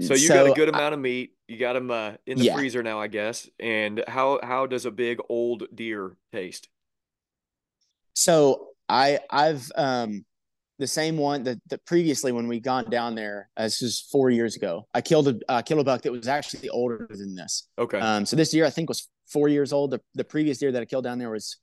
So 0.00 0.14
you 0.14 0.28
so 0.28 0.34
got 0.34 0.50
a 0.50 0.54
good 0.54 0.68
amount 0.68 0.92
I, 0.92 0.94
of 0.94 1.00
meat. 1.00 1.32
You 1.48 1.58
got 1.58 1.74
them 1.74 1.90
uh, 1.90 2.12
in 2.26 2.38
the 2.38 2.44
yeah. 2.44 2.56
freezer 2.56 2.82
now, 2.82 2.98
I 3.00 3.08
guess. 3.08 3.48
And 3.60 4.02
how 4.08 4.40
how 4.42 4.66
does 4.66 4.86
a 4.86 4.90
big 4.90 5.18
old 5.28 5.64
deer 5.74 6.16
taste? 6.32 6.68
So 8.14 8.68
I 8.88 9.20
I've 9.30 9.70
um 9.76 10.24
the 10.78 10.86
same 10.86 11.16
one 11.16 11.44
that, 11.44 11.58
that 11.68 11.84
previously 11.84 12.32
when 12.32 12.48
we 12.48 12.58
gone 12.58 12.90
down 12.90 13.14
there, 13.14 13.50
uh, 13.56 13.64
this 13.64 13.82
was 13.82 14.00
four 14.10 14.30
years 14.30 14.56
ago. 14.56 14.88
I 14.94 15.02
killed 15.02 15.28
a 15.28 15.38
uh, 15.48 15.62
killed 15.62 15.80
a 15.80 15.84
buck 15.84 16.02
that 16.02 16.12
was 16.12 16.26
actually 16.26 16.70
older 16.70 17.06
than 17.10 17.34
this. 17.34 17.68
Okay. 17.78 18.00
Um. 18.00 18.24
So 18.24 18.34
this 18.34 18.54
year 18.54 18.64
I 18.64 18.70
think 18.70 18.88
was 18.88 19.08
four 19.28 19.48
years 19.48 19.74
old. 19.74 19.90
The 19.90 20.00
the 20.14 20.24
previous 20.24 20.58
deer 20.58 20.72
that 20.72 20.80
I 20.80 20.86
killed 20.86 21.04
down 21.04 21.18
there 21.18 21.30
was 21.30 21.58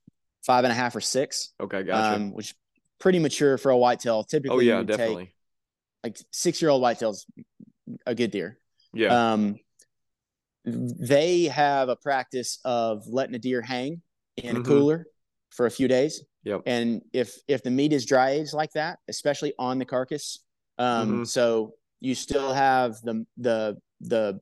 five 0.46 0.66
and 0.66 0.72
a 0.72 0.76
half 0.76 0.96
or 0.96 1.02
six. 1.02 1.54
Okay, 1.60 1.84
gotcha. 1.84 2.16
Um, 2.16 2.32
which 2.32 2.54
pretty 3.00 3.18
mature 3.18 3.58
for 3.58 3.72
a 3.72 3.78
whitetail. 3.78 4.24
Typically, 4.24 4.56
oh 4.56 4.60
yeah, 4.60 4.84
definitely. 4.84 5.34
like 6.04 6.18
six 6.32 6.62
year 6.62 6.70
old 6.70 6.84
whitetails 6.84 7.26
a 8.06 8.16
good 8.16 8.32
deer. 8.32 8.58
Yeah. 8.94 9.34
Um, 9.34 9.56
they 10.66 11.46
have 11.46 11.90
a 11.90 11.96
practice 11.96 12.60
of 12.66 13.08
letting 13.08 13.36
a 13.36 13.40
deer 13.40 13.62
hang 13.62 14.02
in 14.38 14.56
mm-hmm. 14.56 14.62
a 14.62 14.66
cooler 14.66 15.06
for 15.52 15.66
a 15.66 15.72
few 15.72 15.88
days. 15.88 16.24
Yep. 16.44 16.62
And 16.66 17.02
if 17.14 17.36
if 17.48 17.64
the 17.64 17.72
meat 17.72 17.94
is 17.94 18.06
dry 18.06 18.32
aged 18.32 18.54
like 18.54 18.72
that, 18.74 19.00
especially 19.08 19.54
on 19.60 19.78
the 19.78 19.86
carcass, 19.86 20.40
um, 20.78 21.10
mm-hmm. 21.10 21.24
so 21.26 21.74
you 22.00 22.16
still 22.16 22.54
have 22.54 22.96
the 23.04 23.26
the 23.38 23.78
the 24.02 24.40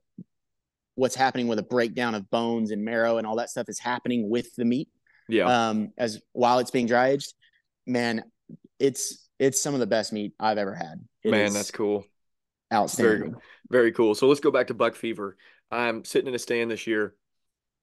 what's 0.95 1.15
happening 1.15 1.47
with 1.47 1.59
a 1.59 1.63
breakdown 1.63 2.15
of 2.15 2.29
bones 2.29 2.71
and 2.71 2.83
marrow 2.83 3.17
and 3.17 3.27
all 3.27 3.35
that 3.35 3.49
stuff 3.49 3.69
is 3.69 3.79
happening 3.79 4.29
with 4.29 4.53
the 4.55 4.65
meat. 4.65 4.89
Yeah. 5.27 5.69
Um, 5.69 5.91
as 5.97 6.21
while 6.33 6.59
it's 6.59 6.71
being 6.71 6.87
dry 6.87 7.09
aged, 7.09 7.33
man, 7.85 8.23
it's 8.79 9.27
it's 9.39 9.61
some 9.61 9.73
of 9.73 9.79
the 9.79 9.87
best 9.87 10.13
meat 10.13 10.33
I've 10.39 10.57
ever 10.57 10.75
had. 10.75 11.03
It 11.23 11.31
man, 11.31 11.53
that's 11.53 11.71
cool 11.71 12.05
outstanding. 12.73 13.31
Very, 13.31 13.41
very 13.69 13.91
cool. 13.91 14.15
So 14.15 14.27
let's 14.27 14.39
go 14.39 14.51
back 14.51 14.67
to 14.67 14.73
Buck 14.73 14.95
Fever. 14.95 15.37
I'm 15.71 16.05
sitting 16.05 16.27
in 16.27 16.35
a 16.35 16.39
stand 16.39 16.71
this 16.71 16.87
year, 16.87 17.15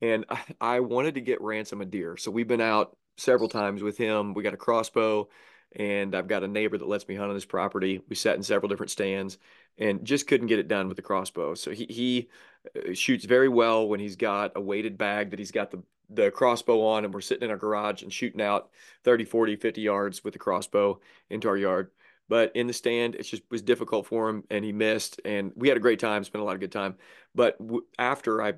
and 0.01 0.25
I, 0.29 0.41
I 0.61 0.81
wanted 0.81 1.15
to 1.15 1.21
get 1.21 1.41
Ransom 1.41 1.81
a 1.81 1.85
deer. 1.85 2.17
So 2.17 2.31
we've 2.31 2.49
been 2.49 2.61
out 2.61 2.97
several 3.17 3.49
times 3.49 3.83
with 3.83 3.97
him. 3.97 4.35
We 4.35 4.43
got 4.43 4.55
a 4.55 4.59
crossbow, 4.59 5.29
and 5.77 6.15
I've 6.15 6.29
got 6.29 6.45
a 6.45 6.49
neighbor 6.49 6.79
that 6.79 6.89
lets 6.89 7.07
me 7.09 7.15
hunt 7.15 7.29
on 7.29 7.35
his 7.35 7.45
property. 7.45 8.01
We 8.09 8.17
sat 8.17 8.37
in 8.37 8.43
several 8.43 8.69
different 8.69 8.91
stands, 8.91 9.39
and 9.79 10.05
just 10.05 10.27
couldn't 10.27 10.47
get 10.47 10.59
it 10.59 10.69
done 10.69 10.89
with 10.89 10.97
the 10.97 11.03
crossbow. 11.03 11.55
So 11.55 11.71
he 11.71 11.87
he 11.89 12.29
uh, 12.77 12.95
shoots 12.95 13.25
very 13.25 13.49
well 13.49 13.89
when 13.89 14.01
he's 14.01 14.17
got 14.17 14.53
a 14.57 14.61
weighted 14.61 14.97
bag 14.97 15.31
that 15.31 15.39
he's 15.39 15.53
got 15.53 15.71
the 15.71 15.83
the 16.11 16.31
crossbow 16.31 16.85
on 16.85 17.05
and 17.05 17.15
we're 17.15 17.21
sitting 17.21 17.45
in 17.45 17.51
our 17.51 17.57
garage 17.57 18.03
and 18.03 18.13
shooting 18.13 18.43
out 18.43 18.69
30 19.05 19.25
40 19.25 19.57
50 19.57 19.81
yards 19.81 20.23
with 20.23 20.35
the 20.35 20.39
crossbow 20.39 21.01
into 21.31 21.49
our 21.49 21.57
yard 21.57 21.91
but 22.29 22.55
in 22.55 22.67
the 22.67 22.73
stand, 22.73 23.15
it 23.15 23.25
just 23.25 23.43
was 23.51 23.63
difficult 23.63 24.07
for 24.07 24.29
him, 24.29 24.45
and 24.51 24.65
he 24.65 24.73
missed. 24.73 25.21
And 25.25 25.53
we 25.55 25.69
had 25.69 25.77
a 25.77 25.81
great 25.81 25.99
time, 25.99 26.25
spent 26.25 26.43
a 26.43 26.45
lot 26.45 26.55
of 26.55 26.61
good 26.61 26.73
time. 26.73 26.97
But 27.35 27.59
w- 27.59 27.85
after 27.99 28.43
I 28.43 28.55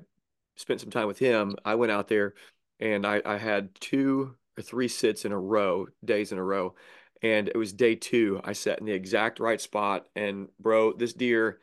spent 0.55 0.81
some 0.81 0.89
time 0.89 1.07
with 1.07 1.19
him, 1.19 1.55
I 1.65 1.75
went 1.75 1.91
out 1.91 2.07
there, 2.07 2.33
and 2.79 3.05
I, 3.05 3.21
I 3.25 3.37
had 3.37 3.75
two 3.75 4.35
or 4.57 4.61
three 4.61 4.87
sits 4.87 5.25
in 5.25 5.31
a 5.31 5.39
row, 5.39 5.87
days 6.03 6.31
in 6.31 6.37
a 6.37 6.43
row, 6.43 6.75
and 7.21 7.47
it 7.47 7.57
was 7.57 7.73
day 7.73 7.95
two. 7.95 8.39
I 8.43 8.53
sat 8.53 8.79
in 8.79 8.85
the 8.85 8.93
exact 8.93 9.39
right 9.39 9.59
spot, 9.59 10.07
and 10.15 10.47
bro, 10.59 10.93
this 10.93 11.13
deer. 11.13 11.59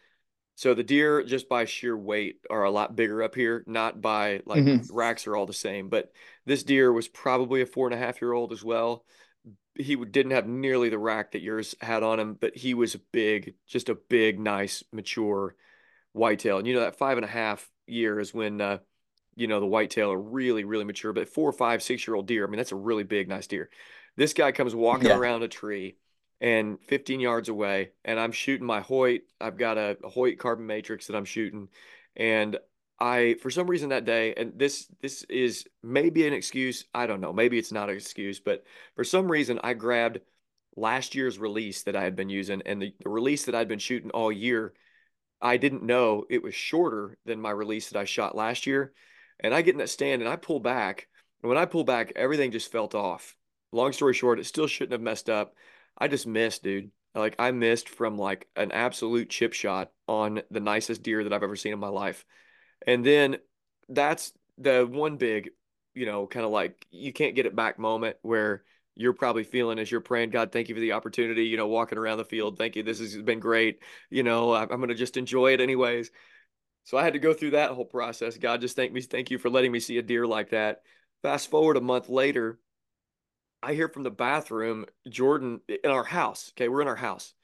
So 0.57 0.73
the 0.73 0.85
deer, 0.85 1.25
just 1.25 1.49
by 1.49 1.65
sheer 1.65 1.97
weight, 1.97 2.37
are 2.49 2.63
a 2.63 2.71
lot 2.71 2.95
bigger 2.95 3.23
up 3.23 3.35
here. 3.35 3.65
Not 3.67 4.01
by 4.01 4.43
like 4.47 4.63
mm-hmm. 4.63 4.95
racks 4.95 5.27
are 5.27 5.35
all 5.35 5.47
the 5.47 5.53
same, 5.53 5.89
but 5.89 6.13
this 6.45 6.63
deer 6.63 6.93
was 6.93 7.09
probably 7.09 7.63
a 7.63 7.67
four 7.67 7.87
and 7.89 7.95
a 7.95 7.99
half 7.99 8.21
year 8.21 8.33
old 8.33 8.53
as 8.53 8.63
well 8.63 9.05
he 9.77 9.97
didn't 9.97 10.33
have 10.33 10.47
nearly 10.47 10.89
the 10.89 10.99
rack 10.99 11.33
that 11.33 11.43
yours 11.43 11.75
had 11.81 12.03
on 12.03 12.21
him, 12.21 12.35
but 12.35 12.57
he 12.57 12.75
was 12.75 12.97
big, 13.13 13.55
just 13.67 13.89
a 13.89 13.95
big, 13.95 14.39
nice, 14.39 14.85
mature 14.93 15.57
whitetail. 16.13 16.59
And 16.59 16.67
you 16.67 16.75
know 16.75 16.81
that 16.81 16.97
five 16.97 17.19
and 17.19 17.25
a 17.25 17.29
half 17.29 17.69
year 17.87 18.21
is 18.21 18.33
when 18.33 18.61
uh, 18.61 18.79
you 19.35 19.47
know 19.47 19.61
the 19.61 19.67
whitetail 19.67 20.13
are 20.13 20.21
really, 20.21 20.65
really 20.65 20.85
mature. 20.85 21.13
But 21.13 21.29
four, 21.29 21.53
five, 21.53 21.83
six 21.83 22.07
year 22.07 22.15
old 22.15 22.27
deer, 22.27 22.47
I 22.47 22.51
mean, 22.51 22.59
that's 22.59 22.73
a 22.73 22.77
really 22.77 23.05
big, 23.05 23.29
nice 23.29 23.47
deer. 23.47 23.69
This 24.17 24.33
guy 24.33 24.53
comes 24.53 24.75
walking 24.75 25.09
yeah. 25.09 25.17
around 25.17 25.43
a 25.43 25.49
tree 25.49 25.97
and 26.41 26.79
15 26.89 27.21
yards 27.21 27.49
away, 27.49 27.93
and 28.05 28.19
I'm 28.21 28.33
shooting 28.33 28.67
my 28.67 28.81
Hoyt. 28.81 29.23
I've 29.41 29.57
got 29.59 29.77
a, 29.77 29.97
a 30.05 30.09
Hoyt 30.09 30.39
carbon 30.39 30.67
matrix 30.67 31.09
that 31.09 31.17
I'm 31.17 31.25
shooting, 31.25 31.69
and 32.17 32.57
I 32.99 33.37
for 33.41 33.51
some 33.51 33.67
reason 33.67 33.91
that 33.91 34.05
day, 34.05 34.35
and 34.35 34.53
this 34.57 34.87
this 35.03 35.25
is 35.25 35.67
maybe 35.83 36.27
an 36.27 36.33
excuse. 36.33 36.85
I 36.95 37.07
don't 37.07 37.21
know. 37.21 37.33
Maybe 37.33 37.59
it's 37.59 37.73
not 37.73 37.91
an 37.91 37.97
excuse, 37.97 38.41
but 38.41 38.65
for 38.95 39.05
some 39.05 39.31
reason 39.31 39.61
I 39.63 39.75
grabbed 39.75 40.21
last 40.77 41.15
year's 41.15 41.39
release 41.39 41.83
that 41.85 41.97
I 41.97 42.03
had 42.03 42.17
been 42.17 42.29
using, 42.29 42.63
and 42.67 42.81
the, 42.81 42.95
the 43.03 43.11
release 43.11 43.47
that 43.47 43.55
I'd 43.55 43.69
been 43.69 43.79
shooting 43.79 44.11
all 44.11 44.33
year. 44.33 44.75
I 45.43 45.59
didn't 45.59 45.83
know 45.83 46.25
it 46.31 46.43
was 46.43 46.55
shorter 46.55 47.19
than 47.27 47.39
my 47.39 47.51
release 47.51 47.91
that 47.91 47.99
I 47.99 48.05
shot 48.05 48.35
last 48.35 48.67
year. 48.67 48.95
And 49.41 49.55
I 49.55 49.63
get 49.63 49.75
in 49.75 49.79
that 49.79 49.91
stand 49.91 50.23
and 50.23 50.29
I 50.29 50.37
pull 50.37 50.61
back. 50.61 51.09
And 51.43 51.49
when 51.49 51.59
I 51.59 51.67
pull 51.67 51.85
back, 51.85 52.13
everything 52.17 52.51
just 52.51 52.73
felt 52.73 52.95
off. 52.95 53.37
Long 53.73 53.93
story 53.93 54.15
short, 54.15 54.39
it 54.39 54.47
still 54.47 54.67
shouldn't 54.67 54.93
have 54.93 55.01
messed 55.03 55.29
up. 55.29 55.55
I 55.99 56.09
just 56.09 56.27
missed, 56.27 56.63
dude. 56.63 56.91
Like 57.15 57.37
I 57.39 57.51
missed 57.51 57.89
from 57.89 58.17
like 58.17 58.49
an 58.57 58.73
absolute 58.73 59.29
chip 59.29 59.53
shot 59.53 59.91
on 60.09 60.43
the 60.51 60.61
nicest 60.61 61.03
deer 61.03 61.23
that 61.23 61.33
I've 61.33 61.43
ever 61.43 61.57
seen 61.57 61.73
in 61.73 61.79
my 61.79 61.89
life. 61.89 62.25
And 62.87 63.05
then 63.05 63.39
that's 63.89 64.33
the 64.59 64.87
one 64.91 65.17
big, 65.17 65.51
you 65.95 66.07
know, 66.07 66.27
kind 66.27 66.45
of 66.45 66.53
like 66.53 66.87
you 66.91 67.13
can't 67.13 67.35
get 67.35 67.47
it 67.47 67.57
back 67.57 67.79
moment 67.79 68.17
where 68.23 68.65
you're 68.97 69.13
probably 69.13 69.45
feeling 69.45 69.79
as 69.79 69.91
you're 69.91 70.01
praying, 70.01 70.31
God, 70.31 70.53
thank 70.53 70.69
you 70.69 70.75
for 70.75 70.81
the 70.81 70.93
opportunity, 70.93 71.47
you 71.47 71.57
know, 71.57 71.67
walking 71.67 71.99
around 71.99 72.19
the 72.19 72.25
field. 72.25 72.59
Thank 72.59 72.77
you. 72.77 72.83
This 72.83 73.01
has 73.01 73.17
been 73.17 73.41
great. 73.41 73.81
You 74.11 74.23
know, 74.23 74.55
I'm, 74.55 74.69
going 74.69 74.89
to 74.89 74.95
just 74.95 75.17
enjoy 75.17 75.53
it 75.53 75.61
anyways. 75.61 76.11
So 76.85 76.97
I 76.97 77.03
had 77.03 77.15
to 77.15 77.19
go 77.19 77.35
through 77.35 77.53
that 77.53 77.71
whole 77.73 77.85
process. 77.85 78.37
God, 78.37 78.61
just 78.61 78.77
thank 78.77 78.93
me. 78.93 79.01
Thank 79.01 79.31
you 79.31 79.39
for 79.39 79.51
letting 79.51 79.73
me 79.73 79.81
see 79.81 79.99
a 79.99 80.03
deer 80.03 80.27
like 80.27 80.51
that. 80.51 80.83
Fast 81.23 81.51
forward 81.51 81.77
a 81.77 81.81
month 81.81 82.09
later, 82.09 82.59
I 83.63 83.75
hear 83.75 83.89
from 83.89 84.03
the 84.03 84.11
bathroom, 84.11 84.85
Jordan 85.09 85.61
in 85.67 85.91
our 85.91 86.05
house. 86.05 86.53
Okay. 86.55 86.69
We're 86.69 86.83
in 86.83 86.89
our 86.89 86.95
house. 86.95 87.35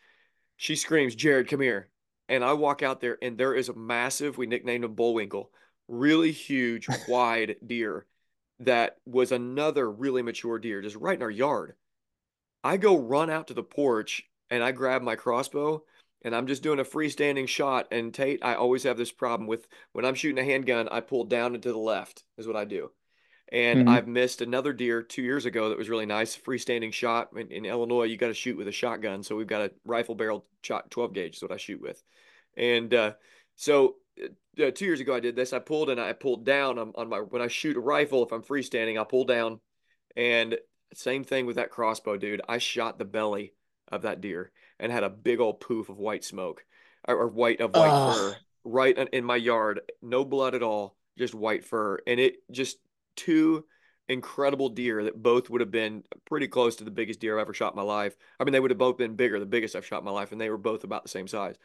She 0.57 0.77
screams, 0.77 1.15
Jared, 1.15 1.49
come 1.49 1.63
here. 1.63 1.89
And 2.31 2.43
I 2.45 2.55
walk 2.55 2.83
out 2.83 3.01
there, 3.01 3.19
and 3.21 3.37
there 3.37 3.55
is 3.55 3.69
a 3.69 3.75
massive, 3.75 4.39
we 4.39 4.47
nicknamed 4.47 4.85
him 4.85 4.95
Bullwinkle, 4.95 5.51
really 5.89 6.33
huge, 6.33 6.89
wide 7.09 7.57
deer 7.67 8.07
that 8.61 8.99
was 9.05 9.33
another 9.33 9.91
really 9.91 10.23
mature 10.23 10.59
deer 10.59 10.81
just 10.81 10.97
right 10.97 11.17
in 11.17 11.23
our 11.23 11.31
yard. 11.31 11.75
I 12.63 12.77
go 12.77 12.97
run 12.97 13.31
out 13.31 13.49
to 13.49 13.55
the 13.55 13.63
porch 13.63 14.23
and 14.51 14.63
I 14.63 14.73
grab 14.73 15.03
my 15.03 15.17
crossbow 15.17 15.83
and 16.23 16.37
I'm 16.37 16.47
just 16.47 16.63
doing 16.63 16.79
a 16.79 16.85
freestanding 16.85 17.49
shot. 17.49 17.89
And 17.91 18.13
Tate, 18.13 18.45
I 18.45 18.55
always 18.55 18.85
have 18.85 18.99
this 18.99 19.11
problem 19.11 19.47
with 19.49 19.67
when 19.93 20.05
I'm 20.05 20.15
shooting 20.15 20.39
a 20.39 20.45
handgun, 20.45 20.89
I 20.91 21.01
pull 21.01 21.25
down 21.25 21.55
and 21.55 21.63
to 21.63 21.73
the 21.73 21.79
left, 21.79 22.25
is 22.37 22.47
what 22.47 22.57
I 22.57 22.65
do. 22.65 22.91
And 23.53 23.81
mm-hmm. 23.81 23.89
I've 23.89 24.07
missed 24.07 24.43
another 24.43 24.73
deer 24.73 25.03
two 25.03 25.23
years 25.23 25.45
ago 25.45 25.69
that 25.69 25.79
was 25.79 25.89
really 25.89 26.07
nice. 26.07 26.37
Freestanding 26.37 26.93
shot 26.93 27.31
in, 27.37 27.51
in 27.51 27.65
Illinois, 27.65 28.05
you 28.05 28.17
got 28.17 28.29
to 28.29 28.35
shoot 28.35 28.57
with 28.57 28.69
a 28.69 28.73
shotgun. 28.73 29.23
So 29.23 29.35
we've 29.35 29.47
got 29.47 29.63
a 29.63 29.73
rifle 29.85 30.15
barrel 30.15 30.47
shot 30.63 30.91
12 30.91 31.13
gauge 31.13 31.37
is 31.37 31.43
what 31.43 31.51
I 31.51 31.57
shoot 31.57 31.81
with. 31.81 32.01
And 32.57 32.95
uh, 32.95 33.13
so 33.57 33.97
uh, 34.23 34.63
uh, 34.63 34.71
two 34.71 34.85
years 34.85 35.01
ago, 35.01 35.15
I 35.15 35.21
did 35.21 35.35
this. 35.35 35.53
I 35.53 35.59
pulled 35.59 35.91
and 35.91 36.01
I 36.01 36.13
pulled 36.13 36.45
down 36.45 36.79
on, 36.79 36.93
on 36.95 37.09
my 37.09 37.19
when 37.19 37.43
I 37.43 37.49
shoot 37.49 37.77
a 37.77 37.81
rifle. 37.81 38.25
If 38.25 38.33
I'm 38.33 38.43
freestanding, 38.43 39.01
I 39.01 39.05
pull 39.05 39.25
down, 39.25 39.61
and 40.17 40.57
same 40.95 41.25
thing 41.25 41.47
with 41.47 41.57
that 41.57 41.71
crossbow, 41.71 42.17
dude. 42.17 42.43
I 42.49 42.59
shot 42.59 42.99
the 42.99 43.05
belly 43.05 43.55
of 43.89 44.03
that 44.03 44.21
deer 44.21 44.53
and 44.79 44.93
had 44.93 45.05
a 45.05 45.11
big 45.11 45.41
old 45.41 45.61
poof 45.61 45.89
of 45.89 45.99
white 45.99 46.25
smoke 46.25 46.65
or, 47.07 47.17
or 47.17 47.29
white 47.29 47.61
of 47.61 47.75
white 47.75 48.15
fur 48.15 48.37
right 48.65 48.97
in 49.13 49.25
my 49.25 49.37
yard. 49.37 49.81
No 50.03 50.25
blood 50.25 50.55
at 50.55 50.63
all 50.63 50.97
just 51.19 51.35
white 51.35 51.65
fur, 51.65 51.99
and 52.07 52.19
it 52.19 52.37
just 52.51 52.79
two 53.17 53.65
incredible 54.09 54.69
deer 54.69 55.05
that 55.05 55.23
both 55.23 55.49
would 55.49 55.61
have 55.61 55.71
been 55.71 56.03
pretty 56.25 56.49
close 56.49 56.77
to 56.77 56.85
the 56.85 56.91
biggest 56.91 57.21
deer 57.21 57.39
I've 57.39 57.43
ever 57.43 57.55
shot 57.55 57.73
in 57.73 57.77
my 57.77 57.83
life. 57.83 58.17
I 58.39 58.45
mean, 58.45 58.53
they 58.53 58.61
would 58.61 58.73
have 58.73 58.79
both 58.79 58.99
been 58.99 59.15
bigger, 59.15 59.39
the 59.39 59.47
biggest 59.47 59.77
I've 59.77 59.87
shot 59.87 60.01
in 60.01 60.05
my 60.05 60.11
life, 60.11 60.33
and 60.33 60.41
they 60.41 60.51
were 60.51 60.59
both 60.59 60.85
about 60.85 61.05
the 61.05 61.09
same 61.09 61.29
size. 61.29 61.57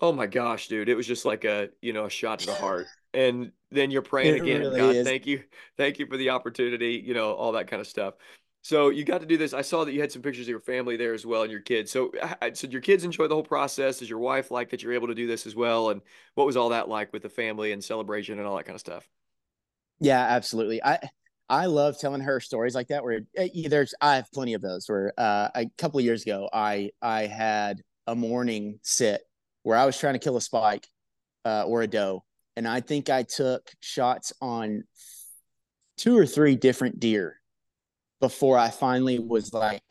Oh 0.00 0.10
my 0.10 0.26
gosh, 0.26 0.68
dude. 0.68 0.88
It 0.88 0.94
was 0.94 1.06
just 1.06 1.24
like 1.24 1.44
a, 1.44 1.68
you 1.82 1.92
know, 1.92 2.06
a 2.06 2.10
shot 2.10 2.40
to 2.40 2.46
the 2.46 2.54
heart. 2.54 2.86
And 3.12 3.52
then 3.70 3.90
you're 3.90 4.02
praying 4.02 4.36
It 4.36 4.42
again, 4.42 4.60
really 4.60 4.76
God, 4.80 4.96
is. 4.96 5.06
thank 5.06 5.26
you. 5.26 5.44
Thank 5.76 5.98
you 5.98 6.06
for 6.06 6.16
the 6.16 6.30
opportunity, 6.30 7.02
you 7.04 7.14
know, 7.14 7.32
all 7.32 7.52
that 7.52 7.68
kind 7.68 7.80
of 7.80 7.86
stuff. 7.86 8.14
So 8.62 8.88
you 8.88 9.04
got 9.04 9.20
to 9.20 9.26
do 9.26 9.36
this. 9.36 9.52
I 9.52 9.60
saw 9.60 9.84
that 9.84 9.92
you 9.92 10.00
had 10.00 10.10
some 10.10 10.22
pictures 10.22 10.46
of 10.46 10.50
your 10.50 10.58
family 10.58 10.96
there 10.96 11.12
as 11.12 11.26
well 11.26 11.42
and 11.42 11.52
your 11.52 11.60
kids. 11.60 11.92
So 11.92 12.12
I, 12.40 12.52
so 12.54 12.66
your 12.66 12.80
kids 12.80 13.04
enjoy 13.04 13.28
the 13.28 13.34
whole 13.34 13.44
process. 13.44 13.98
Does 13.98 14.08
your 14.08 14.18
wife 14.18 14.50
like 14.50 14.70
that 14.70 14.82
you're 14.82 14.94
able 14.94 15.08
to 15.08 15.14
do 15.14 15.26
this 15.26 15.46
as 15.46 15.54
well? 15.54 15.90
And 15.90 16.00
what 16.34 16.46
was 16.46 16.56
all 16.56 16.70
that 16.70 16.88
like 16.88 17.12
with 17.12 17.22
the 17.22 17.28
family 17.28 17.72
and 17.72 17.84
celebration 17.84 18.38
and 18.38 18.48
all 18.48 18.56
that 18.56 18.64
kind 18.64 18.74
of 18.74 18.80
stuff? 18.80 19.06
Yeah, 20.00 20.20
absolutely. 20.20 20.82
I 20.82 20.98
I 21.48 21.66
love 21.66 21.98
telling 21.98 22.22
her 22.22 22.40
stories 22.40 22.74
like 22.74 22.88
that. 22.88 23.04
Where 23.04 23.20
uh, 23.38 23.46
there's 23.68 23.94
I 24.00 24.16
have 24.16 24.30
plenty 24.32 24.54
of 24.54 24.62
those. 24.62 24.88
Where 24.88 25.12
uh, 25.18 25.48
a 25.54 25.66
couple 25.78 25.98
of 25.98 26.04
years 26.04 26.22
ago, 26.22 26.48
I 26.52 26.90
I 27.00 27.26
had 27.26 27.82
a 28.06 28.14
morning 28.14 28.80
sit 28.82 29.22
where 29.62 29.76
I 29.76 29.86
was 29.86 29.98
trying 29.98 30.14
to 30.14 30.18
kill 30.18 30.36
a 30.36 30.40
spike 30.40 30.86
uh, 31.44 31.64
or 31.66 31.82
a 31.82 31.86
doe, 31.86 32.24
and 32.56 32.66
I 32.68 32.80
think 32.80 33.10
I 33.10 33.22
took 33.22 33.70
shots 33.80 34.32
on 34.40 34.84
two 35.96 36.16
or 36.16 36.26
three 36.26 36.56
different 36.56 37.00
deer 37.00 37.40
before 38.20 38.58
I 38.58 38.70
finally 38.70 39.18
was 39.18 39.52
like, 39.52 39.82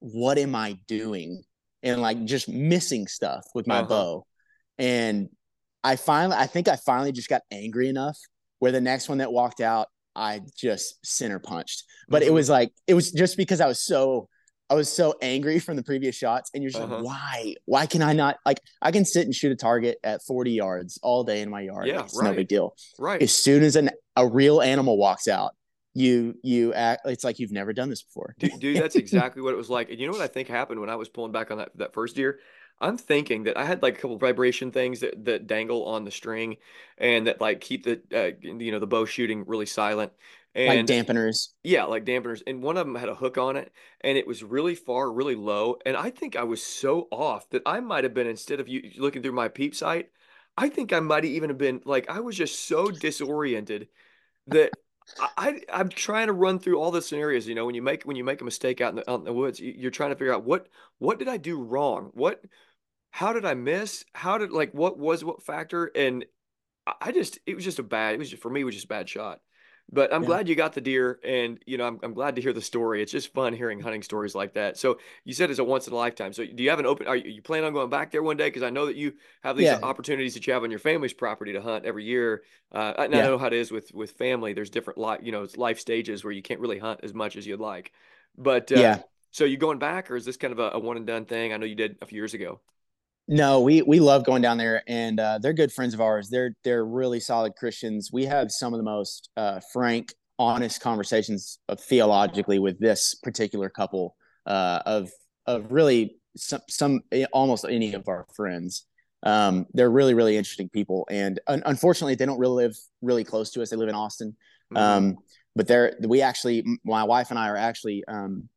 "What 0.00 0.38
am 0.38 0.54
I 0.54 0.78
doing?" 0.86 1.44
and 1.82 2.00
like 2.00 2.24
just 2.24 2.48
missing 2.48 3.06
stuff 3.08 3.44
with 3.54 3.66
my 3.66 3.80
Uh-huh. 3.80 3.88
bow, 3.88 4.26
and 4.78 5.28
I 5.84 5.96
finally 5.96 6.36
I 6.36 6.46
think 6.46 6.68
I 6.68 6.76
finally 6.76 7.12
just 7.12 7.28
got 7.28 7.42
angry 7.50 7.88
enough 7.88 8.18
where 8.62 8.70
the 8.70 8.80
next 8.80 9.08
one 9.08 9.18
that 9.18 9.32
walked 9.32 9.60
out, 9.60 9.88
I 10.14 10.40
just 10.56 11.04
center 11.04 11.40
punched. 11.40 11.82
But 12.08 12.22
it 12.22 12.30
Mhm. 12.30 12.34
was 12.34 12.48
like 12.48 12.72
it 12.86 12.94
was 12.94 13.10
just 13.10 13.36
because 13.36 13.60
I 13.60 13.66
was 13.66 13.80
so 13.80 14.28
I 14.70 14.74
was 14.74 14.88
so 14.88 15.14
angry 15.20 15.58
from 15.58 15.74
the 15.76 15.82
previous 15.82 16.14
shots, 16.14 16.48
and 16.54 16.62
you're 16.62 16.70
just 16.70 16.80
Uh-huh. 16.82 16.94
like, 16.94 17.04
why? 17.04 17.54
Why 17.66 17.86
can 17.86 18.02
I 18.02 18.12
not 18.12 18.36
like 18.46 18.60
I 18.80 18.92
can 18.92 19.04
sit 19.04 19.24
and 19.26 19.34
shoot 19.34 19.50
a 19.50 19.56
target 19.56 19.98
at 20.04 20.22
40 20.22 20.52
yards 20.52 20.96
all 21.02 21.24
day 21.24 21.40
in 21.42 21.50
my 21.50 21.62
yard? 21.62 21.88
Yeah, 21.88 22.04
it's 22.04 22.16
no 22.22 22.32
big 22.32 22.46
deal. 22.46 22.76
Right. 23.00 23.20
As 23.20 23.32
soon 23.34 23.64
as 23.64 23.74
an 23.74 23.90
a 24.14 24.24
real 24.28 24.62
animal 24.62 24.96
walks 24.96 25.26
out, 25.26 25.56
you 25.92 26.38
you 26.44 26.72
act 26.72 27.02
it's 27.06 27.24
like 27.24 27.40
you've 27.40 27.50
never 27.50 27.72
done 27.72 27.90
this 27.90 28.04
before. 28.04 28.36
Dude, 28.38 28.60
dude, 28.60 28.76
that's 28.76 28.94
exactly 29.04 29.42
what 29.42 29.52
it 29.54 29.56
was 29.58 29.68
like. 29.70 29.90
And 29.90 29.98
you 29.98 30.06
know 30.06 30.12
what 30.12 30.22
I 30.22 30.28
think 30.28 30.46
happened 30.46 30.78
when 30.80 30.88
I 30.88 30.94
was 30.96 31.08
pulling 31.08 31.32
back 31.32 31.50
on 31.50 31.58
that 31.58 31.76
that 31.78 31.92
first 31.94 32.14
deer? 32.14 32.38
I'm 32.82 32.98
thinking 32.98 33.44
that 33.44 33.56
I 33.56 33.64
had 33.64 33.82
like 33.82 33.98
a 33.98 34.00
couple 34.00 34.18
vibration 34.18 34.72
things 34.72 35.00
that 35.00 35.24
that 35.24 35.46
dangle 35.46 35.86
on 35.86 36.04
the 36.04 36.10
string 36.10 36.56
and 36.98 37.26
that 37.26 37.40
like 37.40 37.60
keep 37.60 37.84
the 37.84 38.02
uh, 38.14 38.36
you 38.40 38.72
know 38.72 38.78
the 38.80 38.86
bow 38.86 39.04
shooting 39.06 39.44
really 39.46 39.66
silent. 39.66 40.12
like 40.64 40.84
And 40.84 40.86
dampeners. 40.86 41.52
yeah, 41.64 41.84
like 41.84 42.04
dampeners. 42.04 42.42
And 42.46 42.62
one 42.62 42.76
of 42.76 42.86
them 42.86 42.96
had 42.96 43.08
a 43.08 43.14
hook 43.14 43.38
on 43.38 43.56
it 43.56 43.72
and 44.02 44.18
it 44.18 44.26
was 44.26 44.42
really 44.44 44.74
far, 44.74 45.12
really 45.12 45.34
low. 45.36 45.78
And 45.86 45.96
I 45.96 46.10
think 46.10 46.36
I 46.36 46.44
was 46.44 46.62
so 46.64 47.08
off 47.12 47.48
that 47.50 47.62
I 47.66 47.80
might 47.80 48.04
have 48.04 48.14
been 48.14 48.26
instead 48.26 48.60
of 48.60 48.68
you 48.68 48.90
looking 48.98 49.22
through 49.22 49.32
my 49.32 49.48
peep 49.48 49.74
sight, 49.74 50.10
I 50.56 50.68
think 50.68 50.92
I 50.92 51.00
might 51.00 51.24
have 51.24 51.32
even 51.32 51.50
have 51.50 51.58
been 51.58 51.82
like 51.84 52.10
I 52.10 52.20
was 52.20 52.36
just 52.36 52.66
so 52.68 52.90
disoriented 52.90 53.88
that 54.48 54.74
I, 55.18 55.28
I 55.36 55.60
I'm 55.80 55.88
trying 55.88 56.26
to 56.28 56.32
run 56.32 56.58
through 56.58 56.80
all 56.80 56.90
the 56.90 57.02
scenarios. 57.02 57.46
You 57.46 57.54
know, 57.54 57.66
when 57.66 57.74
you 57.74 57.82
make 57.82 58.04
when 58.04 58.16
you 58.16 58.24
make 58.24 58.40
a 58.40 58.44
mistake 58.44 58.80
out 58.80 58.90
in 58.90 58.96
the 58.96 59.10
out 59.10 59.20
in 59.20 59.24
the 59.24 59.32
woods, 59.32 59.60
you're 59.60 59.90
trying 59.90 60.10
to 60.10 60.16
figure 60.16 60.34
out 60.34 60.44
what 60.44 60.68
what 60.98 61.18
did 61.18 61.28
I 61.28 61.36
do 61.36 61.62
wrong? 61.62 62.10
What 62.14 62.44
how 63.12 63.34
did 63.34 63.46
I 63.46 63.54
miss? 63.54 64.04
How 64.14 64.38
did 64.38 64.52
like 64.52 64.72
what 64.74 64.98
was 64.98 65.24
what 65.24 65.42
factor? 65.44 65.92
And 65.96 66.26
I 67.00 67.12
just 67.12 67.38
it 67.46 67.54
was 67.54 67.64
just 67.64 67.78
a 67.78 67.82
bad. 67.84 68.14
It 68.14 68.18
was 68.18 68.30
just 68.30 68.42
for 68.42 68.50
me. 68.50 68.62
It 68.62 68.64
was 68.64 68.74
just 68.74 68.86
a 68.86 68.88
bad 68.88 69.08
shot. 69.08 69.40
But 69.92 70.14
I'm 70.14 70.22
Yeah. 70.22 70.26
glad 70.26 70.48
you 70.48 70.54
got 70.56 70.72
the 70.74 70.80
deer, 70.80 71.20
and 71.24 71.58
you 71.66 71.78
know 71.78 71.86
I'm 71.86 72.00
I'm 72.02 72.14
glad 72.14 72.36
to 72.36 72.42
hear 72.42 72.52
the 72.54 72.62
story. 72.62 73.02
It's 73.02 73.12
just 73.12 73.32
fun 73.34 73.52
hearing 73.54 73.80
hunting 73.80 74.02
stories 74.02 74.34
like 74.34 74.54
that. 74.54 74.78
So 74.78 74.98
you 75.24 75.34
said 75.34 75.50
it's 75.50 75.58
a 75.60 75.64
once 75.64 75.86
in 75.86 75.92
a 75.92 75.96
lifetime. 75.96 76.32
So 76.32 76.44
do 76.46 76.62
you 76.62 76.70
have 76.70 76.80
an 76.80 76.86
open? 76.86 77.06
Are 77.08 77.16
you, 77.16 77.30
you 77.30 77.42
plan 77.42 77.64
on 77.64 77.72
going 77.74 77.90
back 77.90 78.10
there 78.10 78.22
one 78.22 78.36
day? 78.38 78.48
Because 78.48 78.62
I 78.62 78.70
know 78.70 78.86
that 78.86 78.96
you 78.96 79.14
have 79.42 79.56
these 79.56 79.74
Yeah. 79.74 79.80
opportunities 79.82 80.34
that 80.34 80.46
you 80.46 80.52
have 80.54 80.64
on 80.64 80.70
your 80.70 80.80
family's 80.80 81.12
property 81.12 81.52
to 81.54 81.62
hunt 81.62 81.84
every 81.84 82.04
year. 82.04 82.44
Uh, 82.72 82.94
and 82.98 83.14
I 83.14 83.20
know 83.22 83.38
how 83.38 83.48
it 83.48 83.52
is 83.52 83.70
with 83.72 83.92
with 83.94 84.12
family. 84.12 84.54
There's 84.54 84.70
different 84.70 84.98
life, 84.98 85.20
you 85.22 85.32
know, 85.32 85.42
it's 85.42 85.56
life 85.58 85.78
stages 85.80 86.24
where 86.24 86.32
you 86.32 86.42
can't 86.42 86.60
really 86.60 86.78
hunt 86.78 87.00
as 87.02 87.14
much 87.14 87.36
as 87.36 87.46
you'd 87.46 87.60
like. 87.60 87.92
But 88.38 88.72
uh, 88.72 88.88
Yeah. 88.88 89.02
so 89.30 89.44
you 89.44 89.56
going 89.58 89.78
back, 89.78 90.10
or 90.10 90.16
is 90.16 90.24
this 90.24 90.36
kind 90.38 90.52
of 90.52 90.58
a, 90.58 90.70
a 90.70 90.78
one 90.78 90.96
and 90.96 91.06
done 91.06 91.26
thing? 91.26 91.52
I 91.52 91.56
know 91.58 91.66
you 91.66 91.74
did 91.76 91.98
a 92.02 92.06
few 92.06 92.16
years 92.16 92.34
ago. 92.34 92.60
No, 93.28 93.60
we 93.60 93.82
we 93.82 94.00
love 94.00 94.24
going 94.24 94.42
down 94.42 94.58
there, 94.58 94.82
and 94.88 95.18
uh, 95.20 95.38
they're 95.40 95.52
good 95.52 95.72
friends 95.72 95.94
of 95.94 96.00
ours. 96.00 96.28
They're 96.28 96.54
they're 96.64 96.84
really 96.84 97.20
solid 97.20 97.54
Christians. 97.54 98.10
We 98.12 98.24
have 98.26 98.50
some 98.50 98.74
of 98.74 98.78
the 98.78 98.84
most 98.84 99.30
uh, 99.36 99.60
frank, 99.72 100.12
honest 100.38 100.80
conversations 100.80 101.58
of 101.68 101.80
theologically 101.80 102.58
with 102.58 102.80
this 102.80 103.14
particular 103.14 103.70
couple 103.70 104.16
uh, 104.46 104.80
of 104.84 105.10
of 105.46 105.70
really 105.70 106.16
some 106.36 106.60
some 106.68 107.00
almost 107.32 107.64
any 107.68 107.94
of 107.94 108.08
our 108.08 108.26
friends. 108.34 108.86
Um, 109.22 109.66
they're 109.72 109.90
really 109.90 110.14
really 110.14 110.36
interesting 110.36 110.68
people, 110.68 111.06
and 111.08 111.38
un- 111.46 111.62
unfortunately, 111.64 112.16
they 112.16 112.26
don't 112.26 112.40
really 112.40 112.64
live 112.64 112.76
really 113.02 113.24
close 113.24 113.52
to 113.52 113.62
us. 113.62 113.70
They 113.70 113.76
live 113.76 113.88
in 113.88 113.94
Austin, 113.94 114.36
Mhm. 114.74 114.78
um, 114.78 115.16
but 115.54 115.68
they're 115.68 115.96
we 116.02 116.22
actually 116.22 116.64
my 116.84 117.04
wife 117.04 117.30
and 117.30 117.38
I 117.38 117.48
are 117.48 117.56
actually 117.56 118.02
um, 118.08 118.48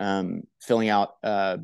um, 0.00 0.44
filling 0.62 0.88
out 0.88 1.16
uh, 1.22 1.58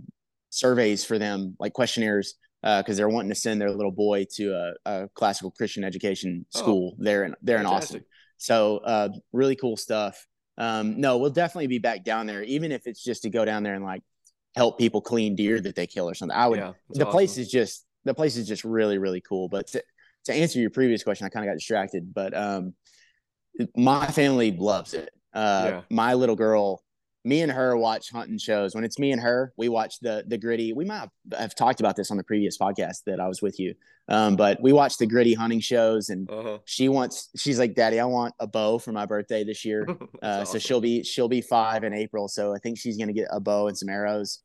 surveys 0.51 1.07
for 1.07 1.19
them, 1.19 1.57
like 1.59 1.73
questionnaires 1.73 2.35
because 2.63 2.97
they're 2.97 3.09
wanting 3.09 3.31
to 3.31 3.35
send 3.35 3.61
their 3.61 3.71
little 3.71 3.93
boy 3.93 4.27
to 4.37 4.53
a, 4.53 4.73
a 4.85 5.09
classical 5.15 5.51
Christian 5.51 5.83
education 5.85 6.45
Oh, 6.55 6.59
school 6.59 6.97
there 6.99 7.25
in 7.25 7.35
there 7.43 7.59
in 7.59 7.67
Austin. 7.67 8.05
So 8.39 8.79
uh, 8.79 9.09
really 9.33 9.57
cool 9.57 9.77
stuff. 9.77 10.27
Um, 10.59 11.01
no, 11.01 11.17
we'll 11.19 11.31
definitely 11.31 11.69
be 11.69 11.79
back 11.79 12.05
down 12.05 12.27
there, 12.27 12.43
even 12.43 12.71
if 12.73 12.87
it's 12.87 13.03
just 13.03 13.23
to 13.23 13.31
go 13.31 13.45
down 13.45 13.63
there 13.63 13.75
and 13.75 13.85
like 13.85 14.03
help 14.57 14.79
people 14.79 15.01
clean 15.01 15.37
deer 15.37 15.61
that 15.61 15.75
they 15.75 15.87
kill 15.87 16.09
or 16.09 16.15
something. 16.15 16.37
I 16.37 16.47
would. 16.49 16.59
Yeah, 16.59 16.73
the 16.91 17.07
place 17.07 17.39
is 17.39 17.51
just 17.51 17.87
the 18.05 18.15
place 18.15 18.37
is 18.37 18.47
just 18.47 18.65
really 18.65 18.99
really 18.99 19.21
cool. 19.23 19.49
But 19.49 19.69
to, 19.69 19.83
to 20.27 20.35
answer 20.35 20.59
your 20.59 20.71
previous 20.71 21.03
question, 21.03 21.27
I 21.27 21.31
kind 21.31 21.47
of 21.47 21.53
got 21.53 21.57
distracted. 21.59 22.13
But 22.13 22.37
um, 22.37 22.75
my 23.77 24.07
family 24.09 24.53
loves 24.53 24.93
it. 24.95 25.11
Uh, 25.33 25.65
Yeah. 25.67 25.81
My 25.91 26.15
little 26.15 26.37
girl, 26.37 26.83
me 27.25 27.43
and 27.43 27.53
her 27.53 27.77
watch 27.77 28.11
hunting 28.11 28.39
shows. 28.39 28.75
When 28.75 28.85
it's 28.85 28.99
me 28.99 29.13
and 29.13 29.21
her, 29.21 29.53
we 29.57 29.69
watch 29.69 30.01
the 30.01 30.25
the 30.27 30.39
gritty. 30.39 30.73
We 30.73 30.85
might 30.85 31.09
have, 31.37 31.55
talked 31.55 31.81
about 31.81 31.97
this 31.97 32.11
on 32.11 32.17
the 32.17 32.25
previous 32.25 32.57
podcast 32.57 33.05
that 33.07 33.21
I 33.21 33.29
was 33.29 33.43
with 33.43 33.61
you. 33.61 33.75
Um, 34.09 34.37
but 34.37 34.61
we 34.63 34.73
watch 34.73 34.97
the 34.97 35.07
gritty 35.07 35.35
hunting 35.35 35.61
shows, 35.61 36.09
and 36.09 36.29
Uh-huh. 36.31 36.59
she 36.65 36.89
wants. 36.89 37.29
She's 37.37 37.59
like, 37.59 37.75
"Daddy, 37.75 38.01
I 38.01 38.07
want 38.07 38.35
a 38.41 38.47
bow 38.47 38.79
for 38.79 38.93
my 38.93 39.07
birthday 39.07 39.45
this 39.45 39.65
year." 39.65 39.87
Uh, 40.23 40.45
So 40.45 40.51
awesome. 40.51 40.61
she'll 40.61 40.81
be 40.83 41.03
she'll 41.03 41.29
be 41.29 41.41
five 41.41 41.83
in 41.83 41.95
April. 41.95 42.29
So 42.29 42.55
I 42.55 42.59
think 42.59 42.77
she's 42.79 42.99
gonna 42.99 43.15
get 43.15 43.29
a 43.31 43.41
bow 43.41 43.69
and 43.69 43.79
some 43.79 43.89
arrows. 43.89 44.41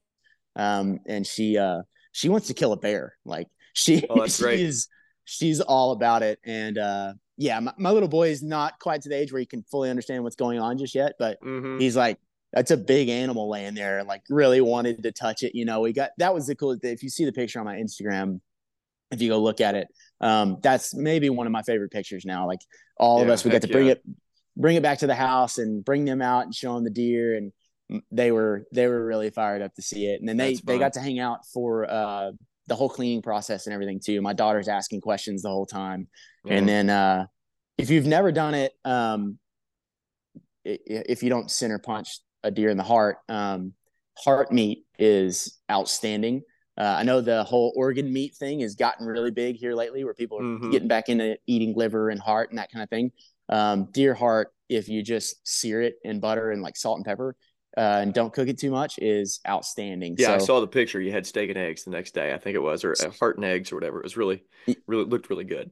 Um, 0.56 1.00
and 1.06 1.28
she 1.28 1.58
uh 1.58 1.82
she 2.14 2.30
wants 2.30 2.48
to 2.48 2.54
kill 2.54 2.72
a 2.72 2.78
bear. 2.78 3.18
Like 3.26 3.48
she 3.74 4.06
Oh, 4.10 4.26
she's 4.28 4.88
she's 5.26 5.60
all 5.60 5.92
about 5.92 6.24
it. 6.24 6.40
And 6.46 6.78
uh 6.78 7.14
yeah, 7.38 7.60
my, 7.60 7.74
my 7.78 7.92
little 7.92 8.08
boy 8.08 8.30
is 8.30 8.42
not 8.42 8.80
quite 8.80 9.02
to 9.02 9.10
the 9.10 9.16
age 9.16 9.34
where 9.34 9.42
he 9.42 9.46
can 9.46 9.64
fully 9.64 9.90
understand 9.90 10.24
what's 10.24 10.38
going 10.38 10.60
on 10.60 10.78
just 10.78 10.96
yet, 10.96 11.14
but 11.20 11.38
hmm 11.42 11.78
he's 11.78 11.98
like 11.98 12.18
that's 12.56 12.72
a 12.72 12.78
big 12.78 13.10
animal 13.10 13.50
laying 13.50 13.76
there 13.76 14.04
like 14.06 14.24
really 14.30 14.62
wanted 14.62 15.04
to 15.04 15.12
touch 15.12 15.44
it. 15.44 15.54
You 15.54 15.66
know, 15.66 15.82
we 15.82 15.92
got 15.92 16.12
that 16.18 16.34
was 16.34 16.48
the 16.48 16.56
cool. 16.56 16.78
If 16.82 17.04
you 17.04 17.10
see 17.10 17.26
the 17.26 17.34
picture 17.34 17.60
on 17.60 17.66
my 17.66 17.76
Instagram, 17.76 18.40
if 19.12 19.22
you 19.22 19.30
go 19.30 19.40
look 19.40 19.60
at 19.60 19.76
it, 19.76 19.88
um, 20.22 20.58
that's 20.64 20.96
maybe 20.96 21.30
one 21.30 21.48
of 21.48 21.52
my 21.52 21.62
favorite 21.64 21.92
pictures 21.92 22.24
now. 22.26 22.48
Like 22.48 22.62
all 22.98 23.22
of 23.22 23.28
us, 23.28 23.44
we 23.44 23.52
got 23.52 23.62
to 23.64 23.68
bring 23.68 23.88
yeah. 23.88 23.92
it, 23.94 24.04
bring 24.56 24.78
it 24.78 24.84
back 24.84 25.00
to 25.00 25.08
the 25.08 25.16
house 25.16 25.58
and 25.58 25.84
bring 25.84 26.06
them 26.06 26.22
out 26.22 26.46
and 26.46 26.56
show 26.56 26.76
them 26.76 26.86
the 26.86 26.90
deer. 26.90 27.36
And 27.36 27.52
they 28.10 28.32
were 28.32 28.66
they 28.72 28.88
were 28.88 29.06
really 29.06 29.30
fired 29.32 29.62
up 29.62 29.76
to 29.76 29.82
see 29.82 30.08
it. 30.08 30.22
And 30.22 30.30
then 30.30 30.38
they 30.38 30.56
they 30.56 30.80
got 30.80 30.94
to 30.94 31.02
hang 31.02 31.20
out 31.20 31.46
for 31.54 31.92
uh, 31.92 32.32
the 32.68 32.76
whole 32.76 32.90
cleaning 32.90 33.22
process 33.22 33.68
and 33.68 33.74
everything 33.74 34.00
too. 34.00 34.22
My 34.22 34.34
daughter's 34.34 34.70
asking 34.70 35.02
questions 35.02 35.42
the 35.42 35.50
whole 35.50 35.66
time. 35.66 36.08
And 36.48 36.64
Mhm. 36.64 36.68
then 36.68 36.90
uh, 36.90 37.26
if 37.78 37.90
you've 37.90 38.06
never 38.06 38.32
done 38.32 38.54
it, 38.54 38.72
um, 38.86 39.40
if 40.64 41.22
you 41.22 41.30
don't 41.30 41.52
center 41.52 41.78
punch 41.78 42.20
a 42.46 42.52
deer 42.52 42.70
in 42.70 42.78
the 42.78 42.84
heart, 42.84 43.18
um, 43.28 43.74
heart 44.18 44.52
meat 44.52 44.86
is 45.00 45.60
outstanding. 45.70 46.44
Uh, 46.78 46.96
I 47.00 47.04
know 47.04 47.22
the 47.22 47.44
whole 47.44 47.74
organ 47.76 48.12
meat 48.12 48.36
thing 48.36 48.60
has 48.62 48.76
gotten 48.76 49.06
really 49.08 49.32
big 49.32 49.56
here 49.58 49.74
lately, 49.74 50.04
where 50.04 50.14
people 50.14 50.40
are 50.40 50.44
Mhm. 50.44 50.72
getting 50.72 50.88
back 50.88 51.10
into 51.10 51.38
eating 51.48 51.74
liver 51.76 52.10
and 52.10 52.20
heart 52.20 52.50
and 52.52 52.60
that 52.60 52.72
kind 52.72 52.84
of 52.84 52.90
thing. 52.90 53.12
Um, 53.50 53.86
deer 53.92 54.14
heart, 54.14 54.54
if 54.70 54.90
you 54.90 55.02
just 55.02 55.48
sear 55.48 55.82
it 55.82 55.96
in 56.04 56.20
butter 56.20 56.52
and 56.52 56.62
like 56.62 56.78
salt 56.78 56.98
and 56.98 57.06
pepper, 57.06 57.36
uh, 57.78 58.00
and 58.02 58.14
don't 58.14 58.34
cook 58.34 58.48
it 58.48 58.58
too 58.58 58.72
much, 58.72 58.98
is 59.00 59.40
outstanding. 59.48 60.16
Yeah, 60.18 60.34
I 60.34 60.38
saw 60.38 60.60
the 60.60 60.68
picture. 60.68 61.02
You 61.02 61.12
had 61.12 61.26
steak 61.26 61.50
and 61.50 61.58
eggs 61.58 61.84
the 61.84 61.92
next 61.92 62.14
day, 62.14 62.34
I 62.34 62.38
think 62.38 62.56
it 62.56 62.62
was, 62.62 62.84
or 62.84 62.94
uh, 62.94 63.10
heart 63.20 63.38
and 63.38 63.46
eggs 63.46 63.72
or 63.72 63.76
whatever. 63.76 64.00
It 64.00 64.04
was 64.04 64.18
really, 64.18 64.44
really 64.88 65.06
looked 65.06 65.30
really 65.30 65.44
good. 65.44 65.72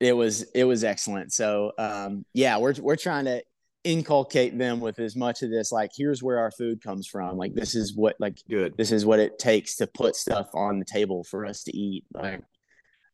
it 0.00 0.16
was 0.16 0.42
it 0.54 0.64
was 0.64 0.84
excellent. 0.84 1.32
So 1.32 1.72
um, 1.78 2.24
yeah, 2.34 2.58
we're 2.58 2.74
we're 2.80 2.96
trying 2.96 3.26
to 3.26 3.42
inculcate 3.84 4.56
them 4.56 4.78
with 4.78 4.98
as 5.00 5.16
much 5.16 5.42
of 5.42 5.50
this 5.50 5.72
like 5.72 5.90
here's 5.96 6.22
where 6.22 6.38
our 6.38 6.52
food 6.52 6.80
comes 6.80 7.06
from 7.06 7.36
like 7.36 7.52
this 7.52 7.74
is 7.74 7.96
what 7.96 8.14
like 8.20 8.38
Good. 8.48 8.76
this 8.76 8.92
is 8.92 9.04
what 9.04 9.18
it 9.18 9.38
takes 9.40 9.76
to 9.76 9.88
put 9.88 10.14
stuff 10.14 10.48
on 10.54 10.78
the 10.78 10.84
table 10.84 11.24
for 11.24 11.44
us 11.44 11.64
to 11.64 11.76
eat 11.76 12.04
like 12.14 12.42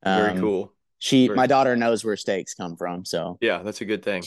Very 0.04 0.32
um, 0.32 0.40
cool. 0.40 0.74
she, 0.98 1.26
Very 1.26 1.36
my 1.36 1.46
daughter 1.46 1.74
knows 1.74 2.04
where 2.04 2.16
steaks 2.16 2.54
come 2.54 2.76
from. 2.76 3.04
So 3.04 3.38
yeah, 3.40 3.62
that's 3.62 3.80
a 3.80 3.86
good 3.86 4.04
thing. 4.04 4.24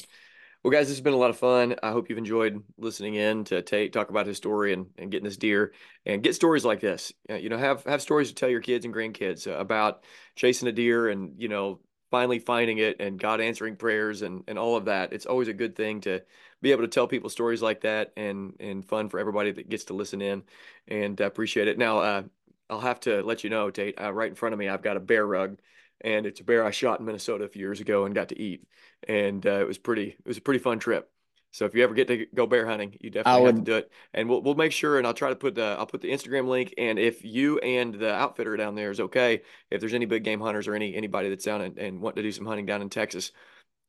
Well, 0.64 0.72
guys, 0.72 0.88
this 0.88 0.98
has 0.98 1.02
been 1.02 1.14
a 1.14 1.18
lot 1.18 1.32
of 1.32 1.38
fun. 1.40 1.76
I 1.82 1.92
hope 1.92 2.08
you've 2.08 2.20
enjoyed 2.20 2.62
listening 2.78 3.16
in 3.16 3.46
to 3.46 3.64
Tate 3.64 3.94
talk 3.94 4.12
about 4.12 4.28
his 4.28 4.38
story 4.38 4.74
and, 4.74 4.88
and 4.98 5.10
getting 5.10 5.26
this 5.26 5.38
deer 5.38 5.74
and 6.06 6.22
get 6.22 6.36
stories 6.36 6.64
like 6.64 6.80
this. 6.80 7.12
You 7.30 7.50
know, 7.50 7.58
have 7.58 7.84
have 7.86 8.02
stories 8.02 8.30
to 8.30 8.36
tell 8.36 8.50
your 8.50 8.62
kids 8.62 8.86
and 8.86 8.94
grandkids 8.94 9.48
about 9.48 10.04
chasing 10.36 10.68
a 10.68 10.72
deer 10.72 11.10
and 11.10 11.34
you 11.38 11.50
know 11.50 11.80
finally 12.12 12.40
finding 12.40 12.78
it 12.78 12.98
and 13.00 13.20
God 13.20 13.42
answering 13.42 13.76
prayers 13.78 14.22
and 14.22 14.44
and 14.48 14.60
all 14.60 14.76
of 14.76 14.86
that. 14.86 15.14
It's 15.14 15.26
always 15.26 15.48
a 15.48 15.54
good 15.54 15.76
thing 15.76 16.02
to 16.02 16.22
be 16.62 16.72
able 16.72 16.84
to 16.84 16.88
tell 16.88 17.08
people 17.08 17.30
stories 17.30 17.62
like 17.62 17.82
that 17.82 18.14
and 18.18 18.56
and 18.60 18.86
fun 18.86 19.10
for 19.10 19.20
everybody 19.20 19.52
that 19.54 19.70
gets 19.70 19.86
to 19.86 19.94
listen 19.94 20.22
in 20.22 20.44
and 20.88 21.20
appreciate 21.22 21.68
it. 21.68 21.78
Now, 21.78 22.00
uh, 22.00 22.24
I'll 22.70 22.82
have 22.82 23.00
to 23.02 23.24
let 23.24 23.44
you 23.44 23.50
know, 23.50 23.70
Tate. 23.72 24.00
Uh, 24.00 24.14
right 24.14 24.30
in 24.30 24.36
front 24.36 24.54
of 24.54 24.60
me, 24.60 24.70
I've 24.70 24.84
got 24.84 24.98
a 24.98 25.02
bear 25.02 25.26
rug 25.26 25.58
and 26.02 26.26
it's 26.26 26.40
a 26.40 26.44
bear 26.44 26.66
I 26.66 26.72
shot 26.72 27.00
in 27.00 27.06
Minnesota 27.06 27.46
a 27.46 27.50
few 27.50 27.62
years 27.62 27.80
ago 27.80 28.06
and 28.06 28.16
got 28.16 28.30
to 28.30 28.40
eat, 28.40 28.68
and 29.08 29.46
uh, 29.46 29.60
it 29.62 29.68
was 29.68 29.78
pretty. 29.78 30.10
It 30.10 30.28
was 30.28 30.38
a 30.38 30.42
pretty 30.42 30.60
fun 30.60 30.80
trip. 30.80 31.10
So 31.52 31.66
if 31.66 31.76
you 31.76 31.84
ever 31.84 31.94
get 31.94 32.08
to 32.08 32.26
go 32.34 32.48
bear 32.48 32.66
hunting, 32.66 32.98
you 33.02 33.10
definitely 33.10 33.42
would, 33.42 33.56
have 33.56 33.66
to 33.66 33.72
do 33.72 33.78
it. 33.78 33.92
And 34.14 34.30
we'll 34.30 34.42
we'll 34.42 34.56
make 34.56 34.72
sure, 34.72 34.98
and 34.98 35.06
I'll 35.06 35.14
try 35.14 35.30
to 35.30 35.36
put 35.36 35.56
the 35.56 35.76
I'll 35.78 35.86
put 35.86 36.02
the 36.02 36.10
Instagram 36.10 36.48
link. 36.48 36.74
And 36.78 36.98
if 36.98 37.24
you 37.26 37.60
and 37.60 37.94
the 37.94 38.14
outfitter 38.14 38.56
down 38.58 38.76
there 38.76 38.92
is 38.92 39.00
okay, 39.00 39.42
if 39.70 39.80
there's 39.80 39.94
any 39.94 40.06
big 40.06 40.24
game 40.24 40.40
hunters 40.40 40.68
or 40.68 40.76
any 40.76 40.96
anybody 40.96 41.30
that's 41.30 41.46
down 41.46 41.62
and, 41.62 41.78
and 41.78 42.02
want 42.02 42.16
to 42.16 42.22
do 42.22 42.32
some 42.32 42.46
hunting 42.46 42.66
down 42.66 42.82
in 42.82 42.90
Texas, 42.90 43.32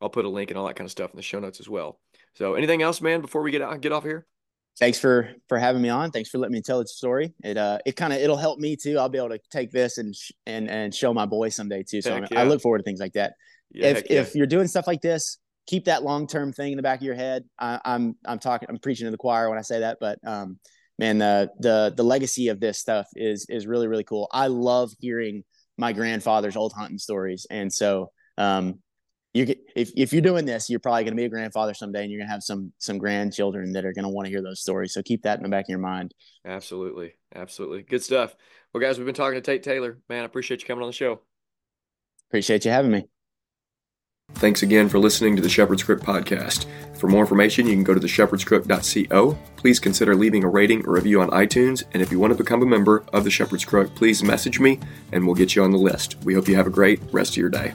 I'll 0.00 0.10
put 0.10 0.24
a 0.24 0.28
link 0.28 0.50
and 0.50 0.58
all 0.58 0.66
that 0.66 0.76
kind 0.76 0.86
of 0.86 0.92
stuff 0.92 1.10
in 1.10 1.16
the 1.16 1.22
show 1.22 1.38
notes 1.38 1.60
as 1.60 1.68
well. 1.68 2.00
So 2.34 2.54
anything 2.54 2.82
else, 2.82 3.00
man, 3.00 3.20
before 3.20 3.42
we 3.42 3.50
get 3.50 3.62
out 3.62 3.80
get 3.80 3.92
off 3.92 4.04
here? 4.04 4.26
thanks 4.78 4.98
for 4.98 5.30
for 5.48 5.58
having 5.58 5.82
me 5.82 5.88
on. 5.88 6.10
Thanks 6.10 6.30
for 6.30 6.38
letting 6.38 6.54
me 6.54 6.62
tell 6.62 6.78
the 6.80 6.86
story. 6.86 7.34
It 7.44 7.56
uh 7.56 7.78
it 7.84 7.96
kind 7.96 8.12
of 8.12 8.20
it'll 8.20 8.36
help 8.36 8.58
me 8.58 8.76
too. 8.76 8.98
I'll 8.98 9.08
be 9.08 9.18
able 9.18 9.30
to 9.30 9.40
take 9.50 9.70
this 9.70 9.98
and 9.98 10.14
sh- 10.14 10.32
and 10.46 10.70
and 10.70 10.94
show 10.94 11.12
my 11.12 11.26
boy 11.26 11.48
someday 11.50 11.82
too. 11.82 12.02
So 12.02 12.16
yeah. 12.16 12.26
I 12.40 12.44
look 12.44 12.60
forward 12.60 12.78
to 12.78 12.84
things 12.84 13.00
like 13.00 13.14
that. 13.14 13.34
Yeah, 13.70 13.88
if 13.88 14.10
yeah. 14.10 14.20
if 14.20 14.34
you're 14.34 14.46
doing 14.46 14.68
stuff 14.68 14.86
like 14.86 15.00
this, 15.00 15.38
keep 15.66 15.84
that 15.86 16.02
long 16.02 16.26
term 16.26 16.52
thing 16.52 16.72
in 16.72 16.76
the 16.76 16.82
back 16.82 17.00
of 17.00 17.04
your 17.04 17.14
head. 17.14 17.44
I, 17.58 17.80
I'm 17.84 18.16
I'm 18.24 18.38
talking 18.38 18.68
I'm 18.68 18.78
preaching 18.78 19.06
to 19.06 19.10
the 19.10 19.16
choir 19.16 19.48
when 19.48 19.58
I 19.58 19.62
say 19.62 19.80
that, 19.80 19.98
but 20.00 20.18
um 20.26 20.58
man 20.98 21.18
the 21.18 21.50
the 21.58 21.92
the 21.96 22.04
legacy 22.04 22.48
of 22.48 22.60
this 22.60 22.78
stuff 22.78 23.06
is 23.14 23.46
is 23.48 23.66
really 23.66 23.88
really 23.88 24.04
cool. 24.04 24.28
I 24.32 24.48
love 24.48 24.92
hearing 25.00 25.44
my 25.78 25.92
grandfather's 25.92 26.56
old 26.56 26.72
hunting 26.72 26.98
stories, 26.98 27.46
and 27.50 27.72
so 27.72 28.10
um 28.38 28.80
you 29.34 29.54
if, 29.74 29.90
if 29.96 30.12
you're 30.12 30.22
doing 30.22 30.44
this, 30.44 30.68
you're 30.68 30.80
probably 30.80 31.04
going 31.04 31.14
to 31.14 31.20
be 31.20 31.24
a 31.24 31.28
grandfather 31.28 31.74
someday 31.74 32.02
and 32.02 32.10
you're 32.10 32.18
going 32.18 32.28
to 32.28 32.32
have 32.32 32.42
some, 32.42 32.72
some 32.78 32.98
grandchildren 32.98 33.72
that 33.72 33.84
are 33.84 33.92
going 33.92 34.04
to 34.04 34.10
want 34.10 34.26
to 34.26 34.30
hear 34.30 34.42
those 34.42 34.60
stories. 34.60 34.92
So 34.92 35.02
keep 35.02 35.22
that 35.22 35.38
in 35.38 35.42
the 35.42 35.48
back 35.48 35.64
of 35.64 35.70
your 35.70 35.78
mind. 35.78 36.12
Absolutely. 36.44 37.14
Absolutely. 37.34 37.82
Good 37.82 38.02
stuff. 38.02 38.36
Well, 38.72 38.82
guys, 38.82 38.98
we've 38.98 39.06
been 39.06 39.14
talking 39.14 39.36
to 39.36 39.40
Tate 39.40 39.62
Taylor, 39.62 39.98
man. 40.08 40.22
I 40.22 40.26
appreciate 40.26 40.60
you 40.60 40.66
coming 40.66 40.82
on 40.82 40.88
the 40.88 40.94
show. 40.94 41.22
Appreciate 42.28 42.64
you 42.64 42.70
having 42.70 42.90
me. 42.90 43.04
Thanks 44.34 44.62
again 44.62 44.88
for 44.88 44.98
listening 44.98 45.36
to 45.36 45.42
the 45.42 45.48
Shepherd's 45.48 45.82
Crook 45.82 46.00
podcast. 46.00 46.66
For 46.96 47.08
more 47.08 47.20
information, 47.20 47.66
you 47.66 47.74
can 47.74 47.84
go 47.84 47.94
to 47.94 48.00
theshepherdscrook.co. 48.00 49.38
Please 49.56 49.80
consider 49.80 50.14
leaving 50.14 50.44
a 50.44 50.48
rating 50.48 50.86
or 50.86 50.92
review 50.92 51.20
on 51.20 51.30
iTunes. 51.30 51.84
And 51.92 52.02
if 52.02 52.12
you 52.12 52.18
want 52.18 52.32
to 52.32 52.36
become 52.36 52.62
a 52.62 52.66
member 52.66 53.04
of 53.12 53.24
the 53.24 53.30
Shepherd's 53.30 53.64
Crook, 53.64 53.94
please 53.94 54.22
message 54.22 54.60
me 54.60 54.78
and 55.12 55.26
we'll 55.26 55.34
get 55.34 55.56
you 55.56 55.62
on 55.62 55.70
the 55.70 55.78
list. 55.78 56.16
We 56.24 56.34
hope 56.34 56.48
you 56.48 56.56
have 56.56 56.66
a 56.66 56.70
great 56.70 57.00
rest 57.12 57.32
of 57.32 57.36
your 57.38 57.50
day. 57.50 57.72